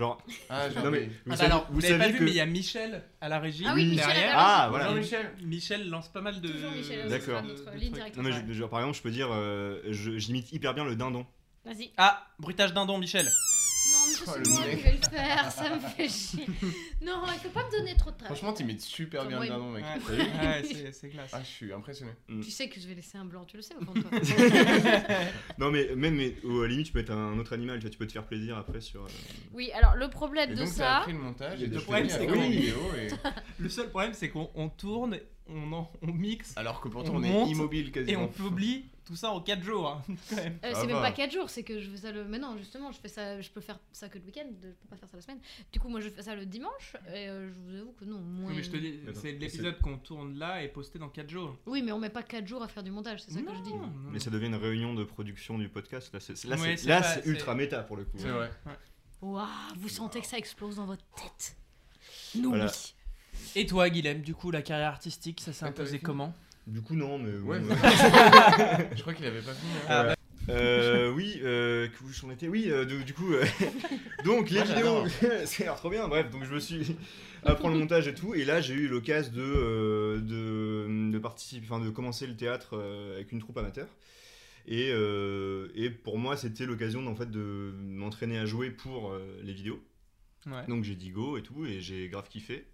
[0.00, 1.06] Genre, Ah, genre, non mais oui.
[1.26, 3.02] vous Ah, savez, alors, vous vous l'avez pas vu, que mais il y a Michel
[3.20, 4.32] à la régie Ah oui, Michel derrière.
[4.34, 4.86] ah voilà.
[4.88, 5.30] Jean-Michel.
[5.42, 6.48] Michel lance pas mal de.
[6.48, 7.42] Toujours Michel, D'accord.
[7.42, 11.26] non, mais je- par exemple, je peux dire, euh, je- j'imite hyper bien le dindon.
[11.66, 11.90] Vas-y.
[11.98, 13.26] Ah, bruitage dindon, Michel.
[14.26, 14.76] Oh, moi mec.
[14.76, 16.46] qui vais le faire, ça me fait chier.
[17.02, 18.36] Non, il faut pas me donner trop de travail.
[18.36, 19.84] Franchement, t'imites super bien le il- mec.
[20.08, 21.30] Ouais, ouais, c'est- c'est classe.
[21.32, 22.12] Ah, je suis impressionné.
[22.28, 24.10] Tu sais que je vais laisser un blanc, tu le sais au fond de toi.
[25.58, 27.82] Non mais même mais, au- à la limite tu peux être un autre animal, tu,
[27.82, 29.02] vois, tu peux te faire plaisir après sur.
[29.04, 29.08] euh,
[29.52, 30.98] Oui, alors le problème Et de donc, ça.
[30.98, 32.72] appris le montage et Le problème, c'est et...
[33.58, 37.18] Le seul problème, c'est qu'on on tourne, on, en- on mixe Alors que pourtant, On
[37.18, 38.22] on, est monte immobile et quasiment.
[38.24, 39.88] on publie tout ça en 4 jours.
[39.88, 40.02] hein.
[40.64, 41.02] Euh, Ça c'est même va.
[41.02, 42.24] pas 4 jours, c'est que je fais ça le.
[42.24, 44.88] Mais non, justement, je fais ça, je peux faire ça que le week-end, je peux
[44.88, 45.40] pas faire ça la semaine.
[45.72, 48.18] Du coup, moi, je fais ça le dimanche, et euh, je vous avoue que non,
[48.20, 48.50] moins.
[48.50, 51.56] Oui, mais je te dis, c'est l'épisode qu'on tourne là est posté dans 4 jours.
[51.66, 53.60] Oui, mais on met pas 4 jours à faire du montage, c'est ça que je
[53.62, 53.70] dis.
[53.74, 54.10] Non, non.
[54.12, 56.12] Mais ça devient une réunion de production du podcast.
[56.14, 58.16] Là c'est Ouais, ultra méta pour le coup.
[58.18, 58.50] C'est vrai.
[59.22, 59.46] Waouh,
[59.76, 61.56] vous sentez que ça explose dans votre tête
[62.36, 62.66] Nous, Voilà.
[62.66, 62.94] oui.
[63.56, 66.34] Et toi, Guilhem, du coup, la carrière artistique, ça s'est Ah, imposé fini comment?
[66.70, 67.32] Du coup non mais.
[67.38, 67.74] Ouais, bon,
[68.96, 69.72] je crois qu'il avait pas fini.
[69.72, 69.86] hein.
[69.88, 70.14] Ah, bah,
[70.48, 73.44] Euh, oui, euh, que où j'en étais Oui, euh, du, du coup, euh,
[74.24, 75.04] donc les Ah, vidéos,
[75.44, 76.08] c'est trop bien.
[76.08, 76.96] Bref, donc je me suis
[77.44, 81.66] apprendre le montage et tout, et là j'ai eu l'occasion de, euh, de de participer,
[81.70, 83.86] enfin de commencer le théâtre euh, avec une troupe amateur.
[84.66, 89.20] Et, euh, et pour moi, c'était l'occasion en fait de m'entraîner à jouer pour euh,
[89.42, 89.80] les vidéos.
[90.46, 90.66] ouais.
[90.68, 92.64] Donc j'ai dit go et tout, et j'ai grave kiffé.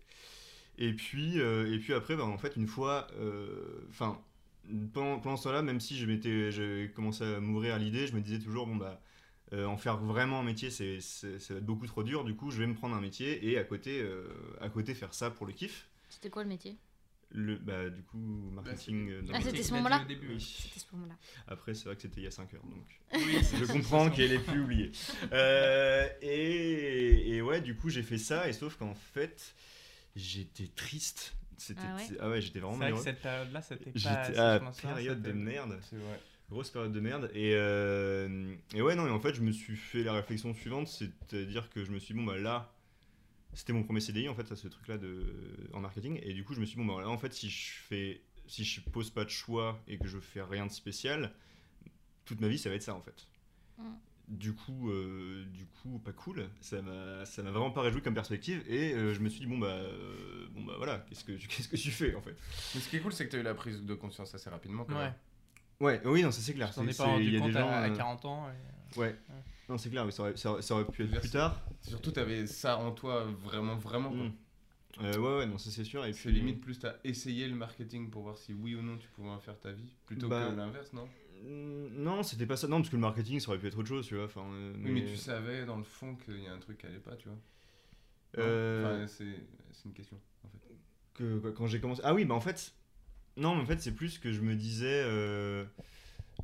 [0.79, 4.20] Et puis, euh, et puis après, bah, en fait, une fois, euh, enfin,
[4.93, 8.14] pendant, pendant ce temps-là, même si je m'étais, j'avais commencé à m'ouvrir à l'idée, je
[8.14, 9.01] me disais toujours, bon bah,
[9.53, 12.24] euh, en faire vraiment un métier, c'est, c'est- ça va être beaucoup trop dur.
[12.24, 14.27] Du coup, je vais me prendre un métier et à côté, euh,
[14.61, 15.89] à côté faire ça pour le kiff.
[16.09, 16.77] C'était quoi le métier?
[17.33, 18.18] Le, bah, du coup,
[18.53, 19.22] marketing.
[19.22, 20.03] dans Ah, le c'était ce moment-là?
[20.03, 20.29] au début.
[20.35, 20.41] Oui.
[20.41, 21.14] C'était ce moment-là.
[21.49, 23.01] Après, c'est vrai que c'était il y a 5 heures, donc.
[23.14, 24.93] Oui, je comprends qu'elle ait pu oublier.
[25.33, 29.55] Euh, et, et ouais, du coup, j'ai fait ça, et sauf qu'en fait,
[30.17, 31.37] j'étais triste.
[31.59, 33.05] C'était, Ah ouais ah ouais, j'étais vraiment C'est vrai que malheureux.
[33.05, 33.99] cette période-là, c'était pas.
[33.99, 36.21] J'étais à période de merde, C'est vrai.
[36.51, 37.31] grosse période de merde.
[37.35, 40.89] Et, euh, et ouais, non, et en fait, je me suis fait la réflexion suivante,
[40.89, 42.75] c'est-à-dire que je me suis dit, bon, bah là,
[43.55, 45.25] c'était mon premier CDI, en fait, ça, ce truc-là de,
[45.73, 46.19] en marketing.
[46.23, 48.21] Et du coup, je me suis dit, bon, bah là, en fait, si je fais,
[48.47, 51.33] si je pose pas de choix et que je fais rien de spécial,
[52.27, 53.27] toute ma vie, ça va être ça, en fait.
[53.79, 53.95] Mm.
[54.29, 56.49] Du coup, euh, du coup, pas cool.
[56.61, 58.62] Ça m'a, ça m'a vraiment pas réjoui comme perspective.
[58.68, 61.47] Et euh, je me suis dit, bon, bah, euh, bon, bah voilà, qu'est-ce que, tu-
[61.49, 62.35] qu'est-ce que tu fais, en fait?
[62.74, 64.85] Mais ce qui est cool, c'est que t'as eu la prise de conscience assez rapidement.
[64.85, 65.05] quand Ouais.
[65.05, 65.14] même.
[65.79, 66.74] Ouais, oui, non, ça c'est clair.
[66.74, 68.47] T'en C'est- pas y rendu a compte des gens, à, à euh, 40 ans.
[68.49, 69.14] et- Ouais.
[69.68, 71.61] Non, c'est clair, oui, ça aurait, ça aurait- ça aurait pu être plus tard.
[71.83, 74.11] Surtout, t'avais ça en toi vraiment, vraiment.
[74.11, 74.18] quoi.
[74.24, 74.33] Mm.
[75.03, 76.05] Euh, ouais, ouais, non, ça c'est sûr.
[76.07, 78.97] Et C'est puis limite plus t'as essayé le marketing pour voir si oui ou non
[78.97, 81.07] tu pouvais en faire ta vie, plutôt Bah, que l'inverse, non?
[81.45, 82.66] Non, c'était pas ça.
[82.68, 84.24] Non, parce que le marketing, ça aurait pu être autre chose, tu vois.
[84.26, 86.87] Enfin, euh, Oui, mais tu savais dans le fond qu'il y a un truc qui
[86.87, 87.39] allait pas, tu vois.
[88.39, 90.59] Euh, Enfin, c'est une question, en fait.
[91.14, 92.01] que, quand j'ai commencé.
[92.05, 92.74] Ah oui, bah en fait.
[93.37, 95.03] Non, mais en fait, c'est plus que je me disais.
[95.05, 95.64] euh,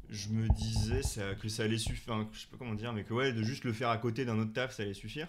[0.09, 2.13] Je me disais ça, que ça allait suffire.
[2.15, 4.25] Enfin, je sais pas comment dire, mais que ouais, de juste le faire à côté
[4.25, 5.29] d'un autre taf, ça allait suffire.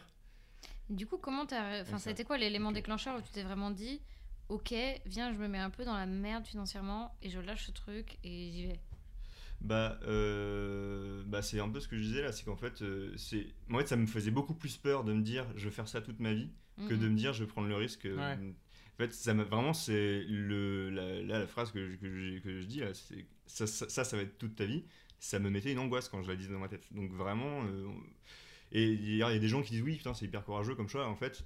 [0.89, 1.82] Du coup, comment t'as.
[1.82, 2.09] Enfin, ça.
[2.09, 4.01] a été quoi l'élément déclencheur où tu t'es vraiment dit
[4.49, 4.74] Ok,
[5.05, 8.18] viens, je me mets un peu dans la merde financièrement et je lâche ce truc
[8.24, 8.80] et j'y vais?
[9.64, 13.14] Bah, euh, bah c'est un peu ce que je disais là, c'est qu'en fait, euh,
[13.18, 15.72] c'est, moi, en fait, ça me faisait beaucoup plus peur de me dire je vais
[15.72, 16.49] faire ça toute ma vie
[16.89, 17.11] que de Mhm.
[17.14, 18.05] me dire je vais prendre le risque.
[18.05, 18.53] euh, Ouais.
[18.95, 22.59] En fait, ça m'a vraiment, c'est le, la, la phrase que je, que je, que
[22.61, 24.84] je dis là, c'est ça, ça, ça, ça va être toute ta vie.
[25.20, 26.86] Ça me mettait une angoisse quand je la disais dans ma tête.
[26.93, 27.88] Donc vraiment, euh,
[28.72, 30.43] et il y a il y a des gens qui disent oui, putain, c'est hyper
[30.43, 31.07] courageux comme choix.
[31.07, 31.43] En fait,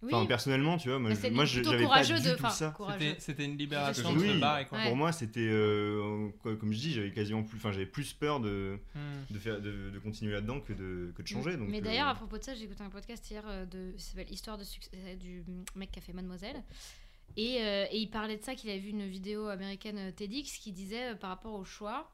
[0.00, 2.30] Oui, enfin personnellement, tu vois, moi, je- moi, j'avais pas courageux du de.
[2.34, 2.76] tout Enfin, ça.
[3.18, 4.28] C'était- une libération Oui.
[4.28, 4.78] de se barrer, quoi.
[4.78, 4.86] Ouais.
[4.86, 8.78] Pour moi, c'était, euh, comme je dis, j'avais quasiment plus, enfin, j'avais plus peur de,
[8.94, 9.32] Hmm.
[9.34, 11.56] de, faire, de, de continuer là-dedans que de, que de changer.
[11.56, 13.92] Donc, Mais euh, d'ailleurs, à propos de ça, j'ai écouté un podcast hier euh, de,
[13.98, 15.42] ça s'appelle Histoire de succès du
[15.74, 16.62] mec qui a fait Mademoiselle.
[17.36, 20.70] Et, euh, et il parlait de ça, qu'il avait vu une vidéo américaine TEDx qui
[20.72, 22.10] disait euh, par rapport au choix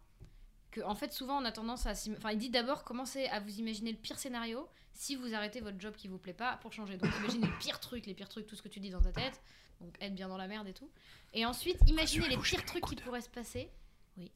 [0.71, 1.93] que, en fait, souvent on a tendance à.
[2.17, 5.79] Enfin, il dit d'abord commencez à vous imaginer le pire scénario si vous arrêtez votre
[5.81, 6.97] job qui vous plaît pas pour changer.
[6.97, 9.13] Donc, imaginez le pire truc, les pires trucs, tout ce que tu dis dans ta
[9.13, 9.43] tête.
[9.81, 10.91] Donc, être bien dans la merde et tout.
[11.33, 13.69] Et ensuite, imaginez les pires trucs qui pourraient se passer.
[14.17, 14.31] Oui.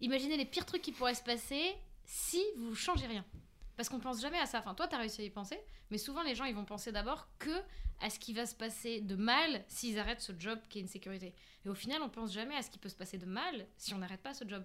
[0.00, 3.24] Imaginez les pires trucs qui pourraient se passer si vous changez rien.
[3.76, 4.60] Parce qu'on pense jamais à ça.
[4.60, 5.58] Enfin, toi, t'as réussi à y penser,
[5.90, 7.50] mais souvent les gens ils vont penser d'abord que
[8.00, 10.88] à ce qui va se passer de mal s'ils arrêtent ce job qui est une
[10.88, 11.34] sécurité.
[11.64, 13.94] Et au final, on pense jamais à ce qui peut se passer de mal si
[13.94, 14.64] on n'arrête pas ce job.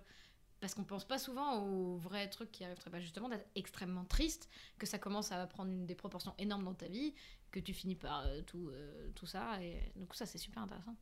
[0.62, 4.50] Parce qu'on pense pas souvent aux vrais trucs qui arrivent pas justement d'être extrêmement triste,
[4.78, 7.14] que ça commence à prendre une, des proportions énormes dans ta vie,
[7.52, 9.62] que tu finis par euh, tout, euh, tout ça.
[9.64, 10.96] Et donc ça, c'est super intéressant.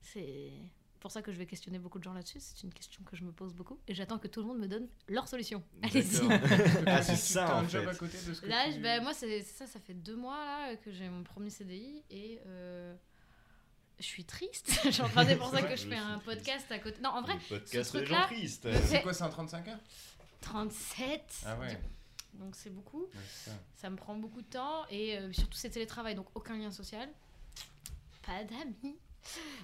[0.00, 0.52] C'est
[1.00, 2.38] pour ça que je vais questionner beaucoup de gens là-dessus.
[2.40, 3.78] C'est une question que je me pose beaucoup.
[3.86, 5.62] Et j'attends que tout le monde me donne leur solution.
[5.82, 6.26] Allez-y.
[6.86, 7.90] Ah, c'est ça, en un job fait.
[7.90, 9.94] à côté de ce que Là, tu- je- bah, moi, c'est c'est ça, ça fait
[9.94, 12.94] deux mois là, que j'ai mon premier CDI et euh,
[13.98, 14.70] je suis triste.
[14.90, 16.24] c'est pour ça que je Je fais suis un triste.
[16.24, 17.00] podcast à côté.
[17.00, 18.28] Non, en vrai, Le podcast ce truc-là,
[18.86, 19.78] C'est quoi, c'est un 35 heures?
[20.40, 21.22] 37.
[21.46, 21.80] Ah ouais.
[22.34, 23.02] Donc c'est beaucoup.
[23.02, 23.56] Ouais, c'est ça.
[23.74, 27.08] Ça me prend beaucoup de temps et euh, surtout c'est télétravail, donc aucun lien social.
[28.26, 28.96] Pas d'amis.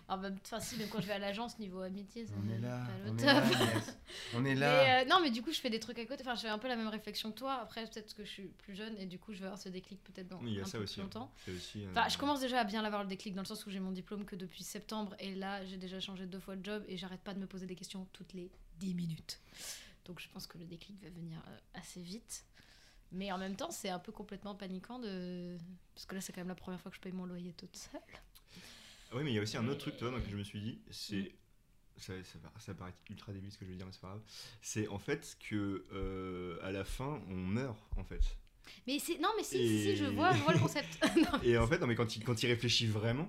[0.09, 2.59] En même temps, si, même quand je vais à l'agence, niveau amitié, c'est On est
[2.59, 3.27] là, pas le on est top.
[3.59, 3.99] là, Inès.
[4.35, 4.85] On est là.
[4.85, 6.23] Mais, euh, non, mais du coup, je fais des trucs à côté.
[6.23, 7.55] Enfin, je fais un peu la même réflexion que toi.
[7.55, 10.03] Après, peut-être que je suis plus jeune et du coup, je vais avoir ce déclic
[10.03, 10.95] peut-être dans Oui, il y a un ça peu aussi.
[10.95, 11.33] plus longtemps.
[11.45, 13.65] C'est aussi, euh, Enfin, je commence déjà à bien l'avoir le déclic dans le sens
[13.67, 16.65] où j'ai mon diplôme que depuis septembre et là, j'ai déjà changé deux fois de
[16.65, 19.41] job et j'arrête pas de me poser des questions toutes les 10 minutes.
[20.05, 22.45] Donc, je pense que le déclic va venir euh, assez vite.
[23.15, 25.59] Mais en même temps, c'est un peu complètement paniquant de.
[25.95, 27.77] Parce que là, c'est quand même la première fois que je paye mon loyer toute
[27.77, 28.01] seule.
[29.15, 30.61] Oui, mais il y a aussi un autre truc, toi, moi, que je me suis
[30.61, 30.93] dit, Mm.
[30.93, 31.33] c'est.
[31.99, 34.23] Ça, ça, ça paraît ultra débile ce que je veux dire, mais c'est pas grave.
[34.63, 38.23] C'est en fait que euh, à la fin, on meurt, en fait.
[38.87, 39.19] Mais c'est.
[39.19, 40.89] Non, mais si, si, je vois, je vois le concept.
[41.17, 43.29] Non, Et en fait, non, mais quand il, quand il réfléchit vraiment,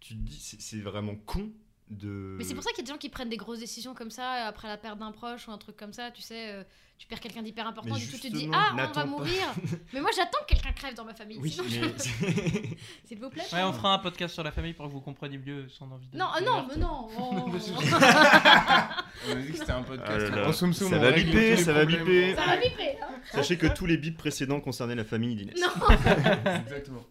[0.00, 1.52] tu te dis, c'est vraiment con
[1.90, 2.36] de.
[2.38, 4.10] Mais c'est pour ça qu'il y a des gens qui prennent des grosses décisions comme
[4.10, 6.10] ça après la perte d'un proche ou un truc comme ça.
[6.10, 6.62] Tu sais, euh,
[6.98, 9.32] tu perds quelqu'un d'hyper important, du coup tu te dis Ah, on va mourir.
[9.92, 11.38] mais moi j'attends que quelqu'un crève dans ma famille.
[11.40, 11.88] Oui, sinon mais.
[11.98, 12.74] je-
[13.08, 13.42] S'il vous plaît.
[13.52, 16.08] Ouais, on fera un podcast sur la famille pour que vous compreniez mieux son envie
[16.08, 16.16] de.
[16.16, 17.08] Non, ah non, mais non.
[17.18, 17.48] oh.
[19.28, 20.26] On a dit que c'était un podcast.
[20.32, 20.52] Ah là là.
[20.52, 22.34] Somme, Ça on va biper, tous les ça va biper.
[22.34, 22.96] Ça va biper.
[23.32, 25.60] Sachez que tous les bips précédents concernaient la famille d'Inès.
[25.60, 25.68] Non,
[26.66, 27.04] Exactement.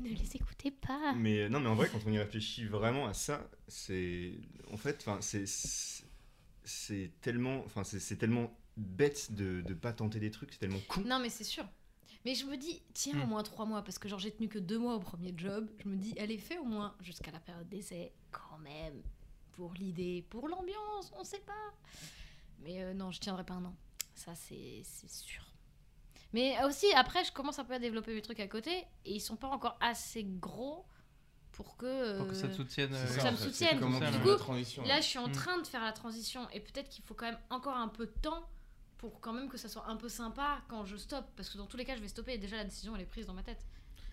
[0.00, 1.12] Ne les écoutez pas.
[1.14, 4.32] Mais non, mais en vrai, quand on y réfléchit vraiment à ça, c'est.
[4.72, 5.46] En fait, enfin, c'est.
[5.46, 6.04] c'est-
[7.20, 7.62] tellement.
[7.64, 11.00] Enfin, c'est tellement bête de, de pas tenter des trucs, c'est tellement con.
[11.02, 11.64] Non, mais c'est sûr.
[12.24, 13.28] Mais je me dis, tiens, au Hmm.
[13.30, 15.70] moins trois mois, parce que genre j'ai tenu que deux mois au premier job.
[15.82, 19.00] Je me dis, allez, fais au moins jusqu'à la période d'essai, quand même.
[19.52, 21.72] Pour l'idée, pour l'ambiance, on sait pas.
[22.60, 23.76] Mais euh, non, je tiendrai pas un an.
[24.14, 25.44] Ça, c'est c'est sûr.
[26.32, 28.70] Mais aussi, après, je commence un peu à développer mes trucs à côté,
[29.04, 30.84] et ils sont pas encore assez gros
[31.52, 32.18] pour que.
[32.18, 32.90] Pour que ça te euh, soutienne.
[32.92, 33.78] C'est euh, ça en me soutienne.
[33.78, 35.32] Du coup, fais la transition Là, je suis en Mm.
[35.32, 38.12] train de faire la transition et peut-être qu'il faut quand même encore un peu de
[38.22, 38.48] temps
[38.98, 41.26] pour quand même que ça soit un peu sympa quand je stoppe.
[41.36, 43.06] Parce que dans tous les cas, je vais stopper et déjà la décision elle est
[43.06, 43.64] prise dans ma tête.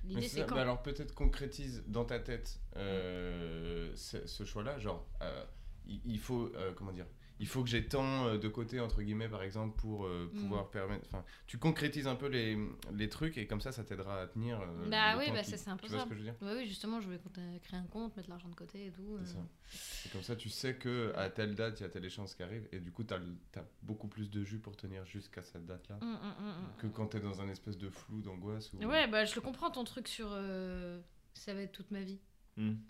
[0.05, 0.55] L'idée c'est ça, quand.
[0.55, 5.45] bah alors peut-être concrétise dans ta tête euh, ce, ce choix-là, genre euh,
[5.86, 7.05] il, il faut euh, comment dire,
[7.40, 10.40] il faut que j'ai tant euh, de côté entre guillemets par exemple pour euh, Mm.
[10.40, 12.58] pouvoir permettre, enfin tu concrétises un peu les,
[12.94, 14.60] les trucs et comme ça ça t'aidera à tenir.
[14.62, 16.06] euh, Bah le oui, temps bah ça, c'est un peu Tu vois ça.
[16.06, 18.30] ce que je veux dire Ouais, oui, justement, je vais compter- créer un compte, mettre
[18.30, 19.18] l'argent de côté et tout.
[19.24, 19.40] C'est euh.
[19.40, 20.06] ça.
[20.06, 22.44] Et comme ça tu sais que à telle date il y a telle échéance qui
[22.44, 23.18] arrive et du coup t'as
[23.56, 26.54] as beaucoup plus de jus pour tenir jusqu'à cette date-là hum, hum.
[26.78, 28.78] que quand t'es dans un espèce de flou d'angoisse ou.
[28.86, 30.30] Ouais, bah je le comprends ton truc sur.
[30.32, 31.00] euh,
[31.34, 32.20] ça va être toute ma vie.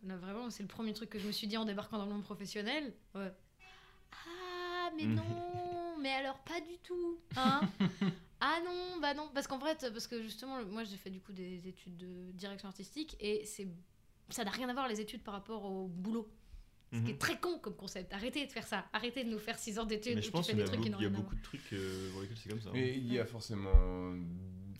[0.03, 2.11] Là, vraiment, c'est le premier truc que je me suis dit en débarquant dans le
[2.11, 2.93] monde professionnel.
[3.15, 3.31] Ouais.
[4.27, 5.15] Ah, mais Mhm.
[5.15, 7.19] non, mais alors pas du tout.
[7.35, 7.61] Hein
[8.41, 9.29] ah non, bah non.
[9.33, 12.67] Parce qu'en fait, parce que justement, moi j'ai fait du coup des études de direction
[12.67, 13.67] artistique et c'est
[14.29, 16.27] ça n'a rien à voir les études par rapport au boulot.
[16.91, 17.09] Ce qui Mhm.
[17.09, 18.13] est très con comme concept.
[18.13, 18.85] Arrêtez de faire ça.
[18.93, 21.09] Arrêtez de nous faire 6 ans d'études Mais je pense qu'il y, il y a
[21.09, 22.69] beaucoup de trucs euh, pour lesquels c'est comme ça.
[22.69, 22.73] hein.
[22.75, 24.13] Mais il y a forcément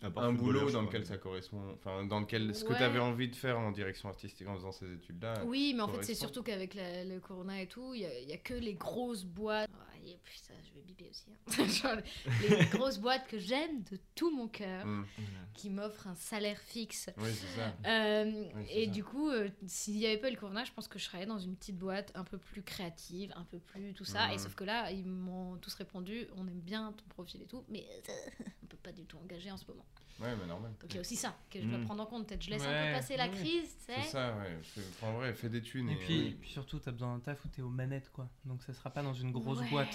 [0.04, 3.36] un boulot dans lequel ça correspond, enfin dans lequel ce que tu avais envie de
[3.36, 5.44] faire en direction artistique en faisant ces études-là.
[5.46, 8.34] Oui, mais en fait, c'est surtout qu'avec la- le corona et tout, il y, y
[8.34, 9.70] a que les grosses boîtes.
[10.06, 11.26] Et puis ça, je vais biper aussi.
[11.30, 11.68] hein.
[11.68, 11.96] Genre,
[12.42, 15.06] les grosses boîtes que j'aime de tout mon cœur, Hmm.
[15.54, 17.10] qui m'offrent un salaire fixe.
[17.18, 17.74] Oui, c'est ça.
[17.86, 18.92] Euh, Oui, et ça.
[18.92, 21.26] du coup, euh, s'il n'y avait pas eu le corona, je pense que je serais
[21.26, 24.34] dans une petite boîte un peu plus créative, un peu plus tout ça.
[24.34, 27.64] Et sauf que là, ils m'ont tous répondu on aime bien ton profil et tout,
[27.70, 27.86] mais
[28.64, 29.86] on peut pas du tout engager en ce moment.
[30.20, 30.72] Ouais, mais normal.
[30.80, 31.86] Donc il y a aussi ça que je dois Mhm.
[31.86, 32.28] prendre en compte.
[32.28, 34.08] Peut-être je laisse un peu passer la crise, tu C'est sais.
[34.10, 34.58] ça, ouais.
[34.92, 35.90] Enfin, en vrai, fais des thunes.
[35.90, 38.30] Et Et, puis, puis surtout, t'as besoin d'un taf où t'es aux manettes, quoi.
[38.46, 39.70] Donc ça sera pas dans une grosse Ouais.
[39.70, 39.94] boîte.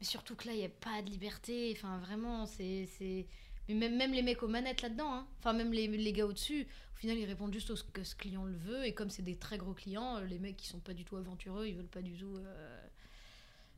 [0.00, 1.72] Mais surtout que là, il n'y a pas de liberté.
[1.76, 2.86] Enfin, vraiment, c'est.
[2.98, 3.26] c'est-
[3.68, 5.26] Mais même, même les mecs aux manettes là-dedans, hein.
[5.38, 8.16] enfin, même les, les gars au-dessus, au final, ils répondent juste au ce que ce
[8.16, 8.84] client le veut.
[8.84, 11.16] Et comme c'est des très gros clients, euh, les mecs qui sont pas du tout
[11.16, 12.36] aventureux, ils veulent pas du tout.
[12.38, 12.80] euh,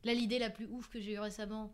[0.03, 1.71] Là, l'idée la plus ouf que j'ai eue récemment.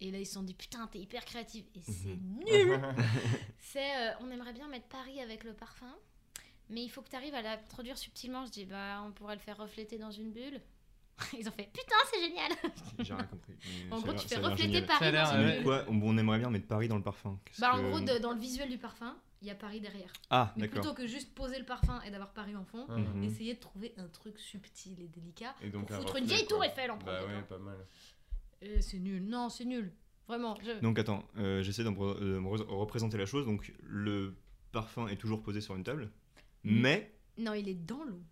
[0.00, 1.64] Et là, ils se sont dit, putain, t'es hyper créative.
[1.74, 2.80] Et c'est nul
[3.58, 5.94] C'est, euh, on aimerait bien mettre Paris avec le parfum,
[6.68, 8.44] mais il faut que tu arrives à l'introduire subtilement.
[8.46, 10.60] Je dis, bah, on pourrait le faire refléter dans une bulle.
[11.38, 12.50] Ils ont fait putain, c'est génial.
[12.98, 13.54] J'ai rien compris.
[13.90, 14.82] En gros, tu fais refléter.
[14.82, 15.54] Paris dans une ouais.
[15.56, 15.62] bulle.
[15.62, 17.38] Quoi on, aimerait bien mettre Paris dans le parfum.
[17.60, 20.12] Bah, en gros, de- dans le visuel du parfum, il y a Paris derrière.
[20.30, 20.80] Ah, Mais d'accord.
[20.80, 23.22] plutôt que juste poser le parfum et d'avoir Paris en fond, Mhm.
[23.22, 25.54] essayer de trouver un truc subtil et délicat.
[25.62, 26.56] Et donc Pour foutre une vieille quoi.
[26.56, 27.58] tour Eiffel en Bah premier ouais, plan.
[27.58, 27.86] pas mal.
[28.62, 29.24] Euh, c'est nul.
[29.24, 29.92] Non, c'est nul.
[30.26, 30.56] Vraiment.
[30.64, 33.44] je- Donc attends, euh, j'essaie de me représenter la chose.
[33.44, 34.34] Donc le
[34.72, 36.10] parfum est toujours posé sur une table,
[36.64, 36.80] Mm.
[36.80, 38.22] mais Non, il est dans l'eau.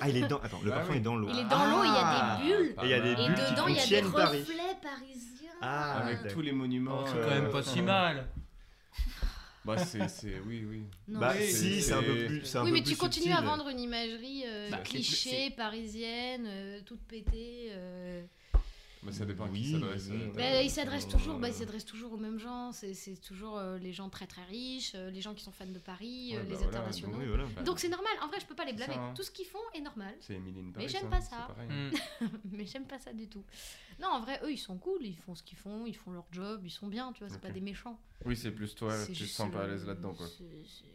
[0.00, 0.38] ah il est dans.
[0.38, 0.98] Attends, le Ah parfum oui.
[0.98, 1.28] est dans l'eau.
[1.30, 2.38] Il est dans l'eau, il y a Ah.
[2.42, 2.74] des bulles.
[2.74, 3.10] Pas Et il y a des.
[3.12, 4.38] Et bulles dedans, il y a des Paris.
[4.40, 5.50] reflets parisiens.
[5.62, 7.00] Ah, Avec tous les monuments.
[7.02, 8.28] Oh, c'est euh, quand même pas si mal.
[9.64, 10.82] Bah c'est, c'est, oui, oui.
[11.08, 12.44] Non, Bah c'est- si, c'est un peu plus.
[12.44, 13.38] c'est un Oui, peu mais plus tu continues subtil.
[13.38, 17.70] à vendre une imagerie euh, Bah, cliché, parisienne, euh, toute pétée.
[19.04, 19.06] Euh.
[19.10, 20.08] Bah ça dépend à qui Oui, s'adresse.
[20.08, 21.48] mais euh, ta- Bah, il s'adresse euh, toujours, bah,
[21.86, 22.72] toujours aux mêmes gens.
[22.72, 25.66] C'est c'est toujours euh, les gens très très riches, euh, les gens qui sont fans
[25.66, 27.18] de Paris, euh, bah les voilà, internationaux.
[27.18, 27.44] Oui, voilà.
[27.64, 28.12] Donc c'est normal.
[28.22, 28.94] En vrai, je peux pas les blâmer.
[28.94, 29.14] Ça, hein.
[29.14, 30.14] Tout ce qu'ils font est normal.
[30.20, 30.38] C'est
[30.74, 30.88] Paris.
[30.88, 31.36] j'aime hein, pas ça.
[31.48, 31.68] pareil.
[31.68, 32.26] Mm.
[32.52, 33.44] mais j'aime pas ça du tout.
[34.00, 35.04] Non, en vrai, eux, ils sont cool.
[35.04, 35.86] Ils font ce qu'ils font.
[35.86, 36.62] Ils font leur job.
[36.64, 37.12] Ils sont bien.
[37.12, 37.98] Tu vois, c'est pas des méchants.
[38.24, 40.26] Oui, c'est plus toi, tu te sens pas à l'aise là-dedans quoi.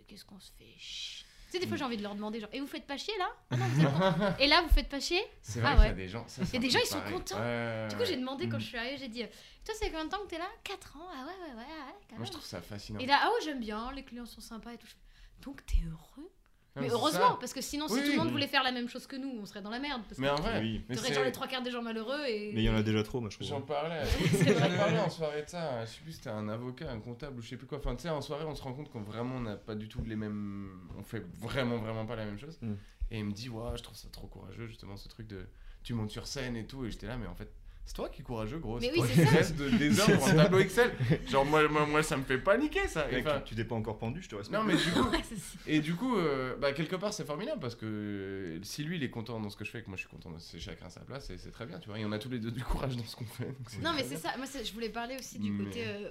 [0.08, 1.26] Qu'est-ce qu'on se fait chier.
[1.50, 1.80] Tu sais, des fois, Mm.
[1.80, 3.30] j'ai envie de leur demander genre, et vous faites pas chier là?
[3.50, 5.22] Ah non, vous êtes contents Et là, vous faites pas chier?
[5.42, 5.96] C'est vrai Ah qu'il y a ouais.
[5.96, 6.28] des gens.
[6.28, 7.14] ça, Il y c'est a un des peu gens, ils sont pareil.
[7.14, 7.40] contents.
[7.40, 8.08] Ouais, Du coup, ouais.
[8.08, 8.62] j'ai demandé quand Mm.
[8.62, 9.24] je suis arrivée, j'ai dit,
[9.66, 10.48] toi, c'est combien de temps que t'es là?
[10.64, 11.66] 4 ans Ah ouais, ouais, ouais, ouais,
[12.10, 12.26] quand Moi même.
[12.28, 13.00] je trouve ça fascinant.
[13.00, 14.86] Et là, ah ouais, j'aime bien, les clients sont sympas et tout.
[14.86, 14.98] Je fais,
[15.44, 16.30] Donc, t'es heureux?
[16.76, 17.38] Mais heureusement, ça.
[17.40, 18.18] parce que sinon, si Oui, tout le oui.
[18.18, 20.02] monde voulait faire la même chose que nous, on serait dans la merde.
[20.08, 20.84] Parce Mais que en vrai, Oui.
[20.88, 22.52] mais t'aurais genre les trois quarts des gens malheureux et.
[22.54, 23.48] Mais il y en a déjà trop, moi je trouve.
[23.50, 25.84] J'en parlais, j'en parlais en soirée de ça.
[25.86, 27.80] Je sais plus, c'était un avocat, un comptable ou je sais plus quoi.
[27.80, 29.88] Enfin, tu sais, en soirée, on se rend compte qu'on vraiment on n'a pas du
[29.88, 30.70] tout les mêmes.
[30.98, 32.58] On fait vraiment, vraiment pas la même chose.
[32.62, 32.74] Mm.
[33.12, 35.48] Et il me dit, ouais, je trouve ça trop courageux, justement, ce truc de.
[35.84, 36.86] Tu montes sur scène et tout.
[36.86, 37.52] Et j'étais là, mais en fait.
[37.90, 38.80] C'est toi qui es courageux, gros.
[38.80, 39.36] Mais C'est oui, toi c'est qui ça.
[39.36, 40.92] restes de- des heures pour un tableau Excel.
[41.28, 43.10] Genre, moi, moi, moi, ça me fait paniquer, ça.
[43.10, 44.56] Et Mec, enfin, tu t'es pas encore pendu, je te respecte.
[44.56, 45.10] non, mais du coup,
[45.68, 49.04] et du coup, euh, bah, quelque part, c'est formidable parce que euh, si lui il
[49.04, 50.86] est content dans ce que je fais, et que moi je suis content, c'est chacun
[50.86, 51.98] à sa place et c'est très bien, tu vois.
[51.98, 53.46] Et on a tous les deux du courage dans ce qu'on fait.
[53.48, 54.38] donc Non, mais c'est ça.
[54.38, 56.10] Moi, je voulais parler aussi du Mais- côté euh,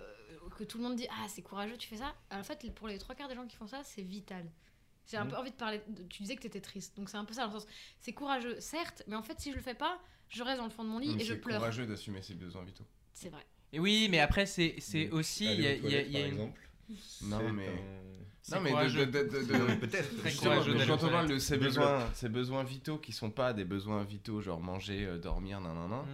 [0.56, 2.12] que tout le monde dit Ah, c'est courageux, tu fais ça.
[2.32, 4.44] En fait, pour les trois quarts des gens qui font ça, c'est vital.
[5.08, 5.30] J'ai un Mhm.
[5.30, 5.80] peu envie de parler.
[5.86, 7.68] de- Tu disais que t'étais triste, donc c'est un peu ça dans le sens.
[8.00, 10.70] C'est courageux, certes, mais en fait, si je le fais pas, je reste dans le
[10.70, 11.58] fond de mon lit Mais et je C'est pleure.
[11.58, 12.84] courageux d'assumer ses besoins vitaux.
[13.12, 13.44] C'est vrai.
[13.72, 15.44] Et oui, mais après, c'est c'est aussi.
[15.46, 16.26] Il y a, y y une.
[16.26, 16.60] exemple,
[17.22, 17.68] Non, c'est mais-
[18.40, 18.70] c'est Non, mais
[19.76, 20.86] peut-être.
[20.86, 24.40] Quand on parle de ces besoins, ces besoins vitaux qui sont pas des besoins vitaux,
[24.40, 26.06] genre manger, euh, dormir, nan, nan, nan, Mm.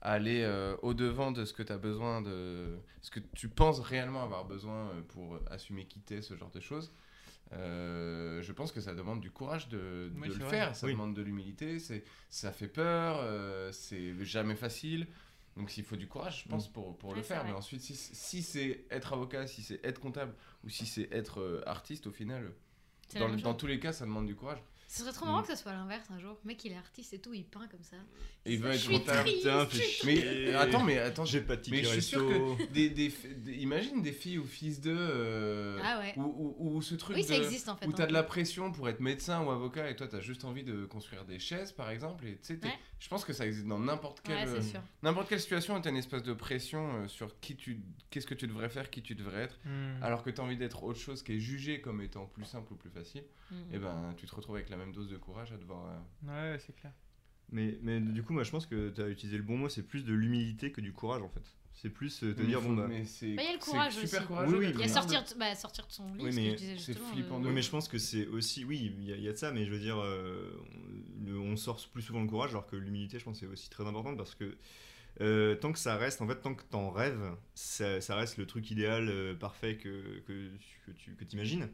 [0.00, 4.22] aller euh, au-devant de ce que tu as besoin, de ce que tu penses réellement
[4.22, 6.92] avoir besoin euh, pour assumer quitter ce genre de choses.
[7.52, 10.50] Euh, je pense que ça demande du courage de, de Oui, le vrai.
[10.50, 10.92] faire, ça Oui.
[10.92, 15.06] demande de l'humilité, c'est ça fait peur, euh, c'est jamais facile.
[15.56, 17.42] Donc s'il faut du courage, je pense, pour, pour Ouais, le faire.
[17.42, 17.52] vrai.
[17.52, 20.34] Mais ensuite, si, si c'est être avocat, si c'est être comptable
[20.64, 22.52] ou si c'est être euh, artiste, au final,
[23.18, 24.62] dans, dans tous les cas, ça demande du courage.
[24.94, 25.42] Ce serait trop marrant Mm.
[25.42, 26.36] que ça soit l'inverse un jour.
[26.44, 27.96] Le mec, il est artiste et tout, il peint comme ça.
[28.44, 29.30] Et il veut Je être comptable.
[30.04, 33.54] Mais attends, mais attends, J'ai pas de mais je suis sûr que des, des, des-
[33.54, 36.12] imagine des filles ou fils de euh, Ah ouais.
[36.18, 37.86] ou, ou- ou ce truc Oui, de, ça existe en fait.
[37.86, 37.94] où hein.
[37.96, 40.84] t'as de la pression pour être médecin ou avocat et toi t'as juste envie de
[40.84, 42.78] construire des chaises par exemple et tu sais t'es- Ouais.
[43.02, 45.90] Je pense que ça existe dans n'importe quelle Ouais, euh, n'importe quelle situation où t'as
[45.90, 47.80] une espèce de pression euh, sur qui tu
[48.10, 50.02] qu'est-ce que tu devrais faire qui tu devrais être Mm.
[50.02, 52.76] alors que t'as envie d'être autre chose qui est jugé comme étant plus simple ou
[52.76, 53.74] plus facile Mm.
[53.74, 55.84] et ben tu te retrouves avec la même dose de courage à devoir
[56.28, 56.92] euh, Ouais, c'est clair.
[57.50, 59.82] Mais, mais du coup, moi je pense que tu as utilisé le bon mot, c'est
[59.82, 61.42] plus de l'humilité que du courage en fait.
[61.74, 62.86] C'est plus euh, te mais dire, faut- bon bah.
[62.88, 64.26] mais c'est Bah, il y a le courage super aussi.
[64.28, 66.32] courageux Oui, oui, Il y a capable de- sortir, bah, sortir de son lit, Oui,
[66.32, 67.08] ce que mais je disais c'est justement.
[67.12, 68.64] flippant euh, de Oui, mais je pense que c'est aussi.
[68.64, 70.50] Oui, il y, a- il y a de ça, mais je veux dire, euh,
[71.24, 73.68] on, le- on sort plus souvent le courage, alors que l'humilité, je pense, c'est aussi
[73.70, 74.56] très importante parce que
[75.20, 77.20] euh, tant que ça reste, en fait, tant que t'en rêves,
[77.54, 80.48] ça, ça reste le truc idéal, euh, parfait que, que,
[80.86, 81.68] que tu que imagines.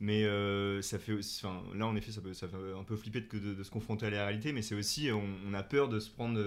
[0.00, 1.44] Mais euh, ça fait aussi.
[1.44, 3.62] Enfin, là, en effet, ça, peut, ça fait un peu flipper de, que de, de
[3.62, 5.10] se confronter à la réalité, mais c'est aussi.
[5.12, 6.38] On, on a peur de se prendre.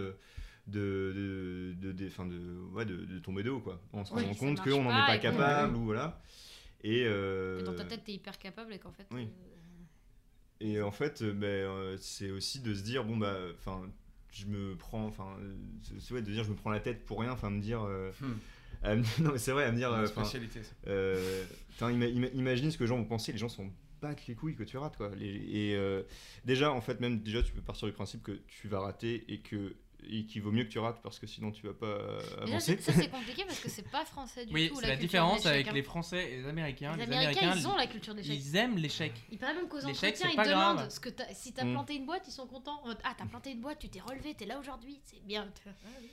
[0.66, 3.82] De, de, de, de, ouais, de, de tomber de haut, quoi.
[3.91, 6.22] En se Oui, rendant ça compte qu'on n'en est pas capable, ou voilà.
[6.84, 9.05] Et, euh, Et dans ta tête, t'es hyper capable et qu'en fait.
[9.11, 9.24] Oui.
[9.24, 9.28] euh,
[10.61, 13.82] et en fait, euh, c'est aussi de se dire, bon, bah, enfin,
[14.32, 15.36] je me prends, enfin,
[15.99, 18.11] c'est- ouais, de dire, je me prends la tête pour rien, enfin, me dire, euh,
[18.22, 18.34] Hmm.
[19.22, 20.72] non, mais c'est vrai, à me dire, Une euh, spécialité ça.
[20.88, 23.70] euh, putain, ima- ima- imagine ce que les gens vont penser, les gens sont
[24.01, 25.14] battent les couilles que tu rates, quoi.
[25.16, 25.28] Les-
[25.70, 26.03] et euh,
[26.43, 29.39] déjà, en fait, même, déjà, tu peux partir du principe que tu vas rater et
[29.39, 29.76] que
[30.10, 32.60] et qu'il vaut mieux que tu rates parce que sinon tu vas pas euh, Déjà,
[32.60, 34.78] ça c'est compliqué parce que c'est pas français du Oui, tout.
[34.80, 35.72] c'est la différence avec hein.
[35.74, 36.95] les Français et les Américains.
[36.97, 38.34] Les Américains, ils ont la culture d'échec.
[38.38, 39.14] ils aiment l'échec.
[39.32, 40.89] Il paraît même qu'aux entretiens, ils demandent grave.
[40.89, 41.72] ce que t'as- si t'as Mm.
[41.74, 42.80] planté une boîte, ils sont contents.
[42.84, 45.47] En mode, Ah, t'as planté une boîte, tu t'es relevé, t'es là aujourd'hui, c'est bien.
[45.66, 46.10] Ah oui.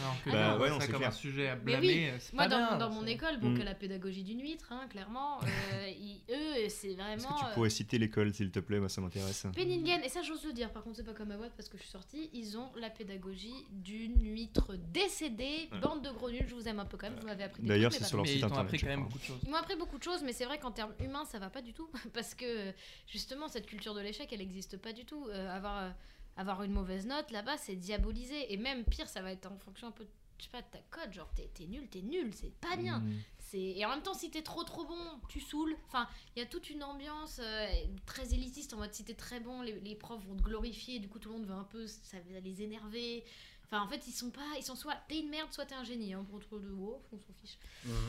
[0.00, 1.08] Alors que Bah non, ouais, c'est comme clair.
[1.08, 2.10] un sujet à blâmer.
[2.12, 3.58] oui, Moi, pas dans, bien, dans mon école, bon, Mm.
[3.58, 5.40] que la pédagogie d'une huître, hein, clairement,
[5.72, 7.34] euh, ils- eux, c'est Est-ce vraiment.
[7.34, 8.78] que tu euh, pourrais citer l'école, s'il te plaît?
[8.80, 9.46] Moi, ça m'intéresse.
[9.54, 11.76] Penningen, et ça j'ose le dire, par contre c'est pas comme ma boîte parce que
[11.76, 15.80] je suis sortie, ils ont la pédagogie d'une huître décédée, Ouais.
[15.80, 17.68] bande de gros nuls, je vous aime un peu quand même, vous m'avez appris des
[17.68, 18.64] D'ailleurs, c'est sur leur site internet.
[18.66, 19.40] appris quand même beaucoup de choses.
[19.42, 21.62] Ils m'ont appris beaucoup de choses, mais c'est vrai qu'en termes humains, ça va pas
[21.62, 21.88] du tout.
[22.14, 22.72] Parce que
[23.06, 25.26] justement, cette culture de l'échec, elle n'existe pas du tout.
[25.28, 25.90] Euh, avoir, euh,
[26.36, 28.52] avoir une mauvaise note là-bas, c'est diabolisé.
[28.52, 30.06] Et même pire, ça va être en fonction un peu,
[30.38, 31.12] je sais pas, de ta cote.
[31.12, 33.00] Genre, t'es nul, t'es nul, c'est pas bien.
[33.00, 33.12] Mm.
[33.50, 35.74] C'est- Et en même temps, si t'es trop trop bon, tu saoules.
[35.86, 37.66] Enfin, il y a toute une ambiance euh,
[38.04, 41.08] très élitiste en mode si t'es très bon, les, les profs vont te glorifier, du
[41.08, 43.24] coup tout le monde veut un peu, ça va les énerver.
[43.64, 45.84] Enfin, en fait, ils sont pas, ils sont soit t'es une merde, soit t'es un
[45.84, 46.14] génie.
[46.14, 47.58] Hein, pour trop de haut, on s'en fiche.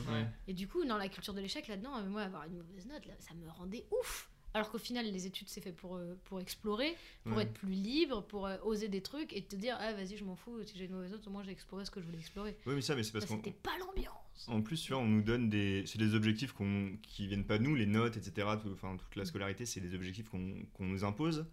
[0.08, 0.26] Ouais.
[0.48, 3.04] Et du coup, dans la culture de l'échec là-dedans, euh, moi, avoir une mauvaise note,
[3.06, 4.29] là, ça me rendait ouf.
[4.54, 7.44] Alors qu'au final, les études, c'est fait pour, euh, pour explorer, pour Ouais.
[7.44, 10.34] être plus libre, pour euh, oser des trucs et te dire, ah vas-y, je m'en
[10.34, 12.56] fous, si j'ai une mauvaise note, au moins j'ai exploré ce que je voulais explorer.
[12.66, 14.48] Oui, mais ça, mais c'est parce Ça, qu'en c'était pas l'ambiance.
[14.48, 17.58] en plus, tu vois, on nous donne des, c'est des objectifs qu'on, qui viennent pas
[17.58, 18.48] de nous, les notes, etc.
[18.60, 21.46] tout- enfin, toute la scolarité, c'est des objectifs qu'on, qu'on nous impose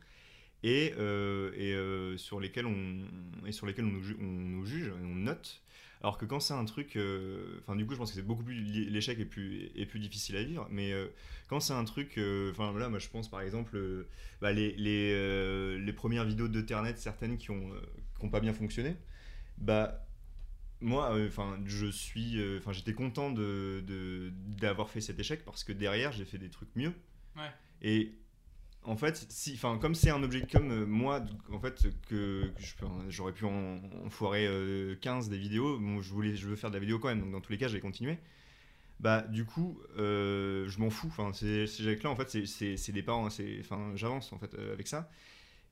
[0.64, 3.06] et, euh, et euh, sur lesquels on,
[3.46, 5.62] et sur lesquels on nous, ju- on nous juge et on note.
[6.02, 8.44] Alors que quand c'est un truc, euh, enfin du coup je pense que c'est beaucoup
[8.44, 11.08] plus l'échec est plus est plus difficile à vivre, mais euh,
[11.48, 14.06] quand c'est un truc, euh, enfin là moi je pense par exemple
[14.42, 17.72] bah, les les, les premières vidéos de Internet certaines qui ont
[18.20, 18.96] qui ont pas bien fonctionné,
[19.58, 20.04] bah
[20.80, 25.44] moi euh, enfin je suis, euh, enfin j'étais content de de- d'avoir fait cet échec
[25.44, 26.94] parce que derrière j'ai fait des trucs mieux.
[27.36, 27.52] Ouais.
[27.82, 28.14] Et
[28.84, 32.52] en fait, si, enfin, comme c'est un objet comme euh, moi, en fait, que,
[33.10, 36.70] j'aurais pu en, en foirer euh, 15 des vidéos, bon, je voulais, je veux faire
[36.70, 38.18] de la vidéo quand même, donc dans tous les cas, j'ai continué.
[39.00, 41.08] Bah, du coup, euh, je m'en fous.
[41.08, 43.30] Enfin, ces échecs-là, en fait, c'est- des parents.
[43.30, 45.10] c'est- Enfin, j'avance en fait euh, avec ça.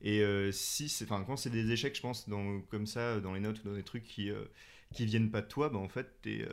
[0.02, 3.40] Et euh, si, enfin, quand c'est des échecs, je pense, dans, comme ça, dans les
[3.40, 4.44] notes ou dans des trucs qui euh,
[4.94, 6.46] qui viennent pas de toi, bah en fait, euh,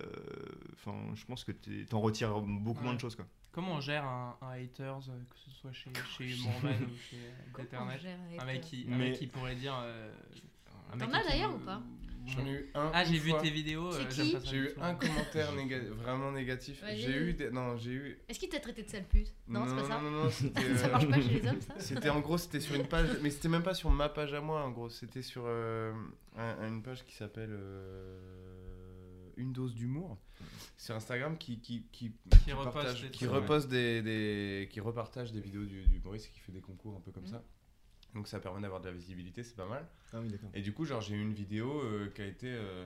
[0.73, 1.51] enfin, je pense que
[1.89, 2.85] t'en retires beaucoup Ouais.
[2.85, 3.27] moins de choses, quoi.
[3.53, 7.17] Comment on gère un, un haters, euh, que ce soit chez, chez Morman ou chez
[7.61, 8.01] Internet
[8.39, 9.75] Un mec qui, un Mais- mec qui pourrait dire.
[9.81, 10.11] euh,
[10.91, 11.81] un mec T'en as qui- d'ailleurs ou pas
[12.25, 12.89] J'en ai eu un.
[12.93, 13.41] Ah, j'ai vu fois.
[13.41, 13.91] tes vidéos.
[13.91, 14.81] C'est euh, qui j'aime pas ça J'ai du eu tout.
[14.81, 16.81] un commentaire néga- vraiment négatif.
[16.81, 17.51] Ouais, j'ai eu des...
[17.51, 18.17] Non, j'ai eu...
[18.29, 19.33] Est-ce qu'il t'a traité de sale pute?
[19.45, 19.99] Non, c'est pas ça.
[20.01, 20.75] Non, non, non, c'était...
[20.77, 21.73] Ça euh, marche pas chez les hommes, ça?
[21.79, 24.39] C'était en gros, c'était sur une page, mais c'était même pas sur ma page à
[24.39, 25.91] moi, en gros, c'était sur euh,
[26.37, 30.17] un- une page qui s'appelle euh, Une dose d'humour
[30.77, 32.11] sur Instagram qui, qui, qui,
[32.45, 35.97] Qui reposte partage, des qui trucs, reposte des, des- qui repartage des vidéos du, du
[35.97, 37.29] et qui fait des concours un peu comme Mhm.
[37.29, 37.43] ça.
[38.13, 39.87] Donc ça permet d'avoir de la visibilité, c'est pas mal.
[40.13, 40.49] Ah oui, d'accord.
[40.53, 42.47] Et du coup, genre, j'ai eu une vidéo euh, qui a été.
[42.47, 42.85] euh,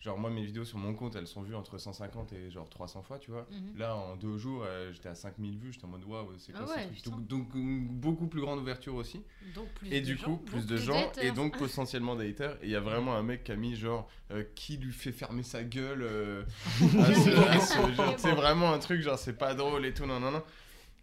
[0.00, 3.02] genre, moi, mes vidéos sur mon compte, elles sont vues entre 150 et genre 300
[3.02, 3.46] fois, tu vois.
[3.50, 3.78] Mhm.
[3.78, 6.66] Là, en deux jours, euh, j'étais à 5000 vues, j'étais en mode waouh, c'est quoi
[6.68, 9.22] Ah ce truc donc, donc, une beaucoup plus grande ouverture aussi.
[9.54, 12.56] Donc plus Et du gens, coup, plus de gens, et donc potentiellement des haters.
[12.62, 15.12] Et il y a vraiment un mec qui a mis genre, euh, qui lui fait
[15.12, 16.44] fermer sa gueule euh,
[18.18, 20.42] C'est vraiment un truc, genre, c'est pas drôle et tout, non, non, non.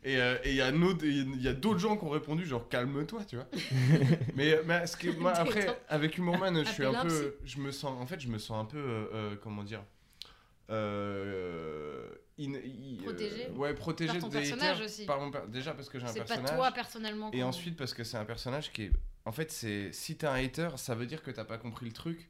[0.08, 3.26] Et euh, il y autre- il y a d'autres gens qui ont répondu, genre, calme-toi,
[3.26, 3.48] tu vois.
[4.36, 7.36] mais, mais ce qui, moi, après, avec Humorman, je suis un peu.
[7.44, 8.78] Je me sens, en fait, je me sens un peu.
[8.78, 9.82] euh, euh, comment dire
[10.70, 12.08] euh,
[12.40, 15.06] in- i- euh, Protégé ouais, protégé Par ton des personnage haters, aussi.
[15.06, 16.56] par mon per- déjà parce que j'ai un C'est pas personnage.
[16.56, 17.32] toi personnellement.
[17.34, 18.92] Et ensuite parce que c'est un personnage qui est...
[19.26, 21.92] En fait, c'est si t'es un hater, ça veut dire que t'as pas compris le
[21.94, 22.28] truc.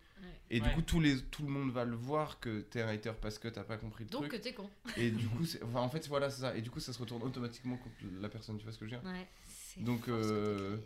[0.55, 0.67] Et Ouais.
[0.69, 1.19] du coup, tous les...
[1.21, 4.03] tout le monde va le voir que t'es un hater parce que t'as pas compris
[4.05, 4.41] le Donc que truc.
[4.41, 4.69] t'es con.
[4.97, 6.55] Et du coup, enfin, en fait, voilà, c'est ça.
[6.55, 8.95] Et du coup, ça se retourne automatiquement contre la personne, tu vois ce que je
[8.95, 9.09] veux dire?
[9.09, 9.27] Ouais.
[9.83, 10.77] Donc, que euh.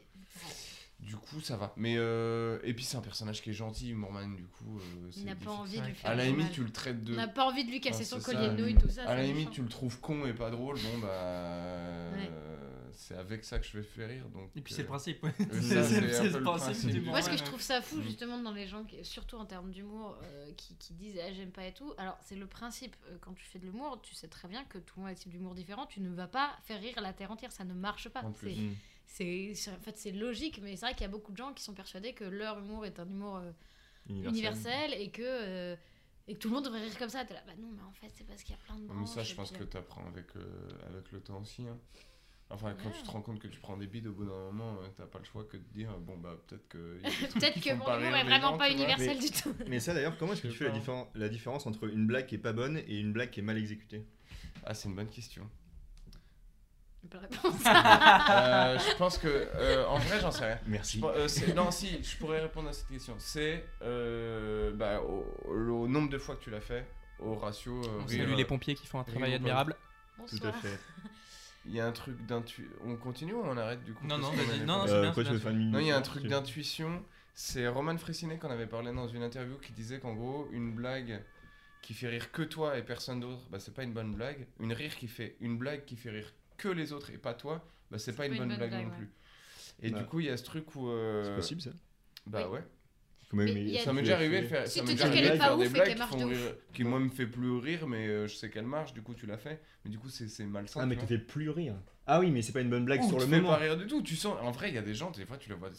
[1.00, 1.74] Du coup, ça va.
[1.78, 4.80] Mais euh, Et puis, c'est un personnage qui est gentil, Morman, du coup.
[4.80, 7.04] euh, Il n'a pas envie de lui À faire À la limite, tu le traites
[7.06, 7.14] de.
[7.14, 9.04] On n'a pas envie de lui casser son collier de nouilles, tout ça.
[9.06, 9.52] À la limite, méchant.
[9.52, 10.76] tu le trouves con et pas drôle.
[10.78, 12.10] Bon, bah.
[12.18, 12.30] Ouais.
[13.00, 14.28] Euh, C'est avec ça que je vais faire rire.
[14.30, 15.22] Donc, Et puis euh, c'est le principe.
[15.38, 18.04] ça, c'est c'est le le principe Moi, ce que je trouve ça fou, Mm.
[18.04, 21.52] justement, dans les gens, qui, surtout en termes d'humour, euh, qui, qui disent ah, j'aime
[21.52, 21.94] pas et tout.
[21.98, 22.96] Alors, c'est le principe.
[23.10, 25.14] euh, quand tu fais de l'humour, tu sais très bien que tout le monde a
[25.14, 25.86] des types d'humour différents.
[25.86, 27.52] Tu ne vas pas faire rire la terre entière.
[27.52, 28.22] Ça ne marche pas.
[28.22, 28.54] En plus.
[28.54, 28.76] C'est- Mm.
[29.12, 31.52] C'est c'est- en fait c'est logique, mais c'est vrai qu'il y a beaucoup de gens
[31.54, 33.52] qui sont persuadés que leur humour est un humour euh,
[34.08, 34.30] Universel.
[34.36, 35.76] universel et que euh,
[36.28, 37.26] et que tout le monde devrait rire comme ça.
[37.26, 39.08] T'es là, bah non, mais en fait c'est parce qu'il y a plein de Mais
[39.08, 41.64] ça, je pense que euh, tu apprends avec, euh, avec le temps aussi.
[41.68, 41.80] hein.
[42.52, 42.96] Enfin, quand Ouais.
[42.98, 45.06] tu te rends compte que tu prends des bides, au bout d'un moment, euh, t'as
[45.06, 47.00] pas le choix que de dire bon, bah peut-être que.
[47.34, 49.56] Peut-être que mon humour est vraiment gens, pas tu universel Mais- du tout.
[49.68, 50.78] Mais ça d'ailleurs, comment est-ce que tu fais la, pas.
[50.78, 53.44] différen- la différence entre une blague qui est pas bonne et une blague qui est
[53.44, 54.04] mal exécutée?
[54.66, 55.48] Ah, c'est une bonne question.
[57.04, 57.62] J'ai pas réponse.
[57.66, 59.28] Euh, je pense que.
[59.28, 60.60] euh, en vrai, j'en sais rien.
[60.66, 61.02] Merci.
[61.04, 63.14] euh, non, si, je pourrais répondre à cette question.
[63.20, 66.86] C'est euh, bah, au, au nombre de fois que tu l'as fait,
[67.20, 67.80] au ratio.
[67.86, 69.76] euh, On rire, salue les pompiers qui font un travail admirable.
[70.28, 70.78] Tout à fait.
[71.70, 72.72] Il y a un truc d'intuition.
[72.84, 74.06] On continue ou on arrête du coup?
[74.06, 74.66] Non, non, vas-y.
[74.66, 75.40] Non, c'est bien, quoi, c'est tu veux bien.
[75.40, 77.04] faire une minute Non, il y a un truc tu- d'intuition.
[77.36, 81.24] C'est Roman Fressinet qu'on avait parlé dans une interview qui disait qu'en gros, une blague
[81.82, 84.48] qui fait rire que toi et personne d'autre, bah, c'est pas une bonne blague.
[84.60, 87.66] Une rire qui fait une blague qui fait rire que les autres et pas toi,
[87.92, 88.96] bah, c'est pas, une bonne blague, non ouais.
[88.98, 89.10] plus.
[89.82, 90.00] Et Bah.
[90.00, 90.90] du coup, il y a ce truc où.
[90.90, 91.70] euh, C'est possible ça
[92.26, 92.56] Bah Oui.
[92.56, 92.64] ouais.
[93.84, 94.68] Ça m'est tu déjà arrivé de faire.
[94.68, 96.24] Si ça tu m'est déjà qu'elle arrivé de faire ouf des et blagues qu'elle qui
[96.24, 99.14] rire- qui moi me fait plus rire, mais euh, je sais qu'elle marche, du coup
[99.14, 99.62] tu l'as fait.
[99.86, 100.80] Mais du coup, c'est c'est malsain.
[100.82, 101.08] Ah, mais tu vois.
[101.10, 101.76] fait plus rire.
[102.08, 103.50] Ah oui, mais c'est pas une bonne blague sur tu le fais moment.
[103.54, 104.02] pas rire du tout.
[104.02, 105.70] Tu sens, en vrai, il y a des gens, des fois, tu les vois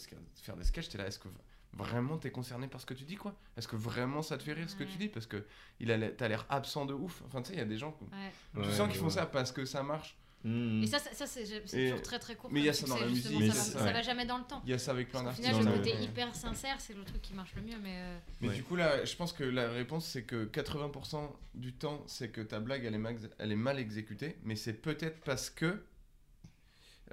[0.41, 1.27] faire des sketchs, t'es là, est-ce que
[1.73, 3.35] vraiment t'es concerné par ce que tu dis, quoi?
[3.57, 5.09] Est-ce que vraiment ça te fait rire ce que tu dis?
[5.09, 5.45] Parce que
[5.81, 7.21] il a l'air- t'as l'air absent de ouf.
[7.25, 8.07] Enfin, tu sais, il y a des gens, Ouais.
[8.53, 9.11] tu Ouais, sens qu'ils font ouais.
[9.11, 10.17] ça parce que ça marche.
[10.43, 10.81] Mmh.
[10.83, 12.49] Et ça, ça, ça, c'est toujours très très court.
[12.51, 14.25] mais il y a ça dans la musique, Ça, mais va, c'est- ça va jamais
[14.25, 14.61] dans le temps.
[14.65, 15.47] Il y a ça avec plein Au d'artistes.
[15.47, 16.03] final, Non, le côté ouais.
[16.03, 17.77] hyper sincère, c'est le truc qui marche le mieux.
[17.81, 18.55] Mais euh, Mais Ouais.
[18.55, 22.41] du coup, là, je pense que la réponse, c'est que 80% du temps, c'est que
[22.41, 24.37] ta blague, elle est, max- elle est mal exécutée.
[24.43, 25.83] Mais c'est peut-être parce que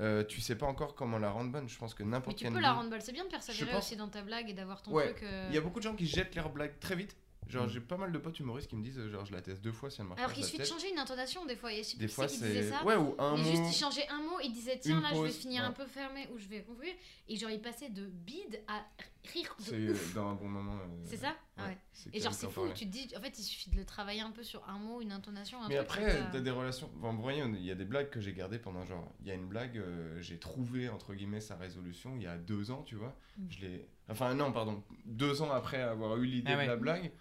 [0.01, 1.69] euh, tu sais pas encore comment la rendre bonne.
[1.69, 3.01] Je pense que n'importe tu quel peux la rendre bonne.
[3.01, 5.25] C'est bien de persévérer pense- aussi dans ta blague et d'avoir ton Ouais, truc.
[5.25, 7.17] euh, Il y a beaucoup de gens qui jettent leurs blagues très vite.
[7.49, 7.69] Genre, Mm.
[7.71, 9.73] j'ai pas mal de potes humoristes qui me disent, euh, genre, je la teste deux
[9.73, 11.73] fois si elle marche Alors qu'il suffit de changer une intonation des fois.
[11.73, 12.69] Et je sais Des plus fois, c'est.
[12.71, 12.85] ça.
[12.85, 13.45] Ouais, ou un Et mot.
[13.51, 15.69] juste, il changeait un mot, il disait tiens là je vais finir ouais.
[15.69, 16.93] un peu fermé ou je vais ouvrir.
[17.29, 18.85] Et genre il passait de bide à
[19.33, 20.75] rire C'est euh, dans un bon moment.
[20.81, 21.77] euh, C'est ça ouais.
[22.13, 24.31] Et genre c'est fou, tu te dis, en fait il suffit de le travailler un
[24.31, 26.03] peu sur un mot, une intonation, un Mais truc.
[26.03, 26.91] après, et t'as- des relations.
[26.99, 29.11] Enfin, vous voyez, il y a des blagues que j'ai gardées pendant genre.
[29.21, 32.37] Il y a une blague, euh, j'ai trouvé entre guillemets sa résolution il y a
[32.37, 33.17] deux ans, tu vois.
[33.39, 33.47] Mm.
[33.51, 33.89] Je l'ai.
[34.11, 34.83] Enfin, non, pardon.
[35.05, 37.13] Deux ans après avoir eu l'idée Ah de la blague,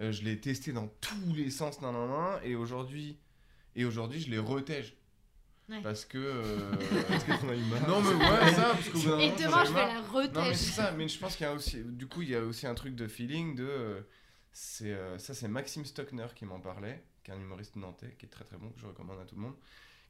[0.00, 3.18] euh, je l'ai testé dans tous les sens, nan, nan, nan, et aujourd'hui,
[3.76, 4.94] et aujourd'hui, je les retège.
[5.68, 5.80] Ouais.
[5.82, 6.18] Parce que.
[6.18, 6.72] euh,
[7.08, 7.88] Parce que t'en as eu marre.
[7.88, 10.56] non, mais ouais, ça, parce d'un Et demain je vais la Non mais retèche.
[10.56, 12.66] c'est ça, mais je pense qu'il y a aussi, du coup il y a aussi
[12.66, 14.00] un truc de feeling de, euh,
[14.52, 18.26] c'est euh, ça c'est Maxime Stockner qui m'en parlait, qui est un humoriste nantais qui
[18.26, 19.54] est très très bon que je recommande à tout le monde,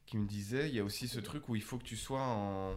[0.07, 2.19] qui me disait il y a aussi ce truc où il faut que tu sois
[2.23, 2.73] en,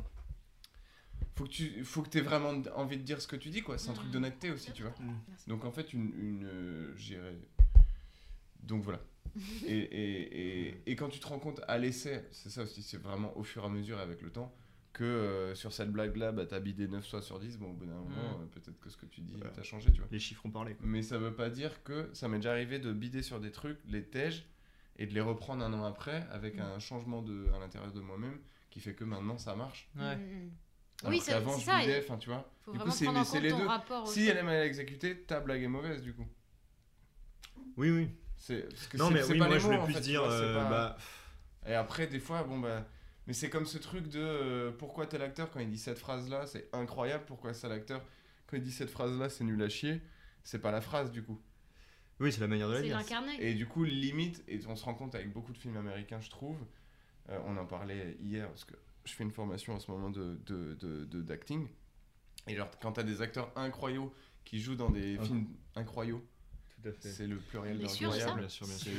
[1.35, 3.77] faut que tu, faut que aies vraiment envie de dire ce que tu dis quoi,
[3.79, 4.13] c'est un truc Mhm.
[4.13, 4.95] d'honnêteté aussi tu vois.
[5.29, 5.49] Merci.
[5.49, 7.39] Donc en fait une, une euh, j'irais-
[8.63, 9.01] donc voilà.
[9.67, 12.97] et, et, et, et quand tu te rends compte à l'essai, c'est ça aussi, c'est
[12.97, 14.55] vraiment au fur et à mesure avec le temps
[14.95, 17.85] que euh, sur cette blague-là, bah, t'as bidé 9 fois sur 10, bon au bout
[17.85, 19.51] d'un moment, euh, peut-être que ce que tu dis Ouais.
[19.55, 20.09] t'as changé, tu vois.
[20.11, 20.75] Les chiffres ont parlé.
[20.75, 20.87] quoi.
[20.87, 23.79] Mais ça veut pas dire que ça m'est déjà arrivé de bider sur des trucs,
[23.89, 24.47] les tèges,
[24.99, 26.61] et de les reprendre un an après avec Mm.
[26.61, 28.39] un changement de, à l'intérieur de moi-même
[28.71, 29.91] qui fait que maintenant ça marche.
[29.97, 30.17] Ouais.
[31.03, 31.83] Alors Oui, c'est je ça.
[31.83, 32.51] Il enfin tu vois.
[32.65, 33.67] faut Du coup, vraiment c'est- prendre mais en c'est compte les ton deux.
[34.07, 36.27] Si elle est mal exécutée, ta blague est mauvaise du coup.
[37.77, 38.09] Oui, oui.
[38.39, 40.23] C'est parce que Non, mais c'est oui, pas moi les je voulais en plus dire.
[40.23, 40.97] euh, pas- bah,
[41.67, 42.87] Et après, des fois, bon bah.
[43.27, 46.47] Mais c'est comme ce truc de euh, pourquoi tel acteur, quand il dit cette phrase-là,
[46.47, 48.01] c'est incroyable, pourquoi tel acteur,
[48.47, 50.01] quand il dit cette phrase-là, c'est nul à chier,
[50.45, 51.41] c'est pas la phrase du coup.
[52.21, 52.97] oui, c'est la manière de la C'est dire.
[53.41, 56.31] Et du coup, limite, et on se rend compte avec beaucoup de films américains, je
[56.31, 56.57] trouve,
[57.31, 58.75] euh, on en parlait hier, parce que
[59.07, 61.67] je fais une formation en ce moment de, de, de- de- d'acting,
[62.49, 64.13] et genre, quand t'as des acteurs incroyaux
[64.45, 65.25] qui jouent dans des Ah.
[65.25, 66.23] films incroyaux,
[66.83, 66.95] fait.
[67.01, 68.39] c'est le pluriel d'incroyable.
[68.41, 68.93] Bien sûr, bien sûr.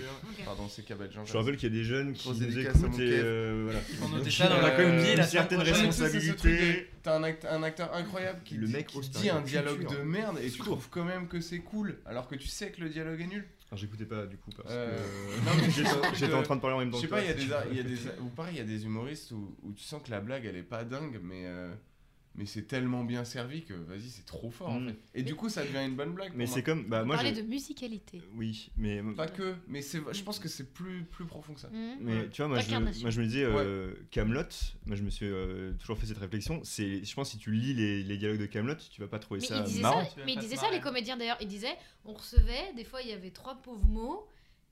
[0.43, 1.23] Pardon, c'est Cabadjan.
[1.23, 3.79] Je rappelle qu'il y a des jeunes qui Grosse nous écoutent et euh, voilà.
[3.89, 5.59] Ils vont noter ça dans il la a quand même communauté une la semaine certaine
[5.61, 6.89] responsabilité.
[7.03, 9.41] T'as un, act- un acteur incroyable qui, Le dit, mec qui au dit stade un
[9.41, 9.99] dialogue culture.
[9.99, 12.81] de merde et tu trouves quand même que c'est cool alors que tu sais que
[12.81, 13.45] le dialogue est nul.
[13.69, 14.97] Alors j'écoutais pas du coup parce Euh,
[15.65, 15.71] que
[16.15, 16.97] j'étais en train de parler en même temps.
[16.97, 18.61] Je sais pas, il y a des, il y a des, ou pareil, il y
[18.61, 21.43] a des humoristes où, où tu sens que la blague elle est pas dingue, mais
[21.47, 21.73] euh,
[22.37, 24.89] mais c'est tellement bien servi que vas-y c'est trop fort en Mm.
[24.89, 24.95] fait.
[25.15, 26.31] Et du coup ça devient une bonne blague.
[26.35, 28.21] Mais c'est comme bah On moi parlait je- de musicalité.
[28.35, 31.69] oui, mais pas que, mais c'est, je pense que c'est plus plus profond que ça.
[31.69, 31.97] Mhm.
[32.01, 34.43] Mais tu vois, moi je, moi je me disais, euh, Camelot,
[34.85, 36.61] moi je me suis euh, toujours fait cette réflexion.
[36.63, 39.39] C'est, je pense, si tu lis les, les dialogues de Camelot, tu vas pas trouver
[39.41, 40.05] Mais ça marrant.
[40.05, 41.37] ça, mais il pas disait te ça les comédiens d'ailleurs.
[41.41, 41.75] Il disait,
[42.05, 44.27] on recevait, des fois il y avait trois pauvres mots.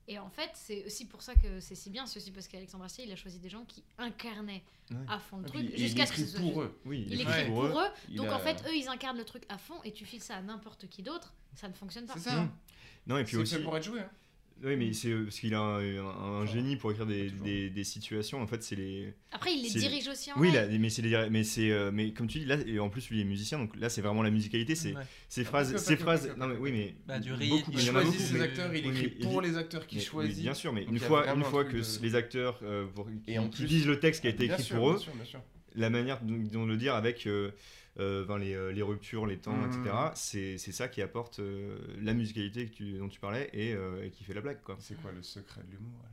[0.08, 2.84] Et en fait, c'est aussi pour ça que c'est si bien, c'est aussi parce qu'Alexandre
[2.84, 4.98] Astier, il a choisi des gens qui incarnaient Ouais.
[5.08, 6.78] à fond le Et truc, jusqu'à ce que ce soit pour eux.
[6.84, 7.72] Oui, Il écrit fait pour eux,
[8.10, 10.36] donc a- en fait, eux, ils incarnent le truc à fond, et tu files ça
[10.36, 12.12] à n'importe qui d'autre, ça ne fonctionne pas.
[12.14, 12.48] C'est ça.
[13.08, 13.98] Non, et puis C'est aussi, fait pour être joué.
[14.00, 14.10] hein.
[14.64, 17.84] Oui, mais c'est euh, parce qu'il a un, un- un Enfin, génie pour écrire des,
[17.84, 18.40] situations.
[18.40, 19.12] En fait, c'est les.
[19.32, 22.12] Après, il les dirige aussi en Oui, là, mais c'est les- mais c'est, euh, mais
[22.12, 24.22] comme tu dis là, et en plus lui il est musicien, donc là c'est vraiment
[24.22, 25.02] la musicalité, c'est Ouais.
[25.28, 26.28] ces Pas phrases, ces pas phrases.
[26.28, 28.12] pas Non mais oui, mais Bah, du beaucoup, rythme, il Il y en a choisit
[28.20, 30.42] beaucoup, ses mais- acteurs, il oui, écrit pour les acteurs qu'il choisit.
[30.42, 33.06] bien sûr, mais Donc, une fois, une un fois que de- les acteurs euh, pour-
[33.06, 35.00] qui, Et en qui plus- lisent le texte qui a été écrit pour eux,
[35.74, 37.50] la manière dont, le dire avec euh,
[37.98, 39.66] enfin, les, euh, les ruptures, les temps, Mhm.
[39.66, 39.94] etc.
[40.14, 44.04] C'est c'est ça qui apporte euh, la musicalité que tu, dont tu parlais et, euh,
[44.04, 44.76] et qui fait la blague quoi.
[44.80, 46.12] C'est quoi le secret de l'humour alors?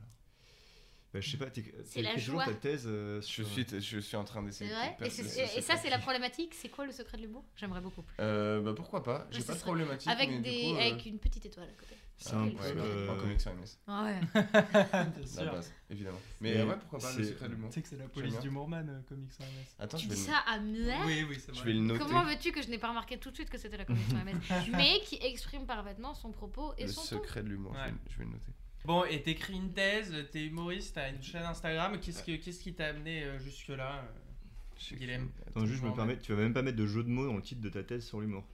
[1.12, 2.44] Bah, je sais pas, t'es- C'est la joie.
[2.44, 4.68] ta thèse euh, Je suis, je suis en train d'essayer.
[4.68, 6.52] de et, et- ça, c'est la problématique?
[6.54, 7.44] C'est quoi le secret de l'humour?
[7.54, 8.16] J'aimerais beaucoup plus.
[8.18, 9.28] Euh, bah pourquoi pas?
[9.30, 10.10] J'ai pas de problématique.
[10.10, 11.94] Avec, mais des, du coup, euh, avec une petite étoile à côté.
[12.16, 12.78] C'est un Ouais, peu.
[12.80, 13.76] Euh, en comics sur MS.
[13.88, 14.20] Ouais.
[14.32, 14.44] Bien
[14.92, 15.52] La sûr.
[15.52, 16.20] base, évidemment.
[16.40, 18.50] Mais ouais, pourquoi pas le secret de l'humour Tu sais que c'est la police du
[18.50, 19.48] Moorman, euh, comics sur MS.
[19.78, 20.26] Attends, Tu je vais, dis le...
[20.28, 21.66] ça à Muet Oui, oui, c'est je vrai.
[21.66, 21.98] vais le noter.
[22.04, 24.16] Comment veux-tu que je n'ai pas remarqué tout de suite que c'était la comédie sur
[24.24, 27.06] MS Mais qui exprime parfaitement son propos et Le son ton.
[27.22, 27.86] secret de l'humour, je Ouais.
[27.90, 28.52] vais- je vais le noter.
[28.84, 31.98] Bon, et t'écris une thèse, t'es humoriste, t'as une chaîne Instagram.
[32.00, 35.30] Qu'est-ce que- qu'est-ce qui t'a amené euh, jusque-là euh, Guilhem.
[35.48, 37.36] Attends, juste, je me permets, tu vas même pas mettre de jeu de mots dans
[37.36, 38.44] le titre de ta thèse sur l'humour.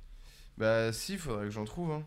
[0.57, 1.91] Bah si, faudrait que j'en trouve.
[1.93, 2.07] Hein.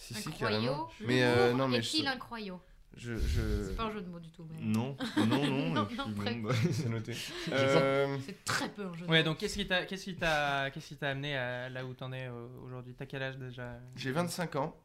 [0.00, 0.88] Si, si, carrément.
[1.02, 2.06] Mais euh, non, mais je...
[2.06, 2.60] incroyaux
[2.96, 3.64] je, je...
[3.68, 4.44] C'est pas un jeu de mots du tout.
[4.50, 4.60] Mais...
[4.62, 5.88] Non, non, non.
[5.96, 7.12] Bon, bah, C'est noté.
[7.52, 9.24] Euh, C'est très peu un jeu de Ouais, mots.
[9.26, 12.12] donc qu'est-ce qui t'a qu'est-ce qui t'a qu'est-ce qui t'a amené à là où t'en
[12.12, 12.94] es euh, aujourd'hui?
[12.98, 13.78] T'as quel âge déjà?
[13.94, 14.76] J'ai 25 ans.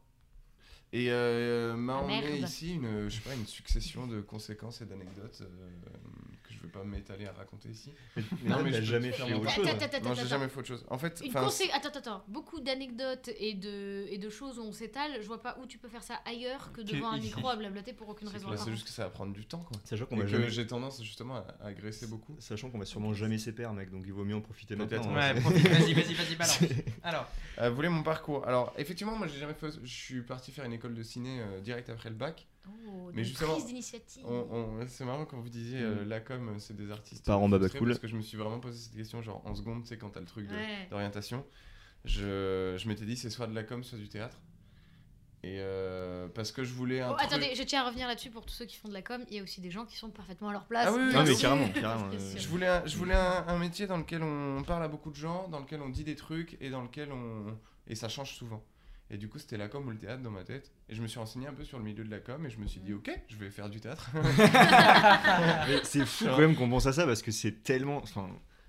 [0.92, 4.86] Et euh, m'a Ah, emmené ici une, je sais pas, une succession de conséquences et
[4.86, 5.46] d'anecdotes euh,
[6.66, 7.92] vais pas m'étaler à raconter ici.
[8.16, 9.66] mais Non, mais peux jamais fait faire autre mon- chose.
[9.68, 10.84] Attends, attends, non, attends, j'ai jamais fait autre chose.
[10.88, 12.24] En fait, Attends, attends, attends.
[12.28, 15.18] Beaucoup d'anecdotes et de, et de choses où on s'étale.
[15.20, 17.92] Je vois pas où tu peux faire ça ailleurs que devant un micro à blablater
[17.92, 18.48] pour aucune raison.
[18.56, 19.76] c'est juste que ça va prendre du temps, quoi.
[19.84, 22.36] Sachant qu'on j'ai tendance justement à, agresser beaucoup.
[22.38, 25.06] Sachant qu'on va sûrement jamais s'y perdre, mec, donc il vaut mieux en profiter Peut-être,
[25.08, 25.14] maintenant.
[25.14, 25.34] Ouais, hein.
[25.40, 26.58] profite, vas-y, vas-y, vas-y, balance.
[27.02, 27.26] Alors,
[27.58, 28.46] Euh, vous voulez mon parcours?
[28.46, 29.68] Alors, effectivement, moi j'ai jamais fait.
[29.82, 32.46] Je suis parti faire une école de ciné euh, direct après le bac.
[32.68, 33.56] Oh, Mais justement,
[34.88, 37.24] c'est marrant quand vous disiez euh, la com, euh, c'est des artistes.
[37.24, 37.88] Parents baba frustrés, cool.
[37.88, 40.10] Parce que je me suis vraiment posé cette question, genre en seconde, tu sais, quand
[40.10, 40.86] t'as le truc Ouais.
[40.90, 41.44] d'orientation.
[42.04, 44.36] Je, je m'étais dit, c'est soit de la com, soit du théâtre.
[45.42, 47.10] Et euh, parce que je voulais un.
[47.12, 49.02] Oh, truc- attendez, je tiens à revenir là-dessus pour tous ceux qui font de la
[49.02, 49.22] com.
[49.30, 50.86] Il y a aussi des gens qui sont parfaitement à leur place.
[50.88, 52.10] Ah oui, oui, carrément, carrément.
[52.12, 52.34] Euh.
[52.36, 55.16] Je voulais, un, je voulais un, un métier dans lequel on parle à beaucoup de
[55.16, 57.56] gens, dans lequel on dit des trucs et dans lequel on.
[57.86, 58.64] Et ça change souvent.
[59.10, 60.72] Et du coup, c'était la com ou le théâtre dans ma tête.
[60.88, 62.58] Et je me suis renseigné un peu sur le milieu de la com et je
[62.58, 64.10] me suis dit, ok, je vais faire du théâtre.
[65.84, 67.98] C'est fou quand même qu'on pense à ça parce que c'est tellement.
[67.98, 68.28] Enfin,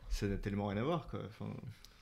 [0.10, 1.22] ça n'a tellement rien à voir quoi.
[1.26, 1.52] Enfin,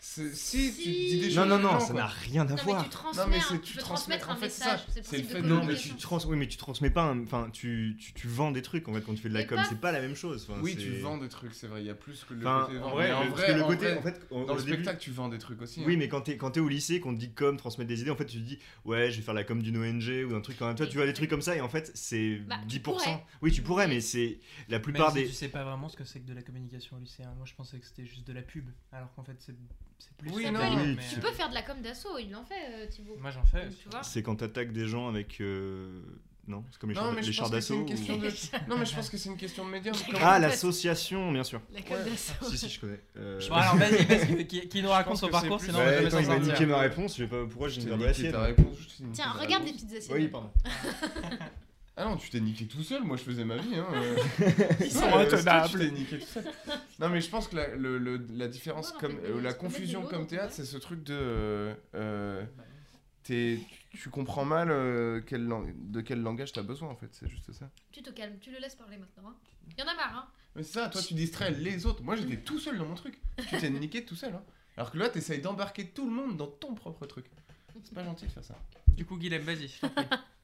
[0.08, 1.36] Si, tu dis des choses.
[1.38, 2.84] non, non, non, ça n'a rien à Non, mais voir.
[2.84, 4.80] tu transmets, Non, mais un- c'est- tu tu peux transmets- transmettre en un fait, message.
[5.02, 6.20] C'est le fait de- Non, mais tu, trans...
[6.28, 7.04] oui, mais tu transmets pas.
[7.04, 9.40] un- Enfin, tu, tu, tu vends des trucs en fait quand tu fais de la
[9.42, 9.58] Mais com.
[9.58, 10.46] pas- C'est pas la même chose.
[10.48, 11.82] Enfin, Oui, tu vends des trucs, c'est vrai.
[11.82, 12.96] Il y a plus que le Enfin, côté en vendre.
[12.96, 14.60] vrai, Mais en parce vrai, que le en côté, vrai, en fait, au- dans le
[14.62, 15.84] début- spectacle, tu vends des trucs aussi.
[15.86, 15.98] Oui, hein.
[15.98, 18.16] mais quand t'es quand t'es au lycée, qu'on te dit com, transmettre des idées, en
[18.16, 20.58] fait, tu te dis ouais, je vais faire la com d'une ONG ou d'un truc
[20.60, 22.82] comme toi, tu vois des trucs comme ça, et en fait, c'est Bah, tu 10%.
[22.84, 23.26] pourrais.
[23.42, 24.40] Oui, tu pourrais, mais c'est
[24.70, 25.30] la plupart même des.
[25.30, 27.24] tu sais pas vraiment ce que c'est que de la communication au lycée.
[27.24, 27.34] hein.
[27.38, 29.56] Moi, je pensais que c'était juste de la pub, alors qu'en fait, c'est
[30.00, 30.30] c'est plus.
[30.32, 32.56] Oui, non, mais, oui, mais, Tu peux faire de la com d'assaut, il en fait,
[32.72, 33.18] euh, Thibaut.
[33.20, 33.68] Moi, j'en fais.
[34.04, 35.40] C'est quand t'attaques des gens avec.
[35.42, 36.02] euh,
[36.48, 37.80] Non, c'est comme les Non, chars, les chars d'assaut.
[37.82, 38.70] ou- de.
[38.70, 39.96] Non, mais je pense que c'est une question de médium.
[40.22, 41.60] Ah, l'association, bien sûr.
[41.74, 42.10] La com Ouais.
[42.12, 42.46] d'assaut.
[42.52, 43.00] si, si, je connais.
[43.18, 46.22] Euh, Bon, alors, vas-y, vas-y, qui, qui nous raconte son parcours, sinon Ouais, on va
[46.22, 46.54] il va sortir.
[46.54, 48.32] niquer ma réponse, je sais pas pourquoi j'ai Je une niqué niqué
[49.14, 49.72] Tiens, regarde les réponse.
[49.82, 50.12] petites assiettes.
[50.16, 50.52] Oui, pardon.
[51.98, 53.76] Ah non, tu t'es niqué tout seul, moi je faisais ma vie.
[53.76, 53.88] Hein.
[53.94, 54.18] euh.
[54.82, 55.70] Ils sont euh, intenables.
[55.70, 56.44] Tu t'es niqué tout seul.
[57.00, 60.04] Non, mais je pense que la, le- le- la différence, Ouais, comme, euh, la confusion
[60.06, 61.14] comme théâtre, c'est ce truc de.
[61.14, 62.44] euh, euh,
[63.24, 63.60] t'es-
[63.92, 67.52] tu comprends mal euh, quel lang- de quel langage t'as besoin en fait, c'est juste
[67.54, 67.70] ça.
[67.94, 69.30] Tu te calmes, tu le laisses parler maintenant.
[69.30, 69.36] Hein.
[69.78, 70.28] Il y en a marre, hein.
[70.56, 72.04] Mais c'est ça, toi tu distrais les autres.
[72.04, 73.20] Moi j'étais tout seul dans mon truc.
[73.50, 74.34] Tu t'es niqué tout seul.
[74.34, 74.44] Hein.
[74.76, 77.26] Alors que là t'essayes d'embarquer tout le monde dans ton propre truc.
[77.84, 78.56] C'est pas gentil de faire ça.
[78.90, 80.06] Du coup, Guilhem, vas-y, je t'en prie.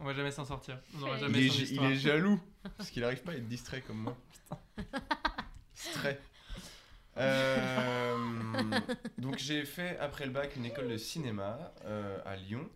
[0.00, 0.78] On va jamais s'en sortir.
[0.94, 2.40] On Il jamais Il est, il jaloux
[2.76, 4.16] parce qu'il arrive pas à être distrait comme moi.
[5.74, 6.20] Distrait.
[7.16, 8.16] Euh,
[9.18, 12.68] donc j'ai fait après le bac une école de cinéma euh, à Lyon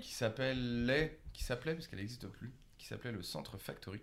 [0.00, 4.00] qui s'appelait qui s'appelait parce qu'elle n'existe plus qui s'appelait le Centre Factory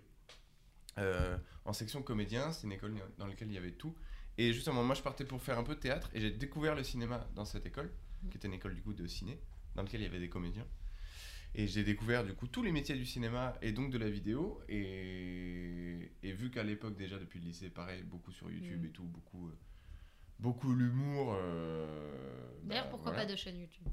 [0.98, 3.96] Euh, en section comédien c'est une école dans laquelle il y avait tout
[4.38, 6.84] et justement moi je partais pour faire un peu de théâtre et j'ai découvert le
[6.84, 7.90] cinéma dans cette école
[8.30, 9.40] qui était une école du coup de ciné
[9.74, 10.66] dans laquelle il y avait des comédiens
[11.54, 14.60] et j'ai découvert du coup tous les métiers du cinéma et donc de la vidéo.
[14.68, 18.86] Et, et vu qu'à l'époque déjà depuis le lycée, pareil, beaucoup sur YouTube Mm.
[18.86, 19.52] et tout, beaucoup, euh,
[20.38, 21.34] beaucoup l'humour.
[21.38, 23.26] euh, D'ailleurs, bah, pourquoi voilà.
[23.26, 23.86] pas de chaîne YouTube?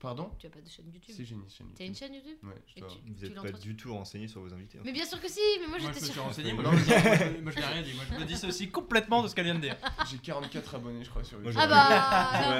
[0.00, 1.98] Pardon Tu as pas de chaîne YouTube Si j'ai une chaîne T'as une YouTube.
[2.08, 4.52] chaîne YouTube Ouais, je dois- tu- Vous tu êtes pas du tout renseigné sur vos
[4.52, 4.76] invités.
[4.78, 4.82] hein.
[4.84, 6.22] Mais bien sûr que si, mais moi Moi, je j'étais sûre.
[6.24, 7.92] renseigné, moi, Non, je me dis- moi, je n'ai rien dit.
[7.94, 9.76] Moi, je me dissocie complètement de ce qu'elle vient de dire.
[10.10, 11.62] J'ai 44 abonnés, je crois, sur Moi, YouTube.
[11.64, 11.68] Ah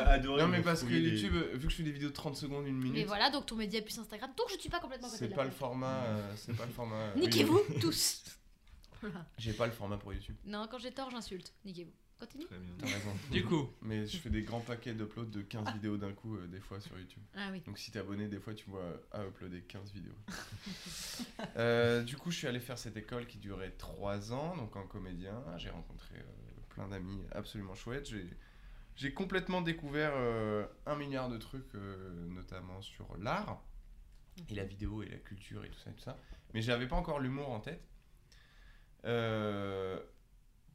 [0.04, 2.14] bah adoré non, mais parce que des- YouTube, vu que je fais des vidéos de
[2.14, 4.30] 30 secondes, une Mais minute, voilà, donc ton média plus Instagram.
[4.38, 6.02] Donc je suis pas complètement c'est pas le format.
[6.04, 6.96] euh, c'est pas le format.
[6.96, 8.22] euh, Niquez-vous tous.
[9.02, 9.26] Voilà.
[9.36, 10.34] J'ai pas le format pour YouTube.
[10.46, 11.52] Non, quand j'ai tort, j'insulte.
[11.66, 11.92] Niquez-vous.
[12.18, 12.46] Continue.
[12.46, 12.74] Très bien.
[12.78, 13.10] T'as raison.
[13.30, 16.46] Du coup, Mais je fais des grands paquets d'upload de 15 vidéos d'un coup, euh,
[16.46, 17.22] des fois sur YouTube.
[17.34, 17.60] Ah oui.
[17.60, 20.14] Donc si t'es abonné, des fois tu vois à uploader 15 vidéos.
[21.56, 24.86] Euh, du coup, je suis allé faire cette école qui durait 3 ans, donc en
[24.86, 25.40] comédien.
[25.56, 28.08] J'ai rencontré euh, plein d'amis absolument chouettes.
[28.08, 28.28] J'ai,
[28.96, 33.62] j'ai complètement découvert euh, un milliard de trucs, euh, notamment sur l'art.
[34.48, 36.18] Et la vidéo et la culture et tout ça et tout ça.
[36.52, 37.82] Mais j'avais pas encore l'humour en tête.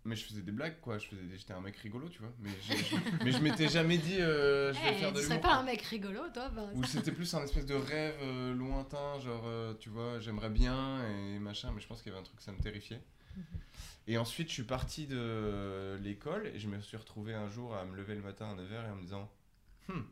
[0.09, 0.97] Mais je faisais des blagues, quoi.
[0.97, 2.33] Je faisais des- J'étais un mec rigolo, tu vois.
[2.39, 2.95] Mais, je...
[3.23, 5.49] mais je m'étais jamais dit, euh, je vais Eh, faire de tu serais l'humour.
[5.51, 9.19] pas un mec rigolo, toi ben, Ou c'était plus un espèce de rêve euh, lointain,
[9.19, 12.25] genre, euh, tu vois, j'aimerais bien et machin, mais je pense qu'il y avait un
[12.25, 13.03] truc, ça me terrifiait.
[13.37, 13.43] Mhm.
[14.07, 17.85] Et ensuite, je suis parti de l'école et je me suis retrouvé un jour à
[17.85, 19.29] me lever le matin à 9h et en me disant
[19.89, 20.07] Hum,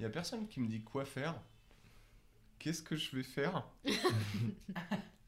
[0.00, 1.34] il y a personne qui me dit quoi faire.
[2.58, 3.64] Qu'est-ce que je vais faire?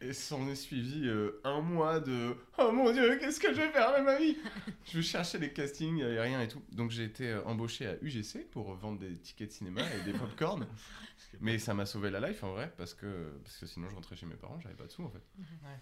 [0.03, 3.69] Et s'en est suivi euh, un mois de Oh mon dieu, qu'est-ce que je vais
[3.71, 4.35] faire de ma vie?
[4.87, 6.63] Je cherchais des castings, il n'y avait rien et tout.
[6.73, 10.13] Donc j'ai été euh, embauché à UGC pour vendre des tickets de cinéma et des
[10.19, 10.67] popcorn.
[11.41, 14.17] Mais ça m'a sauvé la life en vrai, parce que, parce que sinon je rentrais
[14.17, 15.23] chez mes parents, j'avais pas de sous en fait.
[15.39, 15.79] Ouais.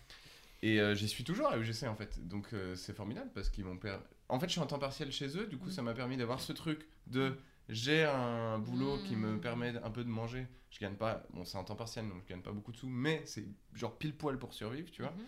[0.63, 3.65] Et euh, j'y suis toujours à UGC en fait, donc euh, c'est formidable parce qu'ils
[3.65, 4.03] m'ont permis.
[4.29, 5.71] En fait, je suis en temps partiel chez eux, du coup Mm.
[5.73, 7.35] ça m'a permis d'avoir ce truc de
[7.69, 9.41] j'ai un boulot qui me Mm.
[9.41, 10.47] permet un peu de manger.
[10.71, 12.89] Je gagne pas, bon c'est en temps partiel donc je gagne pas beaucoup de sous,
[12.89, 15.13] mais c'est genre pile poil pour survivre, tu vois.
[15.13, 15.25] Mhm.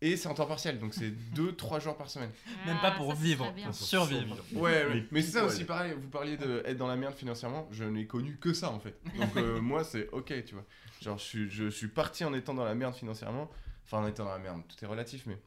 [0.00, 2.30] Et c'est en temps partiel donc c'est 2-3 jours par semaine.
[2.66, 4.36] Même Ah, pas pour ça, ce vivre, pour survivre.
[4.52, 7.84] Ouais, Mais mais, c'est ça aussi pareil, vous parliez d'être dans la merde financièrement, je
[7.84, 8.96] n'ai connu que ça en fait.
[9.16, 10.64] Donc euh, moi c'est ok, tu vois.
[11.00, 13.50] Genre je suis, je suis parti en étant dans la merde financièrement,
[13.84, 15.38] enfin en étant dans la merde, tout est relatif, mais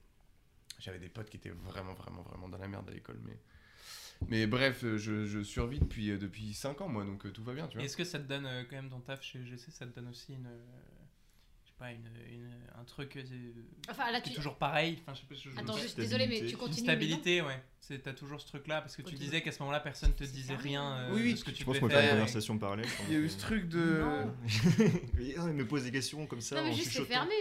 [0.79, 3.37] j'avais des potes qui étaient vraiment, vraiment, vraiment dans la merde à l'école, mais...
[4.29, 7.43] Mais bref, euh, je, je survis depuis, euh, depuis 5 ans moi, donc euh, tout
[7.43, 7.85] va bien, tu vois.
[7.85, 10.09] Est-ce que ça te donne euh, quand même ton taf chez GC, ça te donne
[10.09, 10.49] aussi une.
[11.63, 13.23] je sais pas, une, une- un truc euh,
[13.89, 14.33] Enfin, là, qui tu.
[14.33, 14.99] est toujours pareil.
[15.01, 16.83] Enfin, je sais pas, je- je- Attends, je- juste désolé, mais tu continues.
[16.83, 17.63] stabilité, ouais.
[18.03, 20.97] T'as toujours ce truc-là parce que tu disais qu'à ce moment-là, personne te disait rien
[20.97, 22.57] euh, Oui, oui, de ce que tu Je pense devais qu'on va faire une conversation
[22.57, 22.85] parallèle.
[23.07, 24.01] Il y a eu ce truc de...
[24.01, 24.35] Non.
[25.47, 26.57] Il me pose des questions comme ça.
[26.57, 27.33] Non, mais en juste c'est fermé.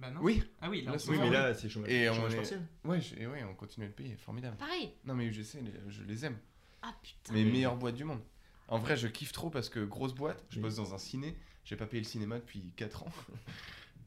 [0.00, 0.20] Bah non.
[0.22, 2.66] Oui, Ah oui, là, c'est Oui, mais là, c'est chômage, Et on est- partiel.
[2.84, 4.56] ouais, je- et ouais, on continue à le payer, formidable.
[4.56, 4.92] Pareil.
[5.04, 6.38] Non mais UGC, les- je les aime.
[6.82, 7.32] Ah putain.
[7.32, 8.20] mes meilleures boîtes du monde.
[8.68, 11.34] En vrai, je kiffe trop parce que grosse boîte, je bosse dans un ciné,
[11.64, 13.12] j'ai pas payé le cinéma depuis 4 ans.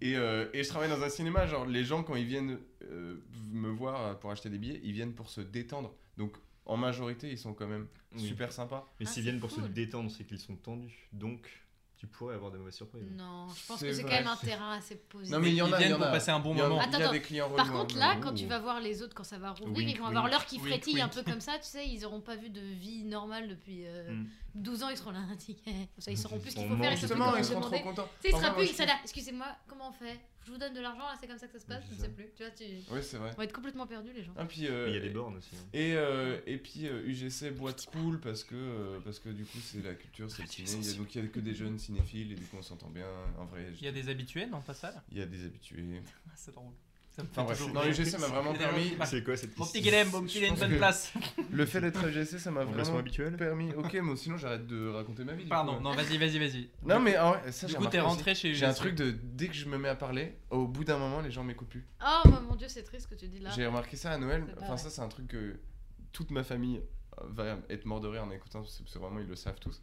[0.03, 2.57] Et, euh, et je travaille dans un cinéma, genre les gens quand ils viennent
[2.89, 3.17] euh,
[3.51, 5.93] me voir pour acheter des billets, ils viennent pour se détendre.
[6.17, 8.21] Donc en majorité, ils sont quand même Oui.
[8.25, 8.91] super sympas.
[8.99, 9.71] Mais Ah, s'ils viennent pour se cool.
[9.73, 11.07] détendre, c'est qu'ils sont tendus.
[11.13, 11.47] Donc,
[12.01, 13.03] tu pourrais avoir de mauvaises surprises.
[13.15, 15.35] Non, je pense que c'est quand même un terrain assez positif.
[15.35, 16.55] Non mais il y en Ils a, il y viennent en pour passer un bon
[16.55, 16.81] moment.
[16.81, 19.13] Il y a Attends, des clients Par contre, là, quand tu vas voir les autres,
[19.13, 21.41] quand ça va rouvrir, Wink, ils vont avoir l'heure qui Wink, frétille un peu comme
[21.41, 24.25] ça, tu sais, ils auront pas vu de vie normale depuis euh, Mm.
[24.55, 25.19] 12 ans, ils seront là,
[26.07, 28.09] ils sauront plus ce qu'il faut faire, ils Justement, ils seront trop contents.
[28.19, 30.19] Tu sais, ils plus, ils excusez-moi, comment on fait?
[30.45, 31.99] Je vous donne de l'argent, là, c'est comme ça que ça se passe, je ne
[32.01, 32.25] sais plus.
[32.35, 32.63] Tu vois, tu...
[32.93, 33.29] Ouais, c'est vrai.
[33.33, 34.33] On va être complètement perdus, les gens.
[34.37, 35.55] Ah, puis, euh, Mais il y a des bornes aussi.
[35.55, 35.69] hein.
[35.73, 39.59] Et, euh, et puis euh, UGC boîte cool parce que, euh, parce que du coup
[39.61, 41.53] c'est la culture, c'est le ciné, il y a, donc il y a que des
[41.53, 43.05] jeunes cinéphiles et du coup on s'entend bien.
[43.37, 45.01] En vrai, Il y a des habitués dans ta salle?
[45.11, 45.83] Il y a des habitués.
[46.35, 46.73] C'est drôle.
[47.14, 47.91] Ça me Enfin fait bref, toujours non, rire.
[47.99, 48.93] UGC m'a vraiment permis-.
[49.05, 51.12] C'est quoi cette Mon petit Guilhem, il a une bonne place.
[51.51, 53.74] Le fait d'être UGC, ça m'a vraiment habituel permis.
[53.74, 55.45] Ok, mais sinon j'arrête de raconter ma vie.
[55.45, 55.84] Pardon, coup.
[55.84, 56.70] non, vas-y, vas-y, vas-y.
[56.84, 58.41] Non, mais en vrai, ça Du coup, t'es rentré aussi.
[58.41, 58.78] chez J'ai un UGC.
[58.80, 61.43] truc de dès que je me mets à parler, au bout d'un moment, les gens
[61.43, 61.86] m'écoutent plus.
[62.01, 63.49] Oh bah, mon dieu, c'est triste ce que tu dis là.
[63.55, 64.45] J'ai remarqué ça à Noël.
[64.62, 65.59] Enfin, ça, c'est un truc que
[66.14, 66.82] toute ma famille
[67.24, 69.82] va être mort de rire en écoutant, parce que vraiment, ils le savent tous.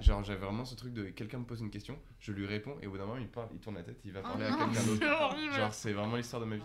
[0.00, 2.86] Genre, j'avais vraiment ce truc de quelqu'un me pose une question, je lui réponds, et
[2.86, 4.50] au bout d'un moment, il parle, il tourne la tête, il va Oh parler à
[4.50, 5.36] non, quelqu'un d'autre.
[5.56, 6.62] Genre, c'est vraiment l'histoire de ma vie.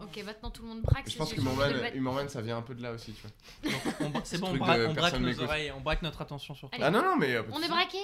[0.00, 0.04] Oh.
[0.04, 1.08] Ok, maintenant tout le monde braque.
[1.08, 1.40] Je pense que.
[1.94, 4.20] Humorman, ça vient un peu de là aussi, tu vois.
[4.24, 6.78] C'est Ce bon, on on braque nos oreilles, on braque notre attention sur toi.
[6.82, 7.34] Ah non, non, mais.
[7.36, 7.98] euh, On est braqué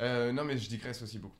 [0.00, 1.36] Euh, non, mais je digresse aussi beaucoup.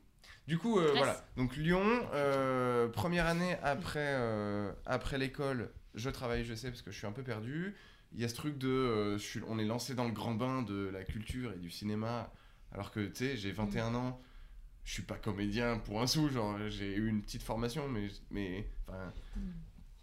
[0.47, 1.23] Du coup, euh, voilà.
[1.37, 6.91] Donc, Lyon, euh, première année après, euh, après l'école, je travaille, je sais, parce que
[6.91, 7.75] je suis un peu perdu.
[8.13, 8.67] Il y a ce truc de.
[8.67, 11.69] euh, je suis, on est lancé dans le grand bain de la culture et du
[11.69, 12.33] cinéma,
[12.71, 14.21] alors que, tu sais, j'ai 21 ans.
[14.83, 18.67] Je suis pas comédien pour un sou, genre j'ai eu une petite formation, mais, mais
[18.87, 19.13] enfin,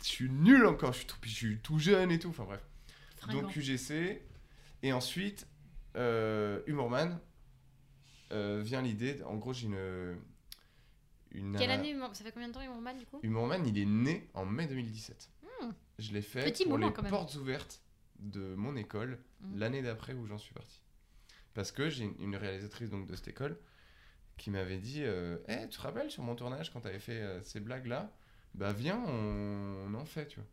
[0.03, 2.65] je suis nul encore, je suis, tout, je suis tout jeune et tout, enfin bref.
[3.17, 3.43] Fringant.
[3.43, 4.23] Donc UGC.
[4.85, 5.49] Et ensuite,
[5.97, 7.19] euh, Humorman
[8.31, 9.21] euh, vient l'idée.
[9.25, 10.17] En gros, j'ai une.
[11.33, 13.19] une Quelle année Humor- Ça fait combien de temps Humorman du coup?
[13.25, 15.29] Humorman, il est né en mai 2017.
[15.61, 15.71] Hmm.
[15.99, 17.11] Je l'ai fait Petit pour moment, les quand même.
[17.11, 17.83] portes ouvertes
[18.21, 19.57] de mon école Hmm.
[19.59, 20.81] l'année d'après où j'en suis parti.
[21.59, 23.59] Parce que j'ai une- réalisatrice donc, de cette école
[24.37, 27.21] qui m'avait dit euh, Eh, Tu te rappelles sur mon tournage quand tu avais fait
[27.21, 28.13] euh, ces blagues-là?
[28.55, 30.49] Bah viens, on, on en fait, tu vois.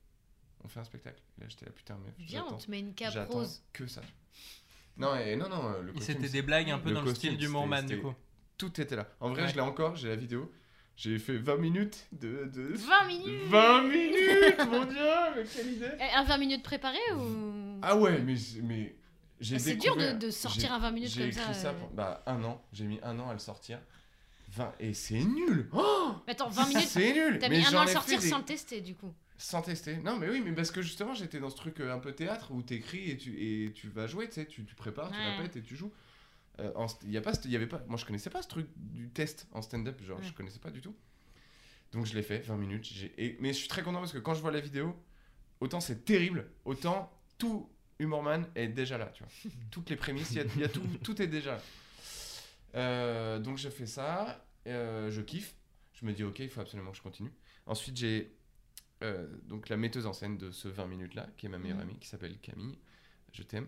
[0.63, 1.21] On fait un spectacle.
[1.37, 3.61] Et là, j'étais là, putain, mais Viens, on te met une cape rose.
[3.71, 4.01] que ça.
[4.97, 7.07] Non, et non, non, le Et costume, c'était des blagues un peu Le dans le
[7.11, 8.15] costume, style du Moorman, du coup.
[8.57, 9.07] tout était là.
[9.19, 9.49] En vrai, Ouais.
[9.49, 10.51] je l'ai encore, j'ai la vidéo.
[10.95, 12.45] J'ai fait 20 minutes de.
[12.45, 12.73] de...
[12.73, 17.77] 20 minutes 20 minutes Mon dieu, mais quelle idée Eh, Un 20 minutes préparé ou
[17.83, 18.19] Ah ouais,
[18.63, 18.95] mais,
[19.41, 21.53] C'est dur de, sortir j'ai- un 20 minutes J'ai comme écrit ça.
[21.53, 21.73] ça, euh.
[21.79, 22.61] pour- bah, un an.
[22.73, 23.79] J'ai mis un an à le sortir.
[24.49, 24.73] 20...
[24.79, 27.81] Et c'est nul oh Mais attends, 20 minutes C'est nul T'as Mais mis un an
[27.81, 29.13] à le sortir des- sans le tester du coup.
[29.37, 29.97] Sans tester.
[29.97, 32.51] Non, mais oui, mais parce que justement, j'étais dans ce truc euh, un peu théâtre
[32.51, 35.35] où t'écris et tu, et tu vas jouer, tu sais, tu, tu prépares, tu Ouais.
[35.37, 35.91] répètes et tu joues.
[36.61, 39.09] Euh, en y a pas, y avait pas, moi je connaissais pas ce truc du
[39.09, 40.33] test en stand-up, genre je Ouais.
[40.33, 40.95] connaissais pas du tout.
[41.91, 42.85] Donc je l'ai fait, 20 minutes.
[42.85, 44.95] j'ai- et- mais je suis très content parce que quand je vois la vidéo,
[45.59, 47.69] autant c'est terrible, autant tout
[47.99, 49.31] Humorman est déjà là, tu vois.
[49.71, 51.61] Toutes les prémices, il y y a tout, tout est déjà là.
[52.75, 55.55] Euh, donc je fais ça, euh, je kiffe.
[55.93, 57.31] Je me dis ok, il faut absolument que je continue.
[57.65, 58.35] Ensuite j'ai
[59.03, 61.77] euh, donc la metteuse en scène de ce 20 minutes là, qui est ma meilleure
[61.77, 61.83] Mhm.
[61.83, 62.77] amie, qui s'appelle Camille.
[63.31, 63.67] Je t'aime.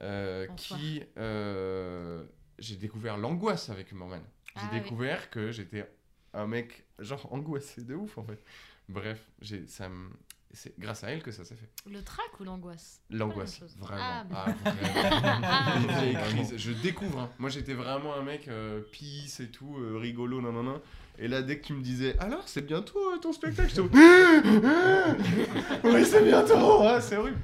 [0.00, 2.24] Euh, qui euh,
[2.58, 4.22] j'ai découvert l'angoisse avec Humorman.
[4.56, 4.80] J'ai Ah oui.
[4.80, 5.88] découvert que j'étais
[6.34, 8.42] un mec genre angoissé de ouf en fait.
[8.88, 10.10] Bref, j'ai ça me-
[10.52, 11.68] c'est grâce à elle que ça s'est fait.
[11.90, 13.00] Le trac ou l'angoisse?
[13.10, 14.02] L'angoisse, vraiment.
[14.02, 14.26] Ah.
[14.32, 15.40] Ah, vraiment.
[15.44, 15.78] Ah,
[16.34, 17.20] écrit- je découvre.
[17.20, 17.30] hein.
[17.38, 20.78] Moi, j'étais vraiment un mec euh, peace et tout, euh, rigolo, nan, nan, nan.
[21.18, 23.82] Et là, dès que tu me disais, alors, c'est bientôt euh, ton spectacle, j'étais
[25.84, 27.40] Oui, c'est bientôt C'est horrible.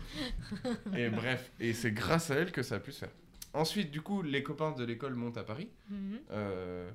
[0.97, 3.11] Et bref, et c'est grâce à elle que ça a pu se faire.
[3.55, 5.69] Ensuite, du coup, les copains de l'école montent à Paris.
[5.91, 6.19] Mhm.
[6.31, 6.91] Euh,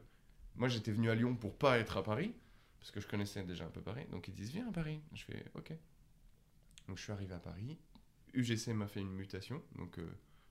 [0.56, 2.34] moi, j'étais venu à Lyon pour pas être à Paris,
[2.80, 4.06] parce que je connaissais déjà un peu Paris.
[4.12, 5.00] Donc, ils disent, viens à Paris.
[5.14, 5.72] Je fais, ok.
[6.88, 7.78] Donc, je suis arrivé à Paris.
[8.34, 9.62] UGC m'a fait une mutation.
[9.78, 10.08] Donc, euh,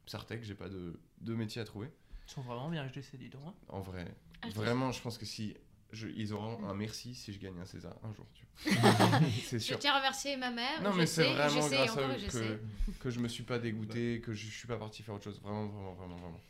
[0.06, 1.88] Psartec, j'ai pas de, de métier à trouver.
[2.28, 3.42] Ils sont vraiment bien HDC, dis donc.
[3.46, 3.54] hein.
[3.68, 4.06] En vrai,
[4.42, 5.54] Ah, je vraiment, je pense que si.
[5.90, 8.26] Je, ils auront un merci si je gagne un César un jour.
[8.32, 8.80] Tu vois.
[9.44, 9.78] c'est Je sûr.
[9.78, 10.80] tiens à remercier ma mère.
[10.82, 12.60] Non, je mais c'est sais, vraiment je grâce à encore, eux je que, sais.
[12.98, 15.38] que je me suis pas dégoûté, que je suis pas parti faire autre chose.
[15.42, 16.40] Vraiment, vraiment, vraiment, vraiment.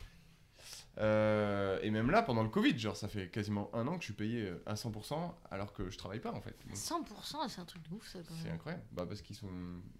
[0.99, 4.05] Euh, et même là, pendant le Covid, genre, ça fait quasiment un an que je
[4.05, 6.55] suis payé euh, à 100% alors que je travaille pas en fait.
[6.67, 8.53] Donc, 100%, c'est un truc de ouf ça quand C'est même.
[8.55, 8.83] incroyable.
[8.91, 9.49] Bah, parce qu'ils sont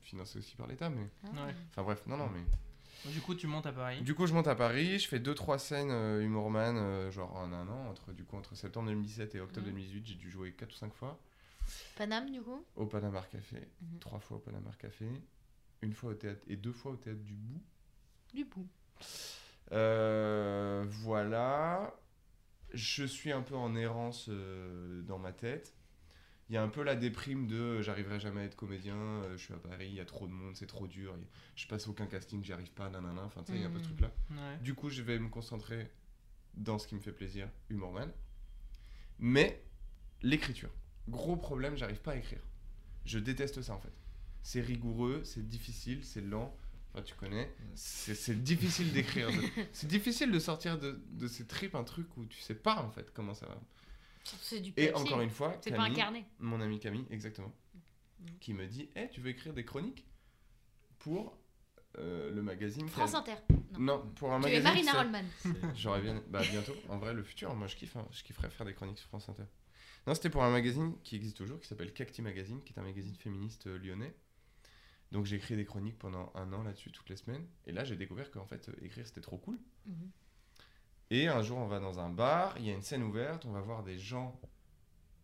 [0.02, 1.10] financés aussi par l'État, mais.
[1.24, 1.28] Ah.
[1.48, 1.56] Ouais.
[1.72, 2.44] Enfin bref, non, non, mais.
[3.12, 4.02] Du coup, tu montes à Paris.
[4.02, 7.52] Du coup, je monte à Paris, je fais 2-3 scènes euh, Humorman, euh, genre en
[7.52, 9.74] un an, entre, du coup, entre septembre 2017 et octobre Mhm.
[9.74, 11.20] 2018, j'ai dû jouer 4 ou 5 fois.
[11.98, 12.64] Paname du coup?
[12.76, 14.00] Au Panama Café, Mhm.
[14.00, 15.08] 3 fois au Panama Café,
[15.82, 17.62] une fois au théâtre et deux fois au théâtre du Bout.
[18.34, 18.68] Du bout.
[19.72, 21.96] Euh, voilà.
[22.74, 25.74] Je suis un peu en errance euh, dans ma tête.
[26.50, 29.38] Il y a un peu la déprime de euh, j'arriverai jamais à être comédien, je
[29.38, 31.26] suis à Paris, il y a trop de monde, c'est trop dur, y-
[31.56, 33.24] je passe aucun casting, j'y arrive pas, nanana.
[33.24, 33.96] Enfin, tu sais, il y a un peu ce Mhm.
[33.96, 34.12] truc-là.
[34.32, 34.58] Ouais.
[34.60, 35.90] Du coup, je vais me concentrer
[36.56, 38.12] dans ce qui me fait plaisir, Humorman.
[39.20, 39.64] Mais
[40.22, 40.70] l'écriture.
[41.08, 42.42] Gros problème, j'arrive pas à écrire.
[43.06, 43.94] Je déteste ça en fait.
[44.44, 46.56] C'est rigoureux, c'est difficile, c'est lent.
[46.94, 47.52] Enfin, tu connais.
[47.76, 49.28] C'est difficile d'écrire.
[49.32, 49.34] de-
[49.74, 52.92] C'est difficile de sortir de, de ces tripes un truc où tu sais pas en
[52.92, 53.60] fait comment ça va.
[54.42, 56.26] C'est du Et encore une fois, C'est pas Camille, incarné.
[56.40, 57.52] mon ami Camille, exactement,
[58.20, 58.40] Mhm.
[58.40, 60.06] qui me dit Eh, tu veux écrire des chroniques
[61.00, 61.38] pour
[62.00, 63.34] euh, le magazine France Inter.
[63.72, 63.80] Non.
[63.80, 64.86] Non, pour un Tu es magazine.
[64.86, 65.74] Marina Rollman.
[65.76, 66.24] J'aurais bien.
[66.30, 66.74] Bah, bientôt.
[66.90, 67.96] En vrai, le futur, moi, je kiffe.
[67.98, 68.08] hein.
[68.12, 69.44] Je kifferais faire des chroniques sur France Inter.
[70.08, 72.84] Non, c'était pour un magazine qui existe toujours, qui s'appelle Cacti Magazine, qui est un
[72.84, 74.14] magazine féministe euh, lyonnais.
[75.14, 77.46] Donc, j'ai écrit des chroniques pendant un an là-dessus, toutes les semaines.
[77.68, 79.60] Et là, j'ai découvert qu'en fait, euh, écrire, c'était trop cool.
[79.86, 80.10] Mhm.
[81.12, 83.52] Et un jour, on va dans un bar, il y a une scène ouverte, on
[83.52, 84.42] va voir des gens,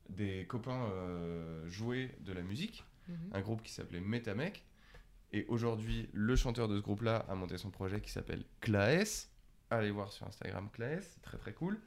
[0.08, 2.86] des copains euh, jouer de la musique.
[3.08, 3.18] Mhm.
[3.34, 4.64] Un groupe qui s'appelait Metamec.
[5.32, 9.28] Et aujourd'hui, le chanteur de ce groupe-là a monté son projet qui s'appelle Claes.
[9.72, 11.80] Allez voir sur Instagram Claes, c'est très très cool.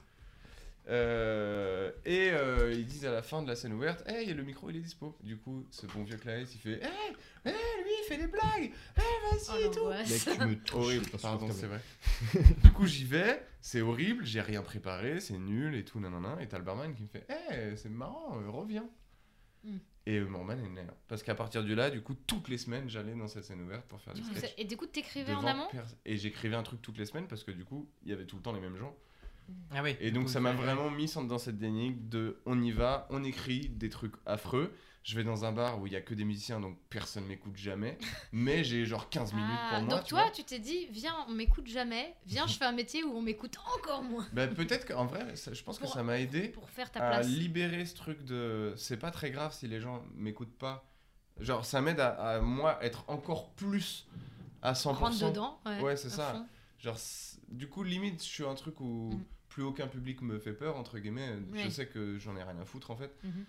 [0.89, 4.69] Euh, et euh, ils disent à la fin de la scène ouverte Hey, le micro
[4.70, 5.16] il est dispo.
[5.23, 8.73] Du coup, ce bon vieux Claes il fait Hey, hey, lui il fait des blagues
[8.97, 10.27] Hey, vas-y Oh, et tout l'angoisse.
[10.27, 10.74] Mec, tu me touches.
[10.77, 11.81] Horrible, pardon, c'est vrai.
[12.65, 16.37] du coup, j'y vais, c'est horrible, j'ai rien préparé, c'est nul et tout, nanana.
[16.41, 18.89] Et t'as le barman qui me fait Hey, c'est marrant, euh, reviens.
[19.65, 19.77] Mm.
[20.07, 20.95] Et euh, Morman est né là.
[21.07, 23.85] Parce qu'à partir de là, du coup, toutes les semaines, j'allais dans cette scène ouverte
[23.87, 24.53] pour faire des sketchs.
[24.59, 27.45] Et du coup, t'écrivais en amont pers- Et j'écrivais un truc toutes les semaines parce
[27.45, 28.97] que du coup, il y avait tout le temps les mêmes gens.
[29.70, 29.97] Ah oui.
[30.01, 33.69] Et donc, ça m'a vraiment mis dans cette dénique de on y va, on écrit
[33.69, 34.73] des trucs affreux.
[35.05, 37.57] Je vais dans un bar où il y a que des musiciens, donc personne m'écoute
[37.57, 37.99] jamais.
[38.33, 39.95] mais j'ai genre 15 minutes Ah, pour moi.
[39.97, 40.31] donc tu toi, vois.
[40.31, 42.15] tu t'es dit, viens, on m'écoute jamais.
[42.27, 44.24] Viens, je fais un métier où on m'écoute encore moins.
[44.33, 47.11] Bah, peut-être qu'en vrai, ça- je pense que ça m'a aidé Pour faire ta à
[47.15, 47.27] place.
[47.27, 50.85] libérer ce truc de c'est pas très grave si les gens m'écoutent pas.
[51.41, 54.07] Genre, ça m'aide à, à moi être encore plus
[54.62, 54.93] à 100%.
[54.93, 55.61] Rentre dedans.
[55.66, 56.33] Ouais, Ouais, c'est à ça.
[56.35, 56.47] fond.
[56.79, 56.97] Genre,
[57.49, 59.24] du coup, limite, je suis un truc où Mm.
[59.49, 61.39] plus aucun public me fait peur, entre guillemets.
[61.55, 63.12] Je sais que j'en ai rien à foutre, en fait.
[63.24, 63.45] Mhm.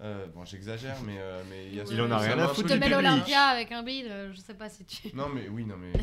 [0.00, 2.68] Euh, bon, j'exagère, mais euh, mais il y a Il en a rien à foutre
[2.68, 5.14] Tu te mets l'Olympia avec un bide, euh, je sais pas si tu.
[5.14, 5.92] Non, mais oui, non, mais.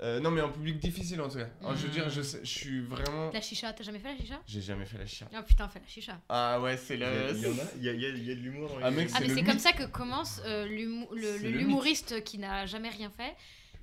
[0.00, 1.46] Euh, non, mais en public difficile, en tout cas.
[1.60, 3.30] Alors, je veux dire, je, sais- je suis vraiment.
[3.32, 4.40] La chicha, t'as jamais fait la chicha?
[4.48, 5.28] J'ai jamais fait la chicha.
[5.32, 6.20] Oh putain, fais la chicha.
[6.28, 8.06] Ah ouais, c'est Il y, a- il y en a, il y a, il y
[8.06, 9.44] a- il y a de l'humour dans les Ah, mec, Ah, C'est mais le c'est
[9.44, 13.10] comme ça que commence euh, l'humo- le- C'est le- le l'humoriste qui n'a jamais rien
[13.10, 13.36] fait.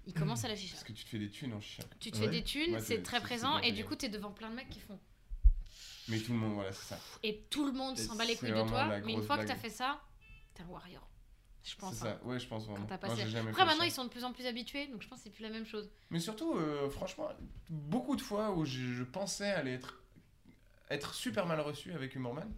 [0.07, 0.73] Il commence à la chicha.
[0.73, 1.83] Parce que tu te fais des thunes en chicha.
[2.01, 2.25] Tu te Ouais.
[2.25, 3.83] fais des thunes, Ouais, c'est c'est- très c'est- présent, bien et du payé.
[3.85, 4.99] coup, t'es devant plein de mecs qui font.
[6.09, 6.99] Mais tout le monde, voilà, c'est ça.
[7.23, 9.55] Et tout le monde s'en bat les couilles de toi, mais une fois que t'as
[9.55, 10.01] fait ça,
[10.53, 11.05] t'es un warrior.
[11.63, 11.95] Je pense.
[11.95, 12.17] C'est hein.
[12.21, 12.85] ça, ouais, je pense vraiment.
[12.85, 13.85] passé- Après, maintenant, ça.
[13.85, 15.65] ils sont de plus en plus habitués, donc je pense que c'est plus la même
[15.65, 15.89] chose.
[16.09, 17.29] Mais surtout, euh, franchement,
[17.69, 20.01] beaucoup de fois où je, je pensais aller être,
[20.89, 22.49] être super mal reçu avec Humorman,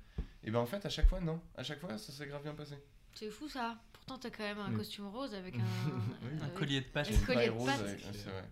[0.44, 1.42] et ben en fait, à chaque fois, non.
[1.56, 2.76] À chaque fois, ça s'est grave bien passé.
[3.16, 3.78] C'est fou ça.
[3.92, 4.78] Pourtant, t'as quand même un Mm.
[4.78, 5.60] costume rose avec un.
[6.24, 6.30] Oui.
[6.40, 7.10] Un avec- collier de pattes.
[7.12, 7.82] Un collier de Rose pattes.
[7.82, 8.50] avec- ouais, c'est vrai.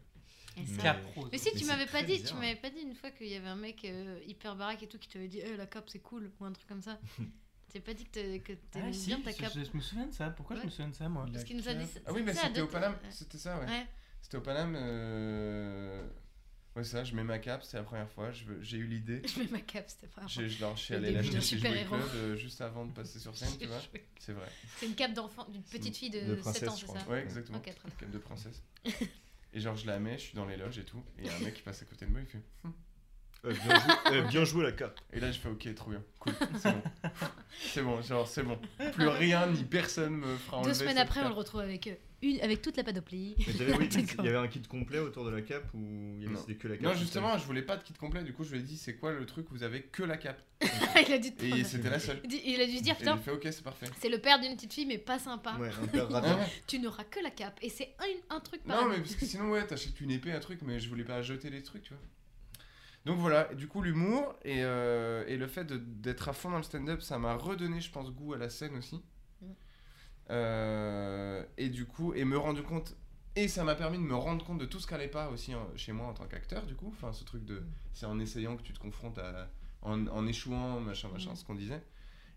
[0.58, 1.30] Mais- Cap rose.
[1.32, 3.48] Mais si, tu m'avais pas dit, tu m'avais pas dit une fois qu'il y avait
[3.48, 6.32] un mec euh, hyper baraque et tout qui t'avait dit Eh, la cape c'est cool
[6.40, 7.00] ou un truc comme ça.
[7.72, 9.54] T'as pas dit que t'es- que Ah, t'aimais si, bien ta je, cape.
[9.54, 10.32] je me souviens de ça.
[10.32, 12.34] Pourquoi je me souviens de ça, moi Parce qu'il nous a dit Ah oui, mais
[12.34, 13.12] c'était au Paname, ouais.
[13.12, 13.66] c'était ça, ouais.
[13.68, 13.86] Ouais.
[14.22, 14.76] C'était au Paname.
[14.76, 16.08] Euh...
[16.76, 19.22] Ouais, ça, je mets ma cape, c'était la première fois, je j'ai eu l'idée.
[19.28, 21.58] Je mets ma cape, c'était pas J'ai- Je leur je suis allé l'acheter chez.
[21.58, 23.82] Jouet Club euh, juste avant de passer sur scène, tu vois.
[24.20, 24.48] C'est vrai.
[24.78, 27.00] C'est une cape d'enfant, d'une petite fille de, De 7 princesse, ans, je c'est crois.
[27.02, 27.60] ça Ouais, exactement.
[27.60, 27.74] Bien.
[28.00, 28.62] Cape de princesse.
[29.54, 31.04] Et genre, je la mets, je suis dans les loges et tout.
[31.18, 32.42] Et il y a un mec qui passe à côté de moi, il fait.
[32.64, 32.74] Hum.
[33.46, 35.00] Euh, bien, joué, euh, bien joué la cape.
[35.14, 36.84] Et là, je fais ok, trop bien, cool, c'est bon.
[37.74, 38.60] c'est bon, genre, c'est bon.
[38.94, 40.72] Plus rien ni personne me fera enlever.
[40.72, 43.36] Deux semaines cette après, on le retrouve avec, euh, une, avec toute la panoplie.
[43.38, 43.90] Mais oui,
[44.20, 45.80] il y avait un kit complet autour de la cape ou
[46.18, 48.34] il y avait que la cape Non, justement, je voulais pas de kit complet, du
[48.34, 50.41] coup, je lui ai dit, c'est quoi le truc où vous avez que la cape
[51.08, 51.66] il a dû te Et prendre.
[51.66, 52.22] c'était la seule.
[52.30, 53.86] Il a dû se dire Putain, fait ok, c'est parfait.
[53.98, 55.56] c'est le père d'une petite fille, mais pas sympa.
[55.58, 56.38] Ouais, un père radin.
[56.68, 57.58] Tu n'auras que la cape.
[57.62, 60.34] Et c'est un, un truc par Non, mais parce que sinon, ouais, t'achètes une épée,
[60.34, 62.04] un truc, mais je voulais pas jeter les trucs, tu vois.
[63.06, 65.66] Donc voilà, du coup, l'humour et, euh, et le fait
[66.02, 68.76] d'être à fond dans le stand-up, ça m'a redonné, je pense, goût à la scène
[68.76, 69.02] aussi.
[70.30, 72.96] Euh, et du coup, et me rendu compte,
[73.36, 75.54] et ça m'a permis de me rendre compte de tout ce qui allait pas aussi
[75.54, 76.92] hein, chez moi en tant qu'acteur, du coup.
[76.96, 77.64] Enfin, ce truc de.
[77.94, 79.50] C'est en essayant que tu te confrontes à.
[79.82, 81.36] En, en échouant, machin, machin, Mm.
[81.38, 81.82] ce qu'on disait.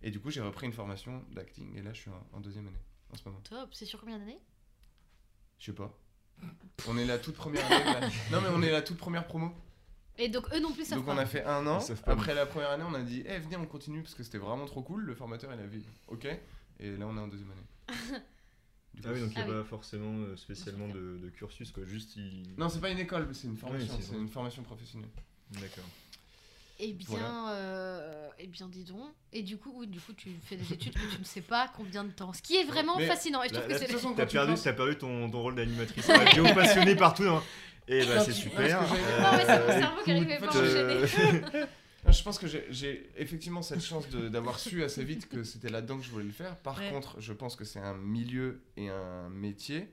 [0.04, 2.66] Et du coup, j'ai repris une formation d'acting, et là, je suis en, en deuxième
[2.68, 2.80] année,
[3.12, 3.40] en ce moment.
[3.42, 4.38] Top, c'est sur combien d'années?
[5.58, 5.96] Je sais pas.
[6.88, 7.84] On est la toute première année.
[8.00, 8.08] là.
[8.32, 9.52] Non, mais on est la toute première promo.
[10.18, 11.14] Et donc eux non plus savent Donc pas.
[11.14, 11.78] on a fait un an.
[12.06, 14.66] Après la première année, on a dit, eh venez, on continue parce que c'était vraiment
[14.66, 15.02] trop cool.
[15.04, 16.26] Le formateur, il a vu, ok.
[16.80, 17.62] Et là, on est en deuxième année.
[18.94, 19.54] Du Ah oui, donc il n'y a Ah oui.
[19.56, 21.84] pas forcément euh, spécialement de, de cursus, quoi.
[21.86, 22.44] Juste il.
[22.58, 23.98] Non, c'est pas une école, mais c'est une formation.
[24.00, 25.08] c'est une formation professionnelle.
[25.52, 25.84] D'accord.
[26.78, 27.52] Eh bien, Voilà.
[27.52, 29.10] euh, eh bien, dis donc.
[29.32, 31.70] Et du coup, oui, du coup, tu fais des études que tu ne sais pas
[31.76, 32.32] combien de temps.
[32.32, 33.42] Ce qui est vraiment Mais fascinant.
[33.42, 33.86] Et je trouve que c'est.
[33.86, 37.24] façon, T'as perdu, penses- t'as perdu ton, ton rôle d'animatrice radio passionné partout.
[37.24, 37.42] hein.
[37.88, 38.82] Et bah Quand c'est super.
[38.82, 41.06] Non, mais c'est mon Euh, cerveau qui arrivait pas à euh,
[42.04, 45.98] Non, Je pense que j'ai- effectivement cette chance d'avoir su assez vite que c'était là-dedans
[45.98, 46.56] que je voulais le faire.
[46.58, 46.90] Par Ouais.
[46.90, 49.92] contre, je pense que c'est un milieu et un métier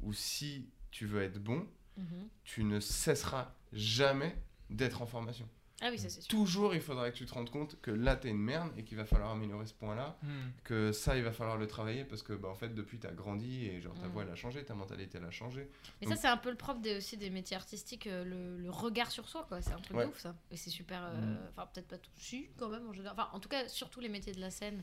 [0.00, 1.66] où si tu veux être bon,
[1.96, 2.28] Mhm.
[2.44, 4.36] tu ne cesseras jamais
[4.70, 5.48] d'être en formation.
[5.86, 6.28] Ah oui, ça c'est sûr.
[6.30, 8.96] Toujours, il faudra que tu te rendes compte que là, t'es une merde et qu'il
[8.96, 10.16] va falloir améliorer ce point-là.
[10.22, 10.28] Hmm.
[10.64, 13.66] Que ça, il va falloir le travailler parce que, bah, en fait, depuis, t'as grandi
[13.66, 14.10] et genre ta Mm.
[14.10, 15.68] voix, elle a changé, ta mentalité, elle a changé.
[16.00, 18.56] Mais Donc- ça, c'est un peu le propre des, aussi des métiers artistiques, euh, le,
[18.62, 19.60] le regard sur soi, quoi.
[19.60, 20.04] C'est un truc Ouais.
[20.06, 20.34] de ouf, ça.
[20.50, 21.02] Et c'est super.
[21.04, 21.38] euh, Mm.
[21.50, 22.10] Enfin, peut-être pas tout.
[22.16, 23.14] Si, quand même, en général.
[23.18, 24.82] Enfin, en tout cas, surtout les métiers de la scène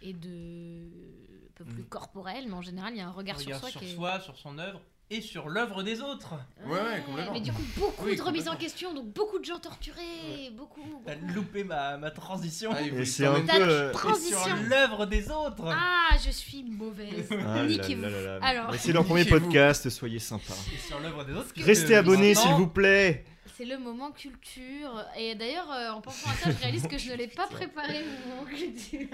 [0.00, 0.86] et de.
[1.48, 1.88] un peu plus Mm.
[1.88, 3.94] corporel, mais en général, il y a un regard, sur soi sur qui est.
[3.94, 4.80] soi, sur son œuvre
[5.12, 6.34] et sur l'œuvre des autres.
[6.64, 7.32] Ouais, ouais, complètement.
[7.32, 8.56] Mais du coup, beaucoup Oui, de remises en complètement.
[8.56, 11.02] question, donc beaucoup de gens torturés, beaucoup.
[11.04, 12.70] T'as beaucoup- loupé ma, ma transition.
[12.72, 13.52] Ah, il c'est un même- peu.
[13.60, 14.38] Euh, Et transition.
[14.44, 15.64] sur l'œuvre des autres.
[15.66, 17.28] Ah, je suis mauvaise.
[17.32, 18.02] Ah là Niquez-vous.
[18.02, 18.38] là là là.
[18.42, 19.40] Alors- Mais c'est leur premier Niquez-vous.
[19.46, 20.54] podcast, soyez sympa.
[20.74, 21.48] Et sur l'œuvre des autres.
[21.56, 23.24] Restez abonnés maintenant, s'il vous plaît.
[23.60, 25.04] C'est le moment culture.
[25.18, 28.02] Et d'ailleurs, euh, en pensant à ça, je réalise que je ne l'ai pas préparé,
[28.24, 29.06] mon moment culture.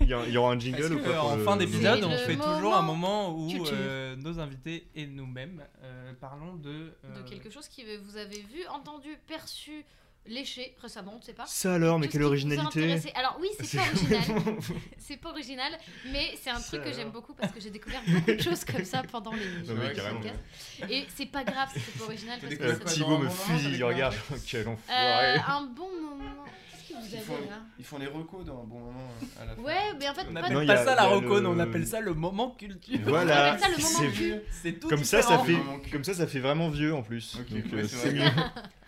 [0.00, 1.42] Il y, a- il y aura un Est-ce jingle ou que, pas pour en le-
[1.42, 3.74] fin d'épisode, C'est on le fait toujours un moment où culture.
[3.76, 6.92] euh, nos invités et nous-mêmes euh, parlons de.
[7.04, 9.84] euh, De quelque chose que vous avez vu, entendu, perçu,
[10.26, 11.44] léché récemment, on ne sait pas.
[11.46, 12.96] Ça alors, mais quelle originalité.
[13.14, 14.56] Alors oui, c'est pas original.
[14.98, 15.72] C'est pas original,
[16.12, 18.64] mais c'est un Ça truc que j'aime beaucoup parce que j'ai découvert beaucoup de choses
[18.64, 20.88] comme ça pendant les.
[20.88, 24.14] Et c'est pas grave si c'est pas original parce que ça Thibaut me un regarde.
[24.46, 25.36] Quel Euh, enfoiré.
[25.48, 26.44] un bon moment.
[26.70, 29.08] Qu'est-ce que vous Ils font, avez là ils font les recos dans un bon moment
[29.22, 29.62] euh, à la fin.
[29.62, 31.58] Ouais, mais en fait, On pas n'appelle Non, pas a- ça la reco, le- on
[31.58, 32.98] appelle ça le moment culture.
[33.04, 33.34] Voilà.
[33.34, 35.80] On appelle ça le moment c'est- tout Comme ça, ça différent.
[35.82, 37.36] fait, comme ça, ça fait vraiment vieux en plus.
[37.40, 38.22] Ok, Donc ouais, euh, c'est mieux.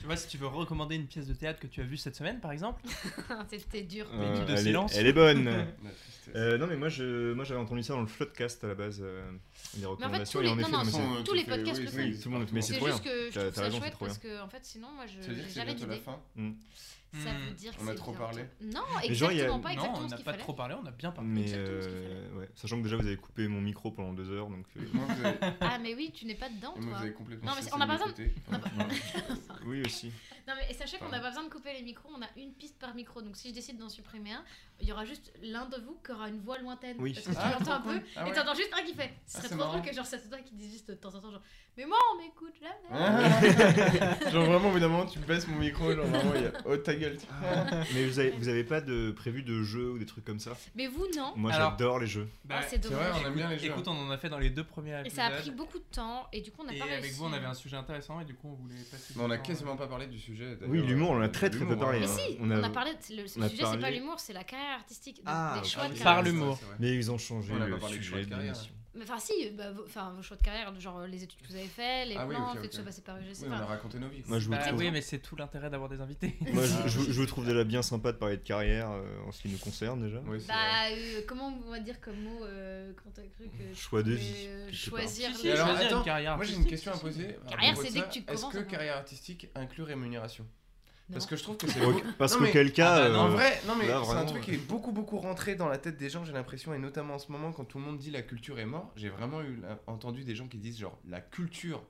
[0.02, 2.16] Tu vois, si tu veux recommander une pièce de théâtre que tu as vue cette
[2.16, 2.82] semaine, par exemple.
[3.48, 4.04] C'était dur.
[4.12, 4.92] Euh, de elle, est, silence.
[4.96, 5.44] elle est bonne.
[5.80, 6.34] Tristesse.
[6.34, 9.00] Euh, non mais moi je moi j'avais entendu ça dans le Floodcast à la base
[9.02, 9.22] euh,
[9.74, 11.44] des recommandations tous et en les- effet non, non, mais non, c'est- Façon, tous les
[11.44, 12.16] podcasts oui, le oui, font.
[12.16, 13.12] c'est tout le monde- mais c'est C'est trop juste bien.
[13.12, 15.64] que je trouve ça c'est chouette parce que en fait sinon moi je Ça
[17.14, 17.47] Ça Hmm.
[17.47, 18.43] veut dire que On a trop parlé.
[18.62, 20.39] Non, exactement pas non, exactement on ce n'a pas fallait.
[20.39, 21.28] trop parlé, on a bien parlé.
[21.30, 24.64] mais euh, ouais, sachant que déjà vous avez coupé mon micro pendant deux heures donc
[24.78, 26.97] euh, Moi, avez, Ah mais oui, tu n'es pas dedans moi, toi.
[26.97, 28.05] vous avez complètement Non, mais on a de pas
[28.51, 28.70] on a pas-
[29.66, 30.10] oui aussi.
[30.48, 32.52] Non mais et sachez qu'on n'a pas besoin de couper les micros, on a une
[32.55, 33.22] piste par micro.
[33.22, 34.43] Donc si je décide d'en supprimer un,
[34.80, 36.97] il y aura juste l'un de vous qui aura une voix lointaine.
[36.98, 37.12] Oui.
[37.12, 38.01] Parce que tu Ah, l'entends un peu.
[38.16, 38.34] Ah et ouais.
[38.34, 39.12] t'entends juste un qui fait.
[39.26, 41.14] Ce Ah, serait c'est trop drôle que genre c'est toi qui dis juste de temps
[41.14, 41.43] en temps genre
[41.76, 42.93] Mais moi on m'écoute jamais.
[44.32, 46.78] Genre vraiment au bout d'un moment tu baisses mon micro genre vraiment il y a
[46.78, 47.18] ta gueule.
[47.94, 50.56] Mais vous avez, vous avez pas de prévu de jeux ou des trucs comme ça?
[50.74, 51.32] Mais vous, non.
[51.36, 52.28] Moi Alors- j'adore les jeux.
[52.44, 53.22] Bah, Ah, c'est vrai, dommage.
[53.22, 53.66] on aime bien les jeux.
[53.66, 55.16] Écoute, on en a fait dans les deux premiers Et épisodes.
[55.16, 56.98] ça a pris beaucoup de temps, et du coup, on n'a Et pas réussi.
[56.98, 59.14] avec vous, on avait un sujet intéressant et du coup, on voulait passer.
[59.16, 60.58] Mais on a quasiment euh, pas parlé du sujet.
[60.66, 62.16] Oui, l'humour, on en a très, très peu parlé, Mais hein.
[62.16, 62.92] si, On on a- parlé.
[62.92, 65.16] de- Le, sujet, c'est pas l'humour, c'est la carrière artistique.
[65.16, 65.98] donc Ah, les choix de oui.
[65.98, 66.14] carrière.
[66.14, 66.58] Par l'humour.
[66.78, 68.72] Mais ils ont changé On a le pas parlé de choix sujet de l'émission.
[68.94, 71.56] Mais Enfin, si, bah, vos, enfin, vos choix de carrière, genre les études que vous
[71.56, 72.78] avez fait, les Ah oui, plans, ok, le fait de ok.
[72.78, 73.43] se passer par UGC.
[73.43, 74.23] Oui, on a raconté nos vies.
[74.27, 76.36] Moi, je vous Bah trouve- oui, mais c'est tout l'intérêt d'avoir des invités.
[76.52, 77.06] Moi, je, Ah, je- oui.
[77.09, 79.56] je vous trouve déjà bien sympa de parler de carrière euh, en ce qui nous
[79.59, 80.20] concerne déjà.
[80.27, 80.55] Oui, Bah,
[80.90, 83.74] euh, comment on va dire comme mot euh, quand t'as cru que.
[83.74, 85.31] Choix de vie, euh, choisir.
[85.35, 87.36] Si, si, alors, choisir attends, une carrière Moi j'ai une question à poser.
[87.48, 90.47] Carrière, c'est dès que tu Est-ce commences que à- carrière artistique inclut rémunération?
[91.12, 92.94] Parce que je trouve que c'est beaucoup- Parce Non, que mais- quel cas.
[92.94, 94.44] Ah bah non, En euh, vrai, non mais c'est un truc euh.
[94.44, 97.18] qui est beaucoup beaucoup rentré dans la tête des gens, j'ai l'impression, et notamment en
[97.18, 100.24] ce moment quand tout le monde dit la culture est morte, j'ai vraiment eu entendu
[100.24, 101.82] des gens qui disent genre la culture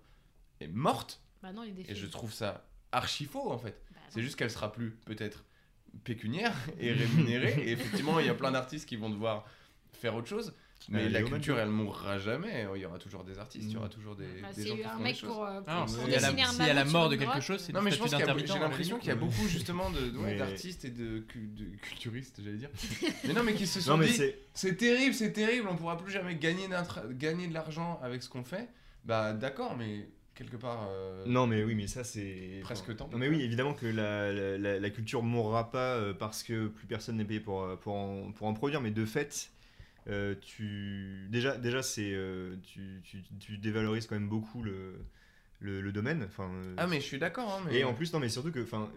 [0.60, 3.80] est morte, Bah non, et je trouve ça archi faux en fait.
[3.93, 4.01] Bah.
[4.10, 5.44] C'est juste qu'elle sera plus peut-être
[6.05, 9.44] pécuniaire et rémunérée, et effectivement il y a plein d'artistes qui vont devoir
[9.93, 10.55] faire autre chose.
[10.88, 12.66] Mais Allez, la culture, elle mourra jamais.
[12.74, 15.14] Il y aura toujours des artistes, il y aura toujours des, Bah, des gens qui
[15.14, 15.30] choses.
[15.48, 16.14] euh, Ah s'il y
[16.70, 18.52] a la- mort de quelque chose, c'est Non mais je pense qu'il y a- d'intermittent,
[18.52, 19.30] j'ai l'impression qu'il y a limite.
[19.34, 19.90] beaucoup justement
[20.38, 22.70] d'artistes et de, cu- de culturistes, j'allais dire.
[23.24, 24.09] mais non mais qui se sont dit,
[24.54, 24.76] c'est.
[24.76, 26.68] terrible, c'est terrible, on pourra plus jamais gagner,
[27.48, 28.68] de l'argent avec ce qu'on fait.
[29.04, 30.88] Bah d'accord, mais quelque part...
[30.90, 32.60] euh, Non, mais oui, mais ça c'est.
[32.62, 36.42] Presque pis, Non, mais oui, évidemment que la, la, la- culture mourra pas euh, parce
[36.42, 39.50] que plus personne n'est payé pour, euh, pour, en, pour en produire, mais de fait,
[40.09, 41.27] euh, tu.
[41.31, 42.12] Déjà, déjà c'est.
[42.12, 44.97] euh, tu, tu, tu dévalorises quand même beaucoup le,
[45.61, 46.23] le, le domaine.
[46.24, 47.79] Enfin, euh, Ah mais je suis d'accord, hein, mais...
[47.79, 48.91] Et en plus, non, mais surtout que, enfin,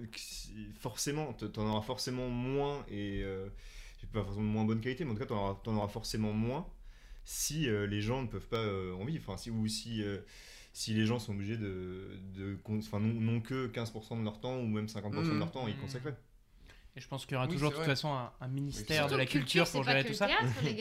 [0.80, 3.23] forcément, t'en auras forcément moins et
[4.14, 6.68] pas forcément moins bonne qualité, mais en tout cas, t'en auras, auras forcément moins
[7.23, 8.64] si les gens ne peuvent pas
[8.94, 10.03] en vivre, enfin, si, ou si,
[10.73, 14.60] si les gens sont obligés de, de enfin, non, non que 15% de leur temps
[14.60, 15.40] ou même 50% de Mhm.
[15.40, 15.80] leur temps y Mhm.
[15.80, 16.14] consacrer.
[16.97, 19.15] Et je pense qu'il y aura Oui, toujours de toute façon un, un ministère de
[19.17, 20.30] la culture pour gérer tout ça.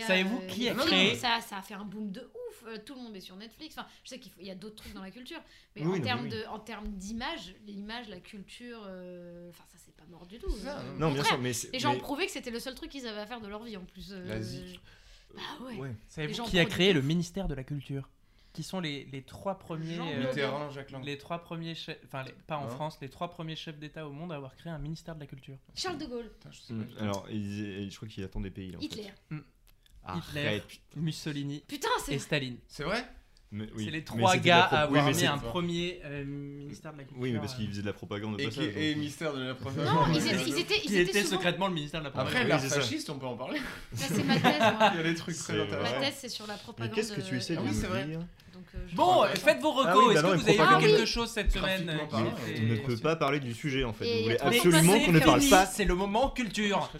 [0.07, 2.65] Savez-vous qui a créé- ça, ça a fait un boom de ouf.
[2.69, 3.77] Euh, Tout le monde est sur Netflix.
[3.77, 5.41] Enfin, je sais qu'il y a d'autres trucs dans la culture,
[5.74, 6.28] mais Oui, en termes oui.
[6.31, 10.51] de, en termes d'image, l'image, la culture, euh, enfin ça c'est pas mort du tout.
[10.51, 12.74] Ça, Euh, non, bien sûr, mais Les gens mais- ont prouvé que c'était le seul
[12.74, 14.12] truc qu'ils avaient à faire de leur vie en plus.
[14.12, 14.41] euh.
[15.35, 15.77] Bah ouais.
[15.78, 15.95] ouais.
[16.09, 18.09] Savez-vous gens qui a créé le ministère de la culture?
[18.55, 19.97] Qui sont les, les trois premiers.
[19.97, 21.05] Jean euh, Jacques Lang.
[21.05, 22.70] les trois premiers chefs, enfin les- pas en Non.
[22.70, 25.26] France, les trois premiers chefs d'État au monde à avoir créé un ministère de la
[25.26, 25.59] culture.
[25.74, 26.86] Charles de Gaulle, Putain, je Mm.
[27.01, 28.70] Alors, il- je crois qu'il attend des pays.
[28.70, 28.86] là, en fait.
[28.86, 29.10] Hitler.
[30.16, 30.81] Hitler, Arrête.
[30.97, 32.59] Mussolini Putain, c'est et Staline.
[32.68, 33.05] C'est vrai?
[33.76, 33.85] Oui.
[33.85, 36.98] C'est les trois de gars à oui, avoir mais mis un premier euh, ministère de
[36.98, 37.22] la culture.
[37.22, 38.64] Oui, mais parce euh, qu'il faisait de la propagande au et, passage.
[38.72, 39.85] qui- et donc- mystère de la première.
[39.94, 42.10] Non, ils étaient, ils étaient, ils qui étaient était souvent- secrètement le ministère de la
[42.10, 42.48] Après, propagande.
[42.48, 42.81] l'art c'est ça.
[42.81, 43.60] fasciste, on peut en parler.
[43.94, 44.90] Ça, c'est ma thèse, moi.
[44.94, 45.66] Il y a des trucs très vrai.
[45.66, 46.01] Ma intéressants.
[46.01, 46.94] thèse, c'est sur la Mais propagande.
[46.94, 48.05] qu'est-ce que tu essaies de euh, oui, nous c'est vrai.
[48.06, 48.18] dire
[48.52, 49.86] donc, euh, Bon, faites vos recos.
[49.89, 50.81] Ah oui, bah Est-ce que vous avez vu propagande.
[50.82, 54.06] quelque chose cette semaine On ne Et peut pas parler du sujet en fait.
[54.06, 55.66] Et Vous voulez absolument qu'on ne parle pas.
[55.66, 56.90] C'est le moment culture.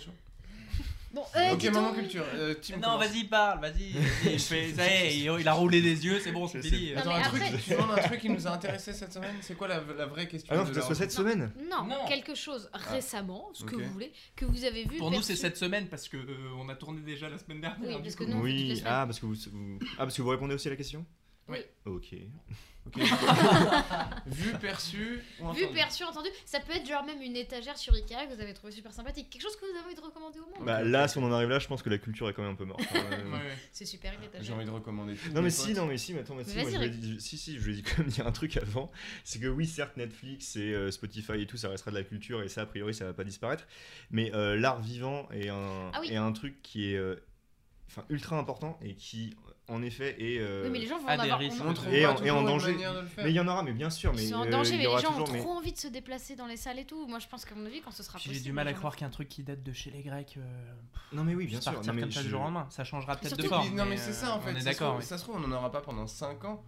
[1.15, 2.25] Bon, euh, Ok, dis maman culture.
[2.35, 3.07] euh, Tim, Non, commence.
[3.07, 4.39] vas-y, parle, vas-y.
[4.39, 6.93] Ça y est, il il a roulé des yeux, c'est bon, c'est fini.
[6.95, 9.37] Attends, mais un après- truc, tu demandes un truc qui nous a intéressé cette semaine
[9.41, 11.85] C'est quoi la, la vraie question Ah non, de c'était la sur cette semaine Non,
[11.85, 12.05] Non.
[12.09, 14.97] quelque chose récemment, ce que vous voulez, que vous avez vu.
[14.99, 17.97] Pour nous, c'est cette semaine parce que euh, on a tourné déjà la semaine dernière.
[17.97, 20.67] Oui, parce que Oui, ah parce que vous, vous- ah parce que vous répondez aussi
[20.67, 21.07] à la question?
[21.49, 21.59] Oui.
[21.85, 22.15] Ok.
[24.27, 27.95] Vu, perçu ou entendu Vu, perçu, entendu, ça peut être genre même une étagère sur
[27.95, 29.31] Ikea que vous avez trouvé super sympathique.
[29.31, 30.65] Quelque chose que vous avez envie de recommander au monde.
[30.67, 32.53] Bah là, si on en arrive là, je pense que la culture est quand même
[32.53, 32.81] un peu morte.
[32.95, 33.01] hein.
[33.11, 33.57] Ouais, ouais.
[33.73, 34.57] C'est super une J'ai étagère.
[34.57, 35.31] envie de recommander tout.
[35.33, 37.21] Non mais si, non mais si, mais attends, mais Mais si, moi, je voulais dire-
[37.21, 38.91] si, si, je voulais quand même dire un truc avant,
[39.25, 42.43] c'est que oui, certes, Netflix et euh, Spotify et tout, ça restera de la culture
[42.43, 43.67] et ça, a priori, ça va pas disparaître,
[44.11, 46.13] mais euh, l'art vivant est un, Ah oui.
[46.13, 47.17] est un truc qui est euh,
[48.09, 49.37] ultra important et qui,
[49.69, 50.39] en effet, est...
[50.41, 51.39] euh, Oui, mais les gens vont à en avoir.
[51.39, 51.57] risques.
[51.91, 52.77] Et pas en- et danger.
[53.19, 54.75] Mais il y en aura, mais bien sûr, mais Ils sont en euh, danger, il
[54.75, 55.29] y mais les aura gens toujours...
[55.29, 57.07] ont mais- trop envie de se déplacer dans les salles et tout.
[57.07, 58.35] Moi, je pense qu'à mon avis, quand ce sera Puis possible.
[58.45, 60.73] J'ai du mal à croire qu'un truc qui date de chez les Grecs euh,
[61.13, 61.73] Non mais oui, bien sûr.
[61.73, 62.67] partir non, mais comme ça du je- jour au lendemain.
[62.71, 63.75] Ça changera peut-être de forme.
[63.75, 64.51] Non mais c'est ça en fait.
[64.53, 65.03] On est ça se d'accord.
[65.03, 66.63] Ça se trouve, on en aura pas pendant 5 ans.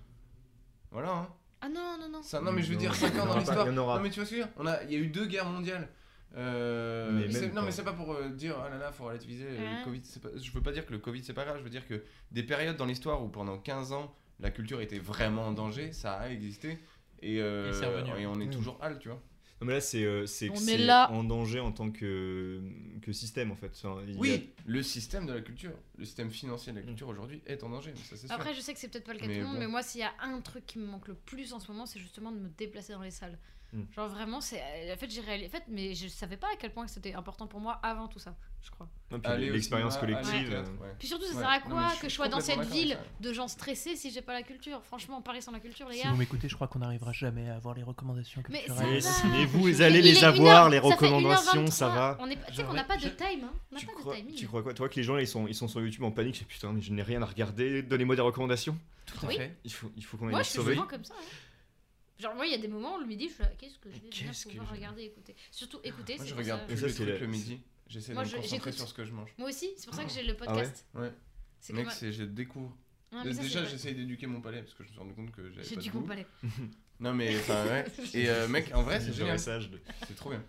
[0.91, 1.11] Voilà.
[1.11, 1.29] Hein.
[1.61, 2.23] Ah non, non, non.
[2.23, 3.67] Ça- non mais je veux dire il 5 y en ans dans l'histoire.
[3.67, 3.97] il y en aura.
[3.97, 5.09] Non mais tu vois ce que je veux dire On a, il y a eu
[5.09, 5.89] deux guerres mondiales.
[6.35, 9.59] Euh, Mais non mais c'est pas pour euh, dire ah là là faut relativiser euh,
[9.59, 11.63] Hein le Covid pas, je veux pas dire que le Covid c'est pas grave je
[11.63, 15.47] veux dire que des périodes dans l'histoire où pendant 15 ans la culture était vraiment
[15.47, 16.79] en danger ça a existé
[17.23, 18.21] et, euh, Et c'est revenu.
[18.21, 18.51] et on est Oui.
[18.51, 19.23] toujours hal tu vois
[19.63, 20.51] Non mais là, c'est euh, c'est
[21.09, 22.61] en danger en tant que,
[23.01, 23.73] que système, en fait.
[23.75, 27.41] Enfin, a- oui le système de la culture le système financier de la culture aujourd'hui
[27.47, 29.25] est en danger ça c'est sûr Après, je sais que c'est peut-être pas le cas
[29.27, 29.61] de Mais tout le monde, bon.
[29.61, 31.87] mais moi, s'il y a un truc qui me manque le plus en ce moment,
[31.87, 33.39] c'est justement de me déplacer dans les salles.
[33.73, 33.83] Mm.
[33.95, 34.61] Genre vraiment, c'est.
[34.63, 35.49] euh, En fait, j'ai réalisé.
[35.49, 38.19] En fait, mais je savais pas à quel point c'était important pour moi avant tout
[38.21, 38.89] ça, je crois.
[39.39, 40.49] L'expérience aller collective.
[40.51, 40.95] théâtre, euh, ouais.
[40.99, 41.41] Puis surtout, ça Ouais.
[41.41, 44.11] sert à Non, quoi je que je sois dans cette ville de gens stressés si
[44.11, 44.83] j'ai pas la culture?
[44.85, 46.11] Franchement, Paris sans la culture, les Si gars.
[46.11, 49.03] vous m'écoutez, je crois qu'on n'arrivera jamais à avoir les recommandations Mais culturelles.
[49.25, 51.95] Mais, mais vous allez les avoir, les heure- ça fait recommandations, ça 1h23.
[51.95, 52.17] va.
[52.21, 53.53] On est, tu sais qu'on n'a pas de time, hein.
[53.73, 54.35] On n'a Tu pas crois, de timing.
[54.37, 54.75] tu crois quoi?
[54.75, 56.81] Toi que les gens ils sont, ils sont sur YouTube en panique, c'est putain, mais
[56.83, 58.77] je n'ai rien à regarder, donnez-moi des recommandations.
[59.07, 59.57] Tout à fait.
[59.65, 61.15] Il faut, il faut qu'on aille Moi, les je suis comme ça.
[62.19, 63.91] Genre, moi, il y a des moments où le midi, je suis là, qu'est-ce que
[63.91, 65.37] je vais que pouvoir je- regarder, écouter.
[65.51, 67.61] Surtout écouter, Moi, c'est je pour regarde ça- plus les trucs le midi.
[67.89, 69.31] J'essaie de Moi, me je- concentrer sur ce que je mange.
[69.39, 70.87] Moi aussi, c'est pour ça que j'ai le podcast.
[70.95, 71.13] Ouais.
[71.61, 72.77] C'est Mec, je découvre.
[73.13, 75.65] Ah, Déjà, j'essaye d'éduquer mon palais parce que je me suis rendu compte que j'avais
[75.67, 76.27] J'ai pas du goût palais.
[76.99, 77.85] Non mais enfin ouais.
[78.15, 79.33] Et euh, mec, en vrai, c'est Le génial.
[79.35, 80.43] message de- C'est trop bien.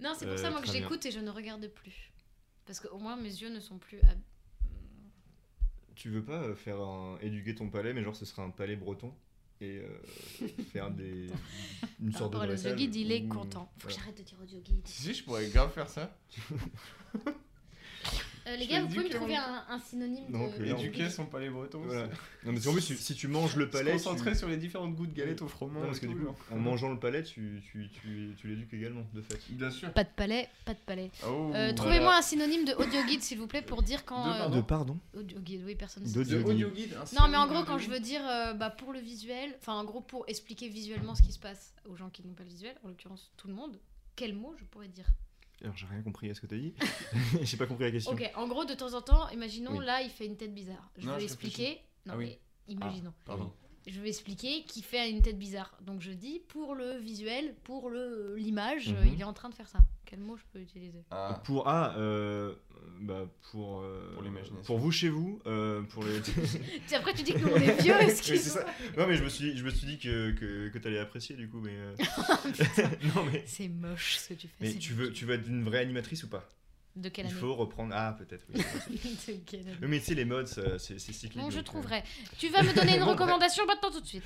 [0.00, 2.12] Non, c'est pour Euh, ça moi que j'écoute et je ne regarde plus.
[2.66, 4.00] Parce qu'au moins mes yeux ne sont plus.
[5.94, 7.18] Tu veux pas euh, faire un...
[7.20, 9.14] éduquer ton palais, mais genre ce serait un palais breton?
[9.60, 11.26] Et euh, faire des
[12.00, 13.72] une sorte de dressage l'audio guide, il est où- content.
[13.78, 14.86] Faut que j'arrête de dire audio guide.
[14.86, 16.16] Si si, je pourrais grave faire ça.
[18.48, 20.64] Euh, les gars, vous pouvez me trouver un, un synonyme Donc, de.
[20.64, 21.80] Et en Éduquer son palais breton.
[21.84, 22.08] Voilà.
[22.44, 23.96] Non mais en plus si, si tu manges le Se palais, tu...
[23.98, 25.80] concentrer sur les différentes gouttes de galettes au froment.
[25.80, 29.04] Non, parce que du coup, en mangeant le palais, tu, tu, tu, tu l'éduques également,
[29.12, 29.38] de fait.
[29.50, 29.92] Bien sûr.
[29.92, 31.10] Pas de palais, pas de palais.
[31.24, 31.72] Oh, Euh, voilà.
[31.74, 34.24] Trouvez-moi un synonyme de audio guide, s'il vous plaît, pour dire quand.
[34.26, 34.56] De euh, pardon.
[34.56, 36.24] De pardon audio guide, oui, personne ne sait.
[36.24, 36.94] De audio guide.
[37.18, 39.84] Non, mais en gros, quand je veux dire euh, bah, pour le visuel, enfin en
[39.84, 42.74] gros pour expliquer visuellement ce qui se passe aux gens qui n'ont pas le visuel,
[42.84, 43.76] en l'occurrence tout le monde,
[44.16, 45.06] quel mot je pourrais dire?
[45.62, 46.74] Alors j'ai rien compris à ce que t'as dit.
[47.42, 48.12] j'ai pas compris la question.
[48.12, 49.84] Ok, en gros, de temps en temps, imaginons Oui.
[49.84, 50.90] là, il fait une tête bizarre.
[50.98, 51.80] Je Non, vais je expliquer.
[52.06, 52.26] Non, Ah oui.
[52.68, 53.12] mais imaginons.
[53.24, 53.52] Pardon.
[53.88, 55.72] Je vais expliquer qu'il fait une tête bizarre.
[55.86, 59.12] Donc je dis pour le visuel, pour le l'image, Mhm.
[59.14, 59.78] il est en train de faire ça.
[60.04, 61.04] Quel mot je peux utiliser?
[61.10, 62.54] Ah, Pour ah euh,
[63.00, 64.62] bah pour euh, Pour l'imagination.
[64.64, 66.18] Pour vous chez vous euh, pour les.
[66.94, 67.94] Après, tu dis que nous on est vieux,
[68.30, 68.64] Oui, ça.
[68.96, 71.48] Non mais je me suis je me suis dit que que, que t'allais apprécier du
[71.48, 71.74] coup mais.
[71.76, 71.94] euh,
[73.14, 73.42] non mais.
[73.46, 74.54] C'est moche ce que tu fais.
[74.60, 76.48] Mais tu veux tu veux être une vraie animatrice ou pas?
[76.98, 78.60] De quelle Il année faut reprendre ah peut-être oui.
[79.28, 81.36] De quelle année mais tu sais les modes c'est cyclique.
[81.36, 82.02] Bon, je donc, euh, trouverai.
[82.38, 84.24] Tu vas me donner une recommandation maintenant tout de suite.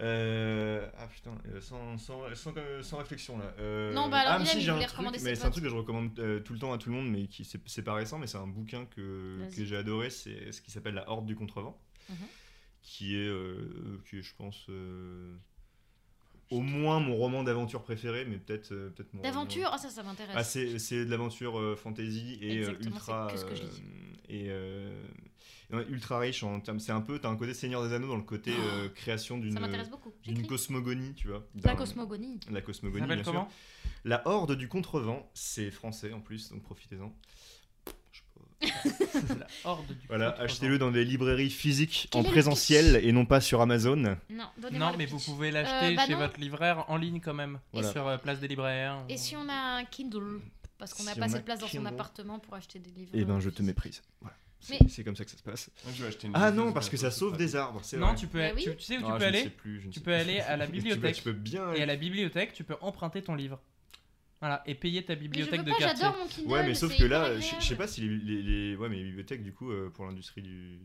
[0.00, 3.52] Euh, ah putain, euh, sans, sans, sans, sans réflexion là.
[3.58, 5.62] Euh, Non, bah alors, ah, mais si, il j'ai un truc, mais c'est un truc
[5.62, 8.18] que je recommande tout le temps à tout le monde, mais qui c'est pas récent,
[8.18, 11.36] mais c'est un bouquin que, que j'ai adoré, c'est ce qui s'appelle La Horde du
[11.36, 11.78] Contrevent,
[12.08, 12.16] Mhm.
[12.82, 13.30] qui est,
[14.08, 14.66] qui est, je pense,
[16.50, 19.88] au moins mon roman d'aventure préféré, mais peut-être euh, peut-être mon roman- D'aventure Ah, ça,
[19.88, 20.34] ça m'intéresse.
[20.36, 23.54] Ah, c'est c'est de l'aventure euh, fantasy et euh, Exactement, ultra c'est que ce que
[23.54, 23.82] je lis.
[24.28, 25.02] et euh,
[25.88, 26.80] ultra riche en termes.
[26.80, 29.52] C'est un peu, t'as un côté Seigneur des Anneaux dans le côté euh, création d'une
[29.52, 30.12] Ça m'intéresse beaucoup.
[30.24, 31.46] d'une cosmogonie, tu vois.
[31.62, 32.40] La cosmogonie.
[32.50, 33.46] La cosmogonie, bien sûr.
[34.04, 37.14] La Horde du Contrevent, c'est français en plus, donc profitez-en.
[38.12, 38.74] Je sais
[39.28, 39.34] pas.
[39.38, 43.40] La horde du Voilà, achetez-le dans des librairies physiques Quel en présentiel et non pas
[43.40, 43.96] sur Amazon.
[44.28, 46.18] Non, Non, mais vous pouvez l'acheter Euh, bah chez non.
[46.18, 47.58] votre libraire en ligne quand même.
[47.72, 47.90] Voilà.
[47.90, 48.98] Sur euh, Place des libraires.
[49.08, 50.40] Et si on a un Kindle
[50.78, 53.10] Parce qu'on n'a Si pas de place dans son appartement pour acheter des livres.
[53.14, 54.02] Et ben, je te méprise.
[54.20, 54.36] Voilà.
[54.62, 55.70] C'est Mais- comme ça que ça se passe.
[55.84, 58.08] Moi, je vais acheter une Ah non, parce que ça sauve des arbres, c'est Non,
[58.08, 58.16] vrai.
[58.16, 58.64] tu peux, oui.
[58.64, 60.12] tu, tu sais où Ah, tu peux aller sais plus, Tu sais peux plus.
[60.12, 61.14] aller à la bibliothèque.
[61.16, 61.72] Tu peux bien.
[61.72, 63.58] Et à la bibliothèque, tu peux emprunter ton livre.
[64.40, 65.98] Voilà, et payer ta Mais je bibliothèque veux de pas, quartier.
[66.02, 66.48] j'adore mon Kindle.
[66.50, 69.04] Ouais, mais sauf que là, je sais pas si les, les- les- ouais, mais les
[69.04, 70.78] bibliothèques, du coup, euh, pour l'industrie du,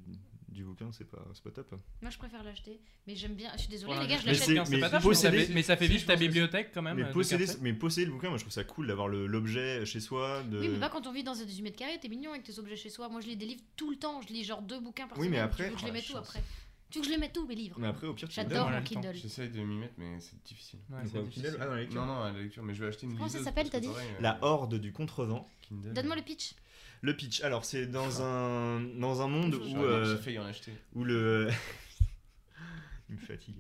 [0.49, 1.71] du bouquin, c'est pas, c'est pas top.
[2.01, 2.81] Moi, je préfère l'acheter.
[3.07, 3.49] Mais j'aime bien.
[3.53, 4.49] Je suis désolée, Voilà, les gars, je l'achète.
[4.49, 6.97] mais posséder- mais ça fait- mais ça fait vivre ta bibliothèque quand même.
[6.97, 9.85] mais, euh, de posséder, mais posséder le bouquin, moi je trouve ça cool d'avoir l'objet
[9.85, 10.43] chez soi.
[10.43, 10.59] De...
[10.59, 12.59] Oui, mais pas quand on vit dans un 18 mètres carrés, t'es mignon avec tes
[12.59, 13.07] objets chez soi.
[13.07, 14.21] Moi, je lis des livres tout le temps.
[14.21, 15.45] Je lis genre deux bouquins par Oui, mais semaine.
[15.45, 16.27] après- je Oh, les mette où chance.
[16.29, 16.43] après?
[16.89, 18.69] Tu veux que je les mette où, mes livres Mais après, au pire, tu J'adore
[18.69, 18.81] mon.
[18.83, 19.13] Kindle.
[19.15, 20.79] J'essaye de m'y mettre, mais c'est difficile.
[20.89, 21.57] Ouais, c'est difficile.
[21.59, 22.01] Ah, dans la lecture.
[22.05, 23.87] Non, non, à la lecture, mais je vais acheter une Comment ça s'appelle, t'as dit
[23.89, 25.47] euh, La Horde du Contrevent.
[25.61, 25.93] Kindle.
[25.93, 26.53] Donne-moi le pitch.
[27.01, 30.71] Le pitch, alors c'est dans un, dans un monde où, euh, J'ai failli en acheter.
[30.93, 31.49] où le.
[33.09, 33.55] Il me fatigue.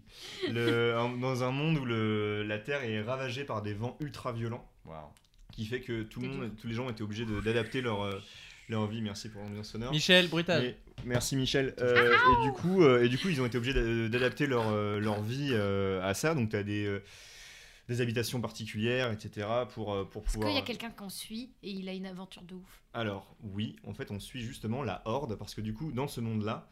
[0.49, 4.31] Le, un- dans un monde où le, la Terre est ravagée par des vents ultra
[4.33, 5.07] violents, Waouh.
[5.51, 8.19] qui fait que tout le monde, tous les gens étaient obligés de- d'adapter leur, euh,
[8.69, 9.01] leur vie.
[9.01, 9.91] Merci pour l'ambiance sonore.
[9.91, 10.61] Michel, brutal.
[10.63, 11.75] Mais- merci Michel.
[11.79, 14.67] Euh, et, du coup, euh, et du coup, ils ont été obligés d'a- d'adapter leur,
[14.69, 16.33] euh, leur vie euh, à ça.
[16.35, 17.03] Donc, tu as des, euh,
[17.87, 19.47] des habitations particulières, etc.
[19.73, 20.49] pour, euh, pour Est-ce pouvoir.
[20.49, 22.83] qu'il y a quelqu'un qu'on suit et il a une aventure de ouf?
[22.93, 26.19] Alors, oui, en fait, on suit justement la Horde parce que du coup, dans ce
[26.21, 26.67] monde-là,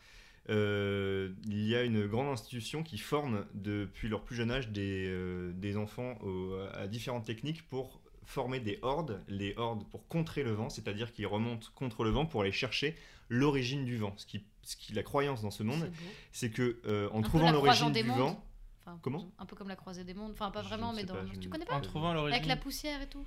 [0.49, 5.05] euh, il y a une grande institution qui forme depuis leur plus jeune âge des,
[5.07, 10.43] euh, des enfants au- à différentes techniques pour former des hordes, les hordes pour contrer
[10.43, 12.95] le vent, c'est-à-dire qu'ils remontent contre le vent pour aller chercher
[13.29, 14.13] l'origine du vent.
[14.17, 15.91] Ce qui, ce qui, la croyance dans ce monde,
[16.31, 18.17] C'est que euh, en Un trouvant l'origine du mondes.
[18.17, 18.43] vent,
[18.85, 20.31] Enfin, Comment Un peu comme la croisée des mondes.
[20.33, 21.13] Enfin, pas vraiment, mais dans.
[21.13, 22.35] pas, Tu connais pas En trouvant l'origine.
[22.35, 23.25] Avec la poussière et tout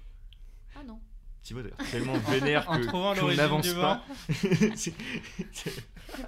[0.74, 1.01] Ah non.
[1.47, 4.02] Thibaut d'ailleurs, tellement vénère En que trouvant qu'on l'origine n'avance du pas.
[4.74, 4.93] C'est-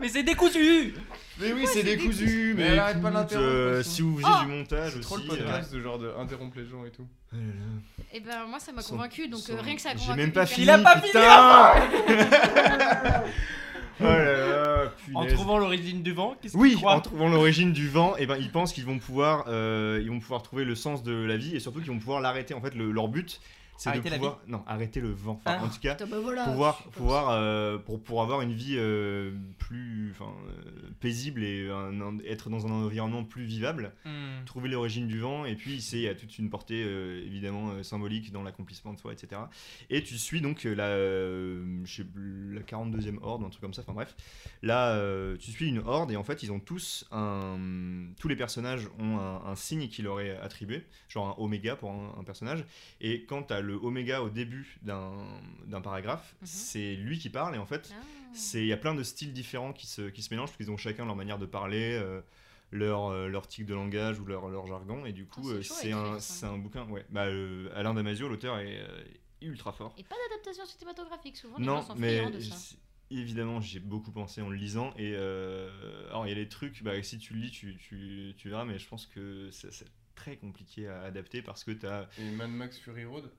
[0.01, 0.95] Mais c'est décousu
[1.41, 2.55] mais oui, c'est décousu.
[2.57, 4.99] Mais Mais, elle arrête pas écoute, d'interrompre euh, si vous faisiez Oh du montage C'est
[4.99, 5.07] aussi.
[5.07, 7.07] trop le euh, podcast de genre de interrompre les gens et tout.
[7.33, 7.37] oh.
[8.13, 10.01] Et ben moi ça m'a Son- convaincu donc son- euh, rien que ça a J'ai
[10.01, 10.19] convaincu.
[10.21, 10.67] même pas fini.
[10.67, 11.75] Il a pas fini, putain
[14.01, 14.85] Oh là là,
[15.15, 15.35] En punaise.
[15.35, 18.27] trouvant l'origine du vent, qu'est-ce que Oui, tu crois en trouvant l'origine du vent, et
[18.27, 21.37] ben ils pensent qu'ils vont pouvoir, euh, ils vont pouvoir trouver le sens de la
[21.37, 22.55] vie et surtout qu'ils vont pouvoir l'arrêter.
[22.55, 23.41] En fait, le- leur but,
[23.79, 25.41] c'est de pouvoir, non, arrêter le vent.
[25.45, 25.65] Enfin, Ah.
[25.65, 30.13] en tout cas, bah voilà, pouvoir, pouvoir, euh, pour, pour avoir une vie euh, plus,
[30.21, 33.93] euh, paisible et un- un- être dans un environnement plus vivable.
[34.05, 34.45] Hmm.
[34.47, 37.83] Trouver l'origine du vent et puis c'est il y a toute une portée euh, évidemment
[37.83, 39.43] symbolique dans l'accomplissement de soi, etc.
[39.91, 43.83] Et tu suis donc la, je sais plus, la 42e horde, un truc comme ça.
[43.83, 44.17] Enfin bref,
[44.63, 44.99] là
[45.39, 47.59] tu suis une horde et en fait ils ont tous un,
[48.19, 51.91] tous les personnages ont un, un signe qui leur est attribué, genre un oméga pour
[51.91, 52.65] un, un personnage.
[53.01, 55.13] Et quand tu as le oméga au début d'un
[55.67, 56.47] d'un paragraphe, Mhm.
[56.47, 58.03] c'est lui qui parle et en fait Ah.
[58.33, 60.71] c'est il y a plein de styles différents qui se, qui se mélangent parce qu'ils
[60.71, 62.21] ont chacun leur manière de parler euh,
[62.71, 65.93] leur, euh, leur tic de langage ou leur, leur jargon et du coup Oh, c'est
[65.93, 69.05] euh, un, un bouquin ouais bah, euh, Alain Damasio l'auteur est euh,
[69.41, 72.57] ultra fort Et pas d'adaptation cinématographique souvent les non gens sont mais de ça.
[73.11, 76.83] évidemment j'ai beaucoup pensé en le lisant et euh, alors il y a des trucs
[76.83, 79.87] bah, si tu le lis tu, tu, tu verras mais je pense que c'est c'est
[80.15, 83.31] très compliqué à adapter parce que tu as Et Mad Max Fury Road,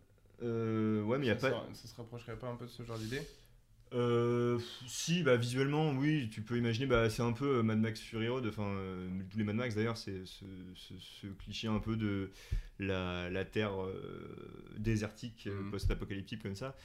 [0.41, 2.97] ouais mais il a ça, pas ça se rapprocherait pas un peu de ce genre
[2.97, 3.21] d'idée?
[3.91, 7.99] Euh, si, bah visuellement, oui, tu peux imaginer, bah c'est un peu euh, Mad Max
[7.99, 10.45] Fury Road, enfin euh, tous les Mad Max d'ailleurs, c'est ce,
[10.75, 12.29] ce- ce cliché un peu de
[12.77, 15.71] la, la terre euh, désertique, euh, Mhm.
[15.71, 16.75] post-apocalyptique comme ça.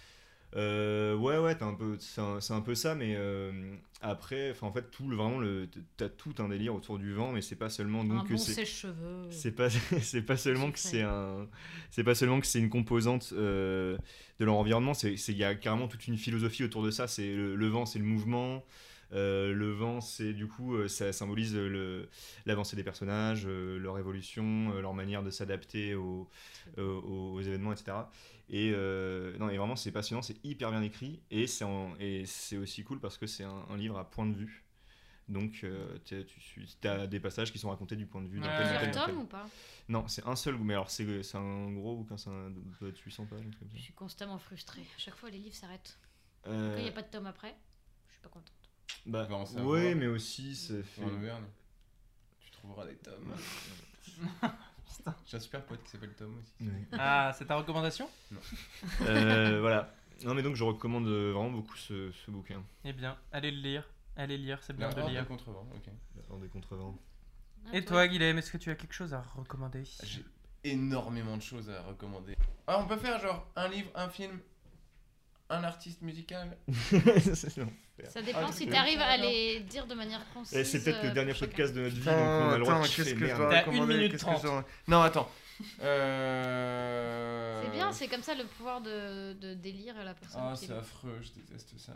[0.57, 5.09] Euh, ouais, ouais, un peu, c'est un, peu ça, mais euh, après, en fait, tout
[5.09, 8.05] le vraiment, le, t'as tout un délire autour du vent, mais c'est pas seulement Un
[8.05, 9.27] donc bon c'est sèche-cheveux.
[9.31, 9.69] c'est pas
[10.01, 11.49] c'est pas seulement que c'est un
[11.91, 13.97] c'est pas seulement que c'est une composante euh,
[14.39, 17.35] de leur environnement c'est il y a carrément toute une philosophie autour de ça c'est
[17.35, 18.65] le, le vent c'est le mouvement
[19.13, 21.57] euh, le vent c'est du coup euh, ça symbolise
[22.47, 26.29] l'avancée des personnages euh, leur évolution euh, leur manière de s'adapter aux,
[26.79, 27.93] aux, aux événements etc
[28.51, 28.71] et
[29.39, 32.85] non et vraiment c'est passionnant c'est hyper bien écrit et c'est en- et c'est aussi
[32.85, 34.65] cool parce que c'est un, un livre à point de vue
[35.29, 38.79] donc, euh, tu as des passages qui sont racontés du point de vue d'un d'un
[38.79, 38.93] tel.
[38.93, 39.49] tomes ou pas?
[39.89, 42.99] Non, c'est un seul, mais alors c'est c'est un gros bouquin, c'est un doit être
[42.99, 43.45] 800 pages.
[43.75, 44.83] Je suis constamment frustrée.
[44.83, 45.99] À chaque fois les livres s'arrêtent.
[46.47, 47.57] Euh, Quand il n'y a pas de tome après,
[48.09, 48.53] je suis pas contente.
[49.07, 49.27] bah,
[49.63, 51.03] ouais, mais aussi ça fait.
[51.03, 51.45] En Auvergne.
[52.41, 53.35] Tu trouveras des tomes.
[55.05, 55.17] Putain.
[55.27, 56.55] J'ai un super pote qui s'appelle Tom aussi.
[56.69, 56.87] Ouais.
[56.99, 58.09] Ah, c'est ta recommandation
[59.03, 59.95] Euh, voilà.
[60.25, 62.63] Non, mais donc je recommande euh, vraiment beaucoup ce, ce bouquin.
[62.85, 63.89] Eh bien, allez le lire.
[64.17, 65.23] Allez lire, c'est bien de lire.
[65.23, 66.41] de Contrevent, ok.
[66.41, 66.97] Des contrevents.
[67.73, 69.83] Et toi, Guilhem, est-ce que tu as quelque chose à recommander?
[70.05, 70.25] J'ai
[70.63, 72.37] énormément de choses à recommander.
[72.67, 74.39] Ah, on peut faire genre un livre, un film,
[75.51, 76.57] un artiste musical?
[76.69, 77.71] C'est non.
[78.09, 80.57] Ça dépend Ah, si tu arrives à les dire de manière concise.
[80.59, 81.51] Et c'est peut-être euh, le dernier pour chacun.
[81.53, 83.39] podcast de notre vie, donc on a le droit de qu'est-ce que je merde.
[83.39, 84.17] dois T'as recommander
[84.89, 85.31] Non, attends.
[85.83, 87.63] Euh...
[87.63, 90.41] C'est bien, c'est comme ça le pouvoir de, de délire à la personne.
[90.45, 91.93] Ah, qui c'est affreux, je déteste ça.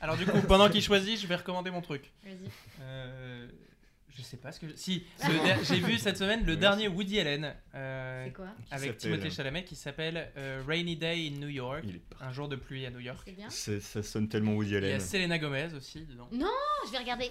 [0.00, 2.10] Alors du coup, pendant qu'il choisit, je vais recommander mon truc.
[2.24, 2.50] Vas-y.
[2.80, 3.46] Euh,
[4.16, 4.68] je sais pas ce que...
[4.68, 5.04] je- Si,
[5.64, 9.76] j'ai vu cette semaine le dernier Woody Allen euh, C'est quoi avec Timothée Chalamet qui
[9.76, 11.82] s'appelle euh, Rainy Day in New York.
[11.84, 13.32] Il est pas- Un jour de pluie à New York.
[13.36, 15.00] Bien Ça sonne tellement Woody Il y a Allen.
[15.00, 16.28] Selena Gomez aussi dedans.
[16.32, 16.46] Oh,
[16.86, 17.30] je vais regarder.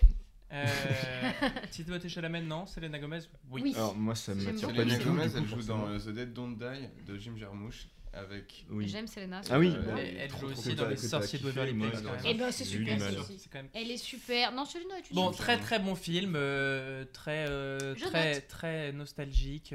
[0.54, 0.66] Euh,
[1.72, 2.66] Timothée Chalamet, non.
[2.66, 3.62] Selena Gomez, oui.
[3.64, 3.74] Oui.
[3.76, 5.10] Alors moi ça m'attire pas du Selena tout.
[5.10, 8.66] Gomez, du coup, elle joue dans euh, The Dead Don't Die de Jim Jarmusch avec.
[8.70, 8.88] Oui.
[8.88, 9.42] J'aime Selena.
[9.50, 9.74] Ah oui.
[9.76, 10.16] Euh.
[10.20, 11.78] Elle, joue aussi dans Les Sorciers de Beverly Hills.
[11.80, 12.38] même.
[12.38, 14.52] ben, c'est super, même Elle est super.
[14.52, 19.74] Non, celui-là est Bon, très très bon film, euh, très euh, très très nostalgique,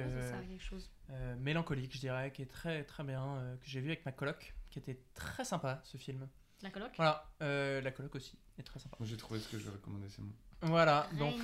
[1.38, 4.78] mélancolique, je dirais, qui est très très bien, que j'ai vu avec ma coloc, qui
[4.78, 6.28] était très sympa ce film.
[6.62, 6.90] La coloc?
[6.96, 8.96] Voilà, la coloc aussi est très sympa.
[8.98, 10.32] Moi j'ai trouvé ce que je vais recommander, c'est bon.
[10.62, 11.36] Voilà, donc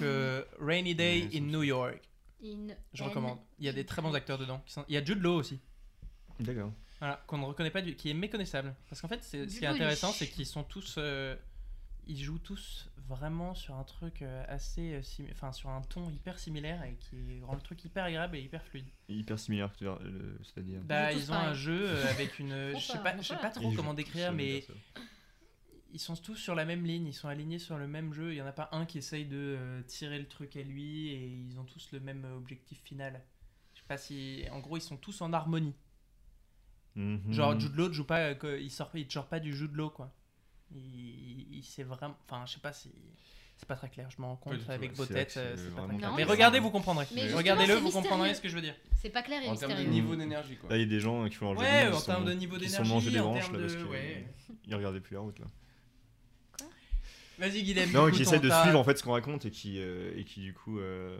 [0.60, 0.94] Rainy.
[0.94, 2.00] Day in New York,
[2.44, 3.38] In je recommande.
[3.58, 4.62] Il y a des très bons acteurs dedans.
[4.88, 5.60] Il y a Jude Law aussi.
[6.40, 6.72] D'accord.
[6.98, 7.96] Voilà, qu'on ne reconnaît pas, du...
[7.96, 8.74] qui est méconnaissable.
[8.88, 10.96] Parce qu'en fait, c'est- ce qui est intéressant, ch- c'est qu'ils sont tous.
[10.98, 11.34] euh,
[12.06, 14.94] Ils jouent tous vraiment sur un truc euh, assez.
[14.94, 18.36] euh, simi- Enfin, sur un ton hyper similaire et qui rend le truc hyper agréable
[18.36, 18.86] et hyper fluide.
[19.08, 19.72] Hyper similaire,
[20.42, 20.80] c'est-à-dire.
[20.82, 21.48] Bah, ils ont pareil.
[21.50, 22.72] un jeu avec une.
[22.76, 23.50] Je sais pas- je sais pas.
[23.50, 24.64] trop Ils comment décrire, mais
[25.92, 28.32] ils sont tous sur la même ligne, ils sont alignés sur le même jeu.
[28.32, 31.08] Il y en a pas un qui essaye de euh, tirer le truc à lui
[31.10, 33.20] et ils ont tous le même objectif final.
[33.74, 34.44] Je sais pas si.
[34.52, 35.74] En gros, ils sont tous en harmonie.
[36.96, 37.32] Mhm.
[37.32, 39.90] Genre Jude Law ne joue pas, euh, il sort, il sort pas du Jude Law
[39.90, 40.12] quoi.
[40.74, 42.90] Il, il, il sait vraiment, enfin je sais pas si.
[43.56, 45.62] C'est pas très clair, je me rends compte tout, avec vos C'est têtes, euh, c'est
[45.62, 46.10] c'est pas vraiment très clair.
[46.10, 47.04] Non, Mais regardez, c'est- vous comprendrez.
[47.32, 48.74] Regardez-le, c'est vous comprendrez ce que je veux dire.
[49.00, 50.70] C'est pas clair et En termes de niveau d'énergie, quoi.
[50.70, 52.56] Là, il y a des gens qui font leur Ouais, ils en termes de niveau
[52.56, 54.26] Ils d'énergie, sont mangés des en branches là parce de- que ouais.
[54.66, 55.46] ils regardaient plus la route là.
[57.38, 57.90] Vas-y, Guilhem.
[57.92, 60.40] Non, qui ton de suivre en fait ce qu'on raconte et qui euh, et qui
[60.40, 61.18] du coup euh,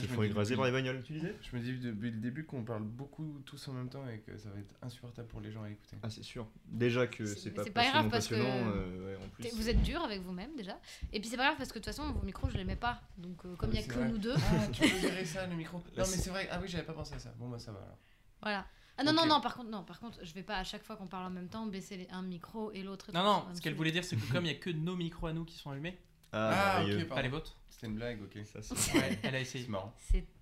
[0.00, 0.56] se Je me font écraser oui.
[0.56, 1.02] par les bagnoles.
[1.02, 4.06] Tu disais Je me dis depuis le début qu'on parle beaucoup tous en même temps
[4.08, 5.96] et que ça va être insupportable pour les gens à écouter.
[6.02, 6.46] Ah c'est sûr.
[6.66, 9.42] Déjà que C'est- pas c'est pas grave passionnant, parce que euh, ouais, en plus.
[9.44, 10.78] T'es- Vous êtes dur avec vous-même déjà.
[11.12, 12.76] Et puis c'est pas grave parce que de toute façon vos micros je les mets
[12.76, 13.00] pas.
[13.18, 14.08] Donc euh, comme il y a que vrai.
[14.08, 16.48] nous deux, Ah, tu peux gérer ça, le micro Non, mais c'est- vrai.
[16.50, 17.32] Ah oui, j'avais pas pensé à ça.
[17.38, 17.98] Bon, bah ça va alors.
[18.42, 18.66] voilà.
[18.98, 20.96] Ah non non non par contre non par contre je vais pas à chaque fois
[20.96, 23.10] qu'on parle en même temps baisser les- un micro et l'autre.
[23.12, 25.26] Non, non, ce qu'elle voulait dire, c'est que comme il y a que nos micros
[25.26, 25.98] à nous qui sont allumés,
[26.38, 28.38] Ah, Ah, ok, pas les vôtres, C'était une blague, ok.
[28.44, 28.58] Ça,
[28.94, 29.64] ouais, elle a essayé.
[29.64, 29.94] C'est marrant.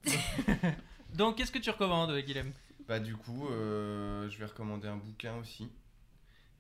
[1.15, 2.53] Donc, qu'est-ce que tu recommandes, Guilhem?
[2.89, 5.71] Bah, du coup, euh, je vais recommander un bouquin aussi.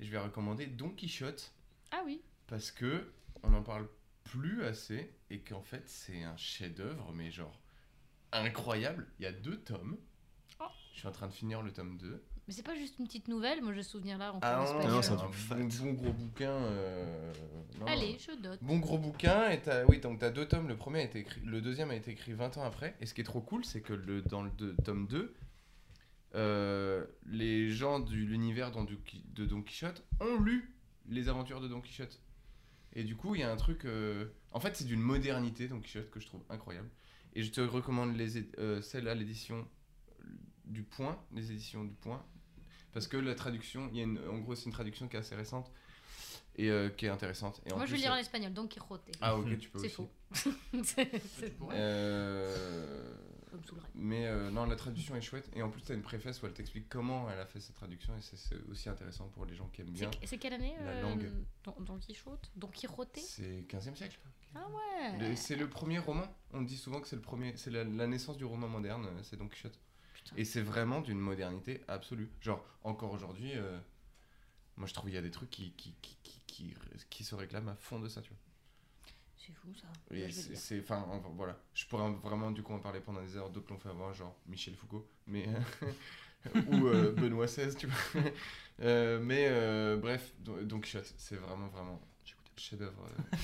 [0.00, 1.52] Et je vais recommander Don Quichotte.
[1.92, 2.20] ah oui.
[2.46, 3.12] parce que
[3.42, 3.88] on n'en parle
[4.24, 7.60] plus assez et qu'en fait c'est un chef-d'œuvre mais genre
[8.32, 9.06] incroyable.
[9.18, 9.96] Il y a deux tomes.
[10.60, 10.64] Oh.
[10.94, 12.24] Je suis en train de finir le tome 2.
[12.46, 13.62] Mais c'est pas juste une petite nouvelle.
[13.62, 16.50] Moi j'ai souvenir là en Ah non, c'est un bon, bon gros bouquin.
[16.50, 17.32] euh,
[17.80, 18.58] non, Allez je dote.
[18.62, 20.68] Bon gros bouquin et t'as oui donc t'as deux tomes.
[20.68, 22.96] Le premier a été écrit, le deuxième a été écrit 20 ans après.
[23.00, 24.50] Et ce qui est trop cool c'est que le dans le
[24.84, 25.34] tome 2
[26.34, 30.74] euh, les gens de l'univers de Don Quichotte ont lu
[31.08, 32.20] les aventures de Don Quichotte.
[32.96, 33.84] Et du coup, il y a un truc.
[33.84, 36.88] euh, En fait, c'est d'une modernité, Don Quichotte, que je trouve incroyable.
[37.34, 39.66] Et je te recommande les euh, celle-là, l'édition
[40.64, 42.24] du Point, les éditions du Point.
[42.94, 45.18] Parce que la traduction, il y a une- en gros, c'est une traduction qui est
[45.18, 45.70] assez récente
[46.56, 47.60] et euh, qui est intéressante.
[47.66, 49.02] Et en Moi je vais lire en euh, espagnol donc Quijote.
[49.20, 49.94] Ah, ok, tu peux C'est aussi.
[49.94, 50.10] faux.
[50.84, 53.14] C'est- c'est- Euh.
[53.94, 55.48] Mais euh, non, la traduction est chouette.
[55.54, 57.72] Et en plus, tu as une préface où elle t'explique comment elle a fait sa
[57.72, 58.16] traduction.
[58.16, 60.10] Et c'est- c'est aussi intéressant pour les gens qui aiment bien.
[60.20, 61.30] C'est- C'est quelle année La langue.
[61.62, 63.16] Don, Don Quichotte Don Quijote?
[63.16, 64.18] C'est 15e siècle.
[64.56, 65.18] Ah ouais.
[65.30, 66.26] Le- C'est le premier roman.
[66.52, 69.36] On dit souvent que c'est le premier, c'est la, la naissance du roman moderne, c'est
[69.36, 69.78] Don Quichotte.
[70.24, 70.36] Putain.
[70.36, 72.30] Et c'est vraiment d'une modernité absolue.
[72.40, 73.78] Genre encore aujourd'hui, euh,
[74.76, 76.74] moi je trouve il y a des trucs qui qui, qui,
[77.10, 78.38] qui, se réclament à fond de ça, tu vois.
[79.36, 79.88] C'est fou ça.
[80.54, 83.50] C'est, enfin en- voilà, je pourrais vraiment du coup en parler pendant des heures.
[83.50, 85.46] D'autres l'ont fait avant, genre Michel Foucault, mais
[86.68, 88.22] ou euh, Benoît XVI, tu vois.
[88.80, 92.00] Euh, mais euh, bref, Don Don Quichotte, c'est vraiment vraiment
[92.56, 93.06] chef-d'œuvre.
[93.32, 93.34] euh,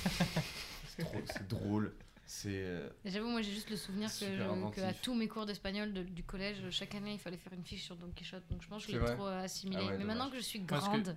[1.27, 1.94] c'est drôle.
[2.32, 5.93] C'est euh, J'avoue, moi j'ai juste le souvenir que, je- à tous mes cours d'espagnol
[5.93, 8.44] de- du collège, chaque année il fallait faire une fiche sur Don Quichotte.
[8.48, 9.78] Donc je pense que je l'ai trop assimilé.
[9.81, 10.07] Ah ouais, Mais dommage.
[10.16, 11.16] maintenant que je suis grande,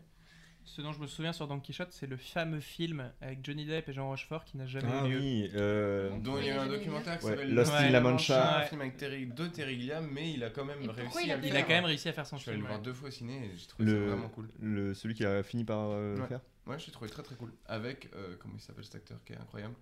[0.65, 3.89] Ce dont je me souviens sur Don Quichotte, c'est le fameux film avec Johnny Depp
[3.89, 5.19] et Jean Rochefort qui n'a jamais Ah eu lieu.
[5.19, 5.51] oui.
[5.53, 8.55] euh, dont il y a eu un documentaire qui Ouais, s'appelle Lost in La Mancha.
[8.57, 8.67] un Ouais.
[8.69, 11.37] film avec Terry, de Terry Gilliam, mais il a quand même réussi il a à
[11.37, 12.63] Il a quand même réussi à faire son Je suis allé film.
[12.63, 12.85] le voir ouais.
[12.85, 14.49] deux fois au ciné et j'ai trouvé ça le, vraiment cool.
[14.59, 16.27] le celui qui a fini par euh, le Ouais.
[16.27, 16.41] faire.
[16.65, 17.53] Ouais, j'ai trouvé très très cool.
[17.67, 19.75] Avec, euh, comment il s'appelle cet acteur qui est incroyable?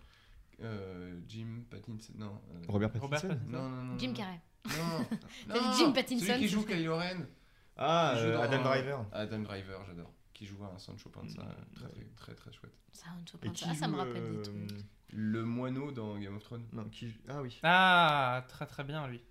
[0.62, 2.14] Euh, Jim Pattinson.
[2.16, 2.42] Non.
[2.54, 3.06] euh, Robert Pattinson.
[3.08, 3.50] Robert Pattinson.
[3.50, 3.98] Non, non, non.
[3.98, 4.14] Jim.
[4.14, 4.42] Carrey.
[5.48, 7.26] Non, Jim Pattinson, Celui qui joue Kylo Ren.
[7.78, 9.06] Ah, euh, dans- Adam Driver.
[9.12, 10.12] Adam Driver, j'adore.
[10.34, 11.42] Qui joue un Sancho Panza.
[11.42, 11.76] Mm.
[11.76, 12.74] Très, très, très très chouette.
[12.92, 13.08] Qui ça.
[13.70, 14.86] Ah, ça me joue, rappelle euh, des trucs.
[15.14, 16.66] Le moineau dans Game of Thrones.
[16.74, 17.60] Non, qui Ah oui.
[17.64, 19.22] Ah, très très bien lui.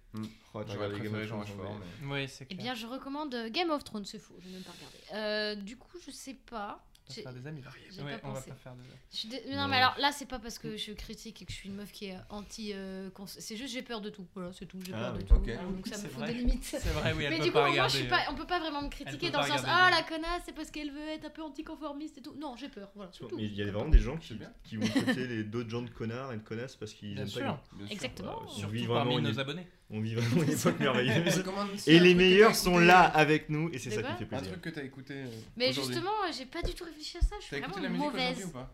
[0.52, 2.12] Oh, t'as J'aurais regardé Game of Jean Thrones, Rochefort, mais-.
[2.22, 4.72] Oui, c'est Eh bien, je recommande Game of Thrones, c'est fou, je n'ai même pas
[4.72, 4.98] regardé.
[5.14, 6.84] Euh, du coup, je sais pas.
[7.10, 7.62] On va J'ai- faire des amis.
[7.62, 7.70] là.
[8.04, 8.82] Ouais, pas on va pas faire de.
[9.10, 9.56] je suis dé- Non.
[9.62, 11.68] Non, mais alors là, c'est pas parce que je suis critique et que je suis
[11.68, 12.70] une meuf qui est anti.
[12.74, 14.26] euh, cons- c'est juste j'ai peur de tout.
[14.34, 14.78] Voilà, c'est tout.
[14.86, 15.34] J'ai Ah, peur de tout.
[15.34, 15.46] Ok.
[15.46, 16.26] Donc ça me fout vrai.
[16.28, 16.64] des limites.
[16.64, 18.46] C'est vrai, oui, elle Mais peut du coup, pas moi, je suis pas, on peut
[18.46, 21.08] pas vraiment me critiquer dans pas le sens ah la connasse, c'est parce qu'elle veut
[21.08, 22.34] être un peu anticonformiste et tout.
[22.38, 22.90] Non, j'ai peur.
[22.94, 23.36] Voilà, c'est tout.
[23.36, 25.90] Mais il y a vraiment des gens qui, qui vont traiter les d'autres gens de
[25.90, 27.40] connards et de connasses parce qu'ils aiment pas.
[27.40, 27.90] Bien sûr.
[27.90, 28.40] Exactement.
[28.40, 29.66] Bah, Surtout parmi vraiment nos abonnés.
[29.92, 31.42] On vit vraiment une époque On merveilleuse.
[31.86, 34.48] Et un les meilleurs sont là avec nous et c'est ça qui fait Un plaisir.
[34.52, 35.14] truc que t'as écouté.
[35.14, 35.26] euh,
[35.56, 37.34] Mais justement, j'ai pas du tout réfléchi à ça.
[37.40, 38.44] Je suis vraiment mauvaise.
[38.44, 38.72] ou pas?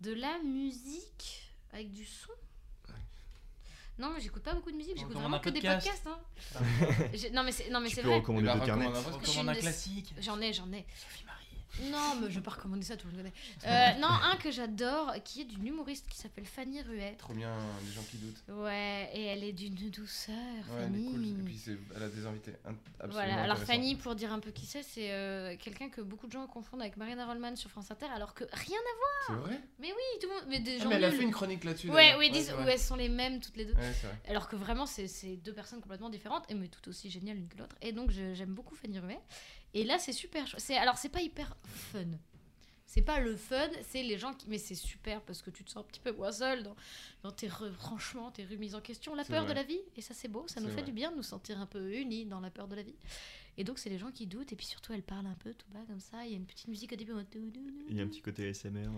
[0.00, 1.42] De la musique
[1.72, 2.30] avec du son?
[3.98, 5.88] Non, mais j'écoute pas beaucoup de musique, j'écoute vraiment un que des podcast.
[6.04, 6.06] podcasts.
[6.54, 7.08] Hein.
[7.14, 8.18] J'ai- non, mais c'est non, mais Tu c'est peux vrai.
[8.18, 8.86] recommander deux carnets.
[8.86, 10.14] recommande un un des- classique.
[10.20, 10.86] J'en ai, j'en ai.
[11.90, 13.34] Non, mais je vais pas recommander ça, tout le monde connaît.
[13.66, 17.14] Euh, non, un que j'adore, qui est d'une humoriste qui s'appelle Fanny Ruet.
[17.18, 17.52] Trop bien,
[17.86, 18.42] les gens qui doutent.
[18.48, 21.26] Ouais, et elle est d'une douceur, Ouais, elle est cool.
[21.26, 23.58] Et puis c'est- elle a des invités in- absolument Voilà, alors.
[23.58, 26.80] Fanny, pour dire un peu qui c'est, c'est euh, quelqu'un que beaucoup de gens confondent
[26.80, 29.60] avec Marina Rollman sur France Inter, alors que rien à C'est vrai?
[29.78, 30.44] Mais oui, tout le monde.
[30.48, 31.90] Mais des Ah, gens mais elle a fait une chronique là-dessus.
[31.90, 33.74] Ouais, ouais, c'est où elles sont les mêmes toutes les deux.
[33.74, 34.18] Ouais, vrai.
[34.28, 37.58] Alors que vraiment, c'est deux personnes complètement différentes, et mais tout aussi géniales l'une que
[37.58, 37.76] l'autre.
[37.82, 39.18] Et donc, j'aime beaucoup Fanny Ruet.
[39.74, 40.54] Et là, c'est super.
[40.58, 41.56] c'est- Alors, c'est pas hyper
[41.92, 42.04] fun.
[42.86, 44.48] C'est pas le fun, c'est les gens qui.
[44.48, 46.74] Mais c'est super parce que tu te sens un petit peu moins seul dans,
[47.22, 49.50] dans tes retranchements, tes remises en question, la peur vrai.
[49.52, 49.80] de la vie.
[49.96, 50.82] Et ça, c'est beau, ça nous fait vrai.
[50.84, 52.94] du bien de nous sentir un peu unis dans la peur de la vie.
[53.58, 54.52] Et donc, c'est les gens qui doutent.
[54.52, 56.24] Et puis surtout, elle parle un peu tout bas comme ça.
[56.24, 57.12] Il y a une petite musique au début.
[57.90, 58.78] Il y a un petit côté ASMR.
[58.86, 58.90] euh.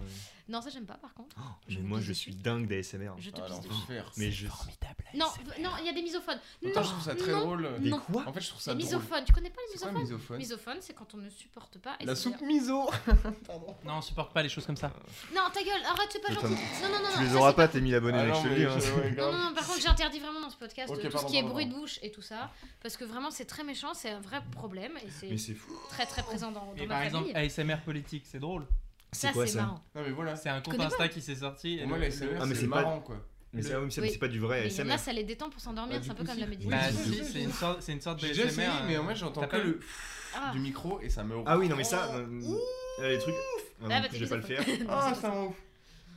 [0.48, 1.34] Non, ça, j'aime pas par contre.
[1.40, 3.12] Oh, mais moi, je suis dingue d'ASMR.
[3.18, 4.00] Je te Ah, pisse dessus.
[4.18, 4.46] Mais je.
[4.46, 5.04] Formidable.
[5.14, 6.38] Non, v- non, il y a des misophones.
[6.64, 7.80] Attends, non, je trouve ça très non, drôle.
[7.80, 7.98] Des non.
[8.00, 8.98] quoi En fait, je trouve ça Les drôle.
[9.00, 9.24] misophones.
[9.24, 11.96] Tu connais pas les misophones misophone Misophone, c'est quand on ne supporte pas.
[12.02, 12.88] La c'est- soupe miso
[13.84, 14.92] Non, on supporte pas les choses comme ça.
[15.34, 16.48] Non, ta gueule, arrête, c'est pas gentil.
[16.48, 17.24] Non, non, non, Tu non.
[17.24, 19.20] les auras pas, t'es mis l'abonné, Ah mec, non, je te le mais dis.
[19.20, 19.24] hein.
[19.26, 21.66] Non, non, non, par contre, j'interdis vraiment dans ce podcast tout ce qui est bruit
[21.66, 22.50] de bouche et tout ça.
[22.82, 25.56] Parce que vraiment, c'est très méchant, c'est un vrai problème et Mais c'est
[25.88, 27.30] très très présent dans, dans Et ma par exemple.
[27.34, 28.66] ASMR politique, c'est drôle.
[29.12, 29.84] C'est ça, quoi ça marrant.
[29.94, 30.36] Non, mais voilà.
[30.36, 31.80] C'est un compte Insta qui s'est sorti.
[31.86, 33.16] moi, le- la SMR, Ah, mais c'est pas- marrant, quoi.
[33.52, 34.92] Mais c'est oui, mais pas du vrai Mais ASMR.
[34.92, 36.78] a, ça les détend pour s'endormir, Bah, c'est un peu comme la méditation.
[36.78, 39.08] Bah c'est si, une sorte, une sorte de J'ai déjà essayé, ASMR, mais euh, en
[39.08, 39.80] fait, j'entends que pas le
[40.36, 40.50] Ah.
[40.52, 41.34] du micro et ça me.
[41.46, 42.14] Ah oui, non, mais ça.
[42.14, 42.26] euh,
[43.00, 43.34] là, les trucs.
[44.12, 44.64] Je vais pas le faire.
[44.88, 45.56] Ah, ça m'en ouf.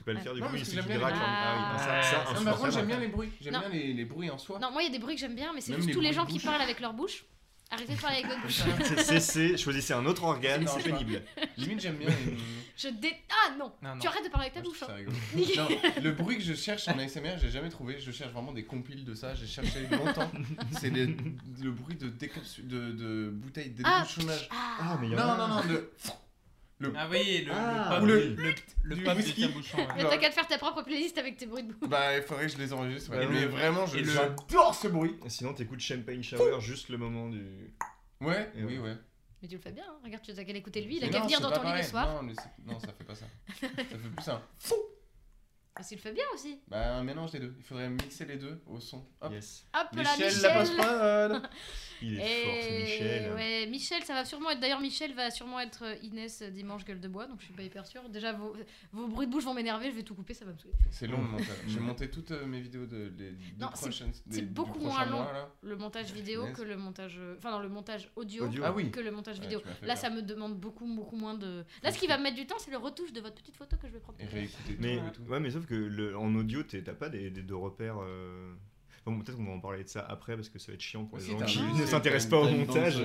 [0.05, 0.89] Je vais pas le faire du Non, coup, il gratte.
[0.89, 2.33] les- Ah oui, ça, ça, Ah,
[2.63, 3.31] mais j'aime bien les bruits.
[3.41, 4.59] J'aime bien les, les bruits en soi.
[4.59, 6.01] Non, moi, il y a des bruits que j'aime bien, mais c'est juste les tous
[6.01, 7.25] les gens de qui parlent avec leur bouche.
[7.71, 8.61] Arrêtez de parler avec votre bouche.
[8.97, 11.23] C'est- Cessez, choisissez un autre organe, Non, c'est pénible.
[11.57, 12.37] Limite, j'aime bien les.
[12.77, 13.11] Je dé...
[13.29, 13.99] Ah non, Non, non.
[13.99, 14.83] Tu arrêtes de parler avec ta Moi, bouche.
[14.89, 14.93] hein.
[14.93, 15.15] rigolo.
[15.95, 17.99] Non, le bruit que je cherche en ASMR, j'ai jamais trouvé.
[17.99, 19.33] Je cherche vraiment des compiles de ça.
[19.35, 20.31] J'ai cherché longtemps.
[20.79, 21.15] C'est le,
[21.61, 24.05] le bruit de, décapsu- de, de bouteilles de Ah.
[24.51, 25.37] Ah, mais il y en Non, a.
[25.37, 25.91] non, non, de.
[26.95, 29.31] Ah oui, le, Ah, le le- le, le, le whisky.
[29.31, 29.87] du tire-bouchon, ouais.
[29.95, 31.89] Mais t'as qu'à te faire ta propre playlist avec tes bruits de bouche.
[31.89, 33.11] Bah, il faudrait que je les enregistre.
[33.11, 33.25] ouais.
[33.25, 35.15] Bah, mais vraiment, je- Et le- j'adore ce bruit.
[35.27, 37.73] Sinon, t'écoutes Champagne Shower juste le moment du.
[38.21, 38.89] Ouais, Et oui, ouais.
[38.89, 38.97] ouais.
[39.41, 39.99] Mais tu le fais bien, hein.
[40.03, 41.83] regarde, tu t'as qu'à l'écouter lui, il a qu'à venir dans ton lit le pareil.
[41.85, 42.23] soir.
[42.23, 42.33] Non,
[42.65, 43.25] non, ça fait pas ça.
[43.59, 44.41] ça fait plus un.
[45.77, 46.59] Mais tu le fais bien aussi.
[46.67, 47.55] Bah, un mélange des deux.
[47.57, 49.05] Il faudrait mixer les deux au son.
[49.21, 49.31] Hop.
[49.31, 49.65] Yes.
[49.73, 50.41] Hop là, Michel, Michel.
[50.43, 50.71] la passe
[52.05, 53.33] Il est Et fort, ce Michel.
[53.33, 54.59] ouais, Michel, ça va sûrement être.
[54.59, 57.53] D'ailleurs, Michel va sûrement être euh, Inès euh, dimanche gueule de bois, donc je suis
[57.53, 58.09] pas hyper sûre.
[58.09, 58.53] Déjà, vos,
[58.91, 60.73] vos bruits de bouche vont m'énerver, je vais tout couper, ça va me saouler.
[60.91, 61.47] C'est long le montage.
[61.67, 64.11] J'ai monté toutes euh, mes vidéos de, des deux Non, c'est- prochaines.
[64.49, 65.17] beaucoup moins long.
[65.23, 65.55] mois.
[65.61, 67.19] Le montage vidéo que le montage.
[67.37, 68.63] Enfin, non, le montage audio, Audio.
[68.65, 68.91] Ah oui.
[68.91, 69.61] que le montage vidéo.
[69.81, 69.97] Là, peur.
[69.97, 71.63] ça me demande beaucoup, beaucoup moins de.
[71.83, 73.77] Là, ce qui va me mettre du temps, c'est le retouche de votre petite photo
[73.77, 74.19] que je vais prendre.
[74.19, 75.31] Et réécouter Mais, tout et tout.
[75.31, 77.97] ouais, mais sauf que le, en audio, t'as pas des, des, de repères.
[78.01, 78.53] euh,
[79.05, 81.05] Bon, peut-être qu'on va en parler de ça après parce que ça va être chiant
[81.05, 82.99] pour les gens qui ne s'intéressent pas au montage.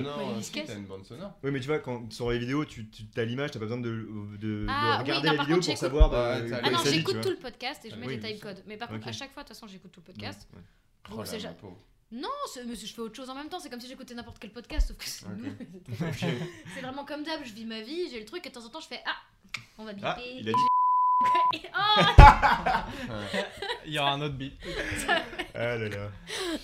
[0.53, 1.37] T'as une bande sonore.
[1.43, 4.65] Oui, mais tu vois, quand sur les vidéos, tu, as l'image, t'as pas besoin de,
[4.69, 7.95] Ah, regarder la vidéo pour savoir quoi Ah non, j'écoute tout le podcast et je
[7.95, 8.63] mets Oui, des timecodes.
[8.65, 10.47] Mais par contre, à chaque fois, de toute façon, j'écoute tout le podcast.
[11.11, 11.23] Oh.
[12.11, 12.27] Non,
[12.65, 13.59] mais je fais autre chose en même temps.
[13.59, 15.31] C'est comme si j'écoutais n'importe quel podcast, sauf que c'est Ok.
[15.37, 15.95] nous.
[16.73, 17.43] C'est vraiment comme d'hab.
[17.43, 19.17] Je vis ma vie, j'ai le truc, et de temps en temps, je fais Ah,
[19.77, 20.07] on va biper.
[20.07, 20.78] Ah, il a dit.
[23.09, 23.45] Ouais.
[23.85, 24.53] Il y aura un autre beat.
[25.53, 26.09] Ah là là.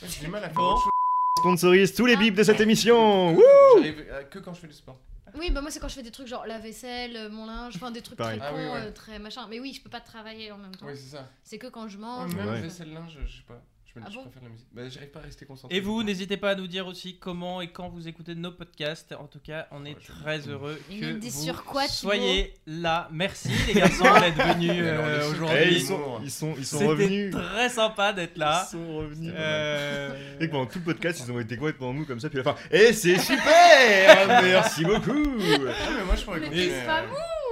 [0.03, 0.73] J'ai du mal à faire Bon.
[0.73, 0.91] autre chose.
[1.39, 3.33] Sponsorise tous les bips de cette émission.
[3.33, 3.43] Wouh
[3.77, 4.97] J'arrive euh, que quand je fais du sport.
[5.37, 7.73] Oui, bah moi, c'est quand je fais des trucs genre la vaisselle, euh, mon linge,
[7.75, 8.39] enfin des trucs Pareil.
[8.39, 8.87] très Ah cons, oui, ouais.
[8.87, 9.45] euh, très machin.
[9.49, 10.85] Mais oui, je peux pas travailler en même temps.
[10.85, 11.27] Oui, c'est ça.
[11.43, 12.33] C'est que quand je Ouais, mange.
[12.35, 12.61] même Ouais.
[12.61, 13.61] vaisselle linge, je sais pas.
[14.03, 14.67] Ah je bon préfère la musique.
[14.73, 15.77] Bah, j'arrive pas à rester concentré.
[15.77, 19.13] Et vous, n'hésitez pas à nous dire aussi comment et quand vous écoutez nos podcasts.
[19.13, 21.87] En tout cas, on est Ouais, je- très heureux Une que idée vous sur quoi,
[21.87, 23.07] soyez là.
[23.11, 25.75] Merci les garçons d'être venus euh, aujourd'hui.
[25.75, 27.31] ils, sont, ils, sont, ils sont C'était revenus.
[27.33, 28.65] très sympa d'être là.
[28.67, 29.33] Ils sont revenus.
[29.35, 32.39] Euh, Et que pendant tout le podcast, ils ont été complètement mou comme ça, puis
[32.39, 36.71] à la fin, et c'est super Merci beaucoup Ah, mais moi je pourrais continuer.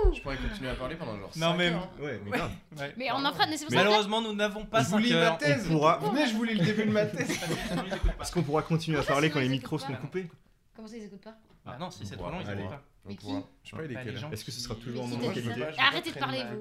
[0.10, 1.32] Pas Je pourrais continuer à parler pendant genre.
[1.36, 2.02] Non, mais- heures, hein.
[2.04, 2.52] Ouais, mais grave.
[2.78, 2.94] ouais.
[2.98, 3.46] Mais on en fera.
[3.48, 5.38] mais c'est pour Malheureusement, nous n'avons pas Je vous 5 lis ma heures.
[5.38, 5.66] thèse.
[5.70, 7.30] on pourra- Venez, je vous lis le début de ma thèse.
[8.22, 10.30] Est-ce qu'on pourra continuer à parler quand les micros seront pas coupés
[10.76, 11.36] Comment ça, ils écoutent pas
[11.66, 12.82] Ah non, si c'est trop long, ils écoutent pas.
[13.06, 15.04] On Mais qui pourra- Je sais pas, il est quelle Est-ce que ce sera toujours
[15.06, 16.60] en qualité pas Arrêtez de parler, vous.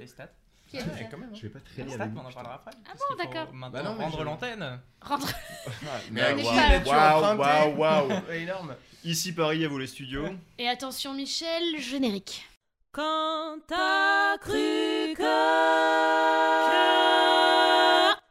[0.73, 1.28] Ouais, quand même.
[1.31, 1.35] hein.
[1.36, 2.70] Je vais pas Les traîner stats, avec on en parlera après.
[2.86, 3.52] Ah parce bon, d'accord.
[3.52, 4.81] Maintenant Bah rendre l'antenne.
[5.02, 5.28] Rentre.
[5.66, 8.74] Ah, Mais waouh, pas- Waouh, waouh, énorme.
[9.05, 10.24] Ici Paris, à vous les studios.
[10.59, 12.48] Et attention, Michel, générique.
[12.94, 15.23] Quand t'as cru que...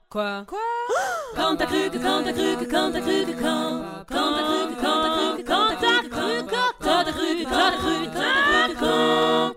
[0.08, 0.60] Quoi Quoi
[1.36, 3.82] Quand t'as cru que, quand t'as cru que, quand t'as cru que, quand...
[4.08, 6.54] Quand t'as cru que, quand t'as cru que, quand t'as cru que...
[6.80, 9.56] Quand t'as cru que, quand t'as cru que, quand t'as cru que...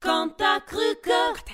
[0.00, 1.53] Quand t'as cru que...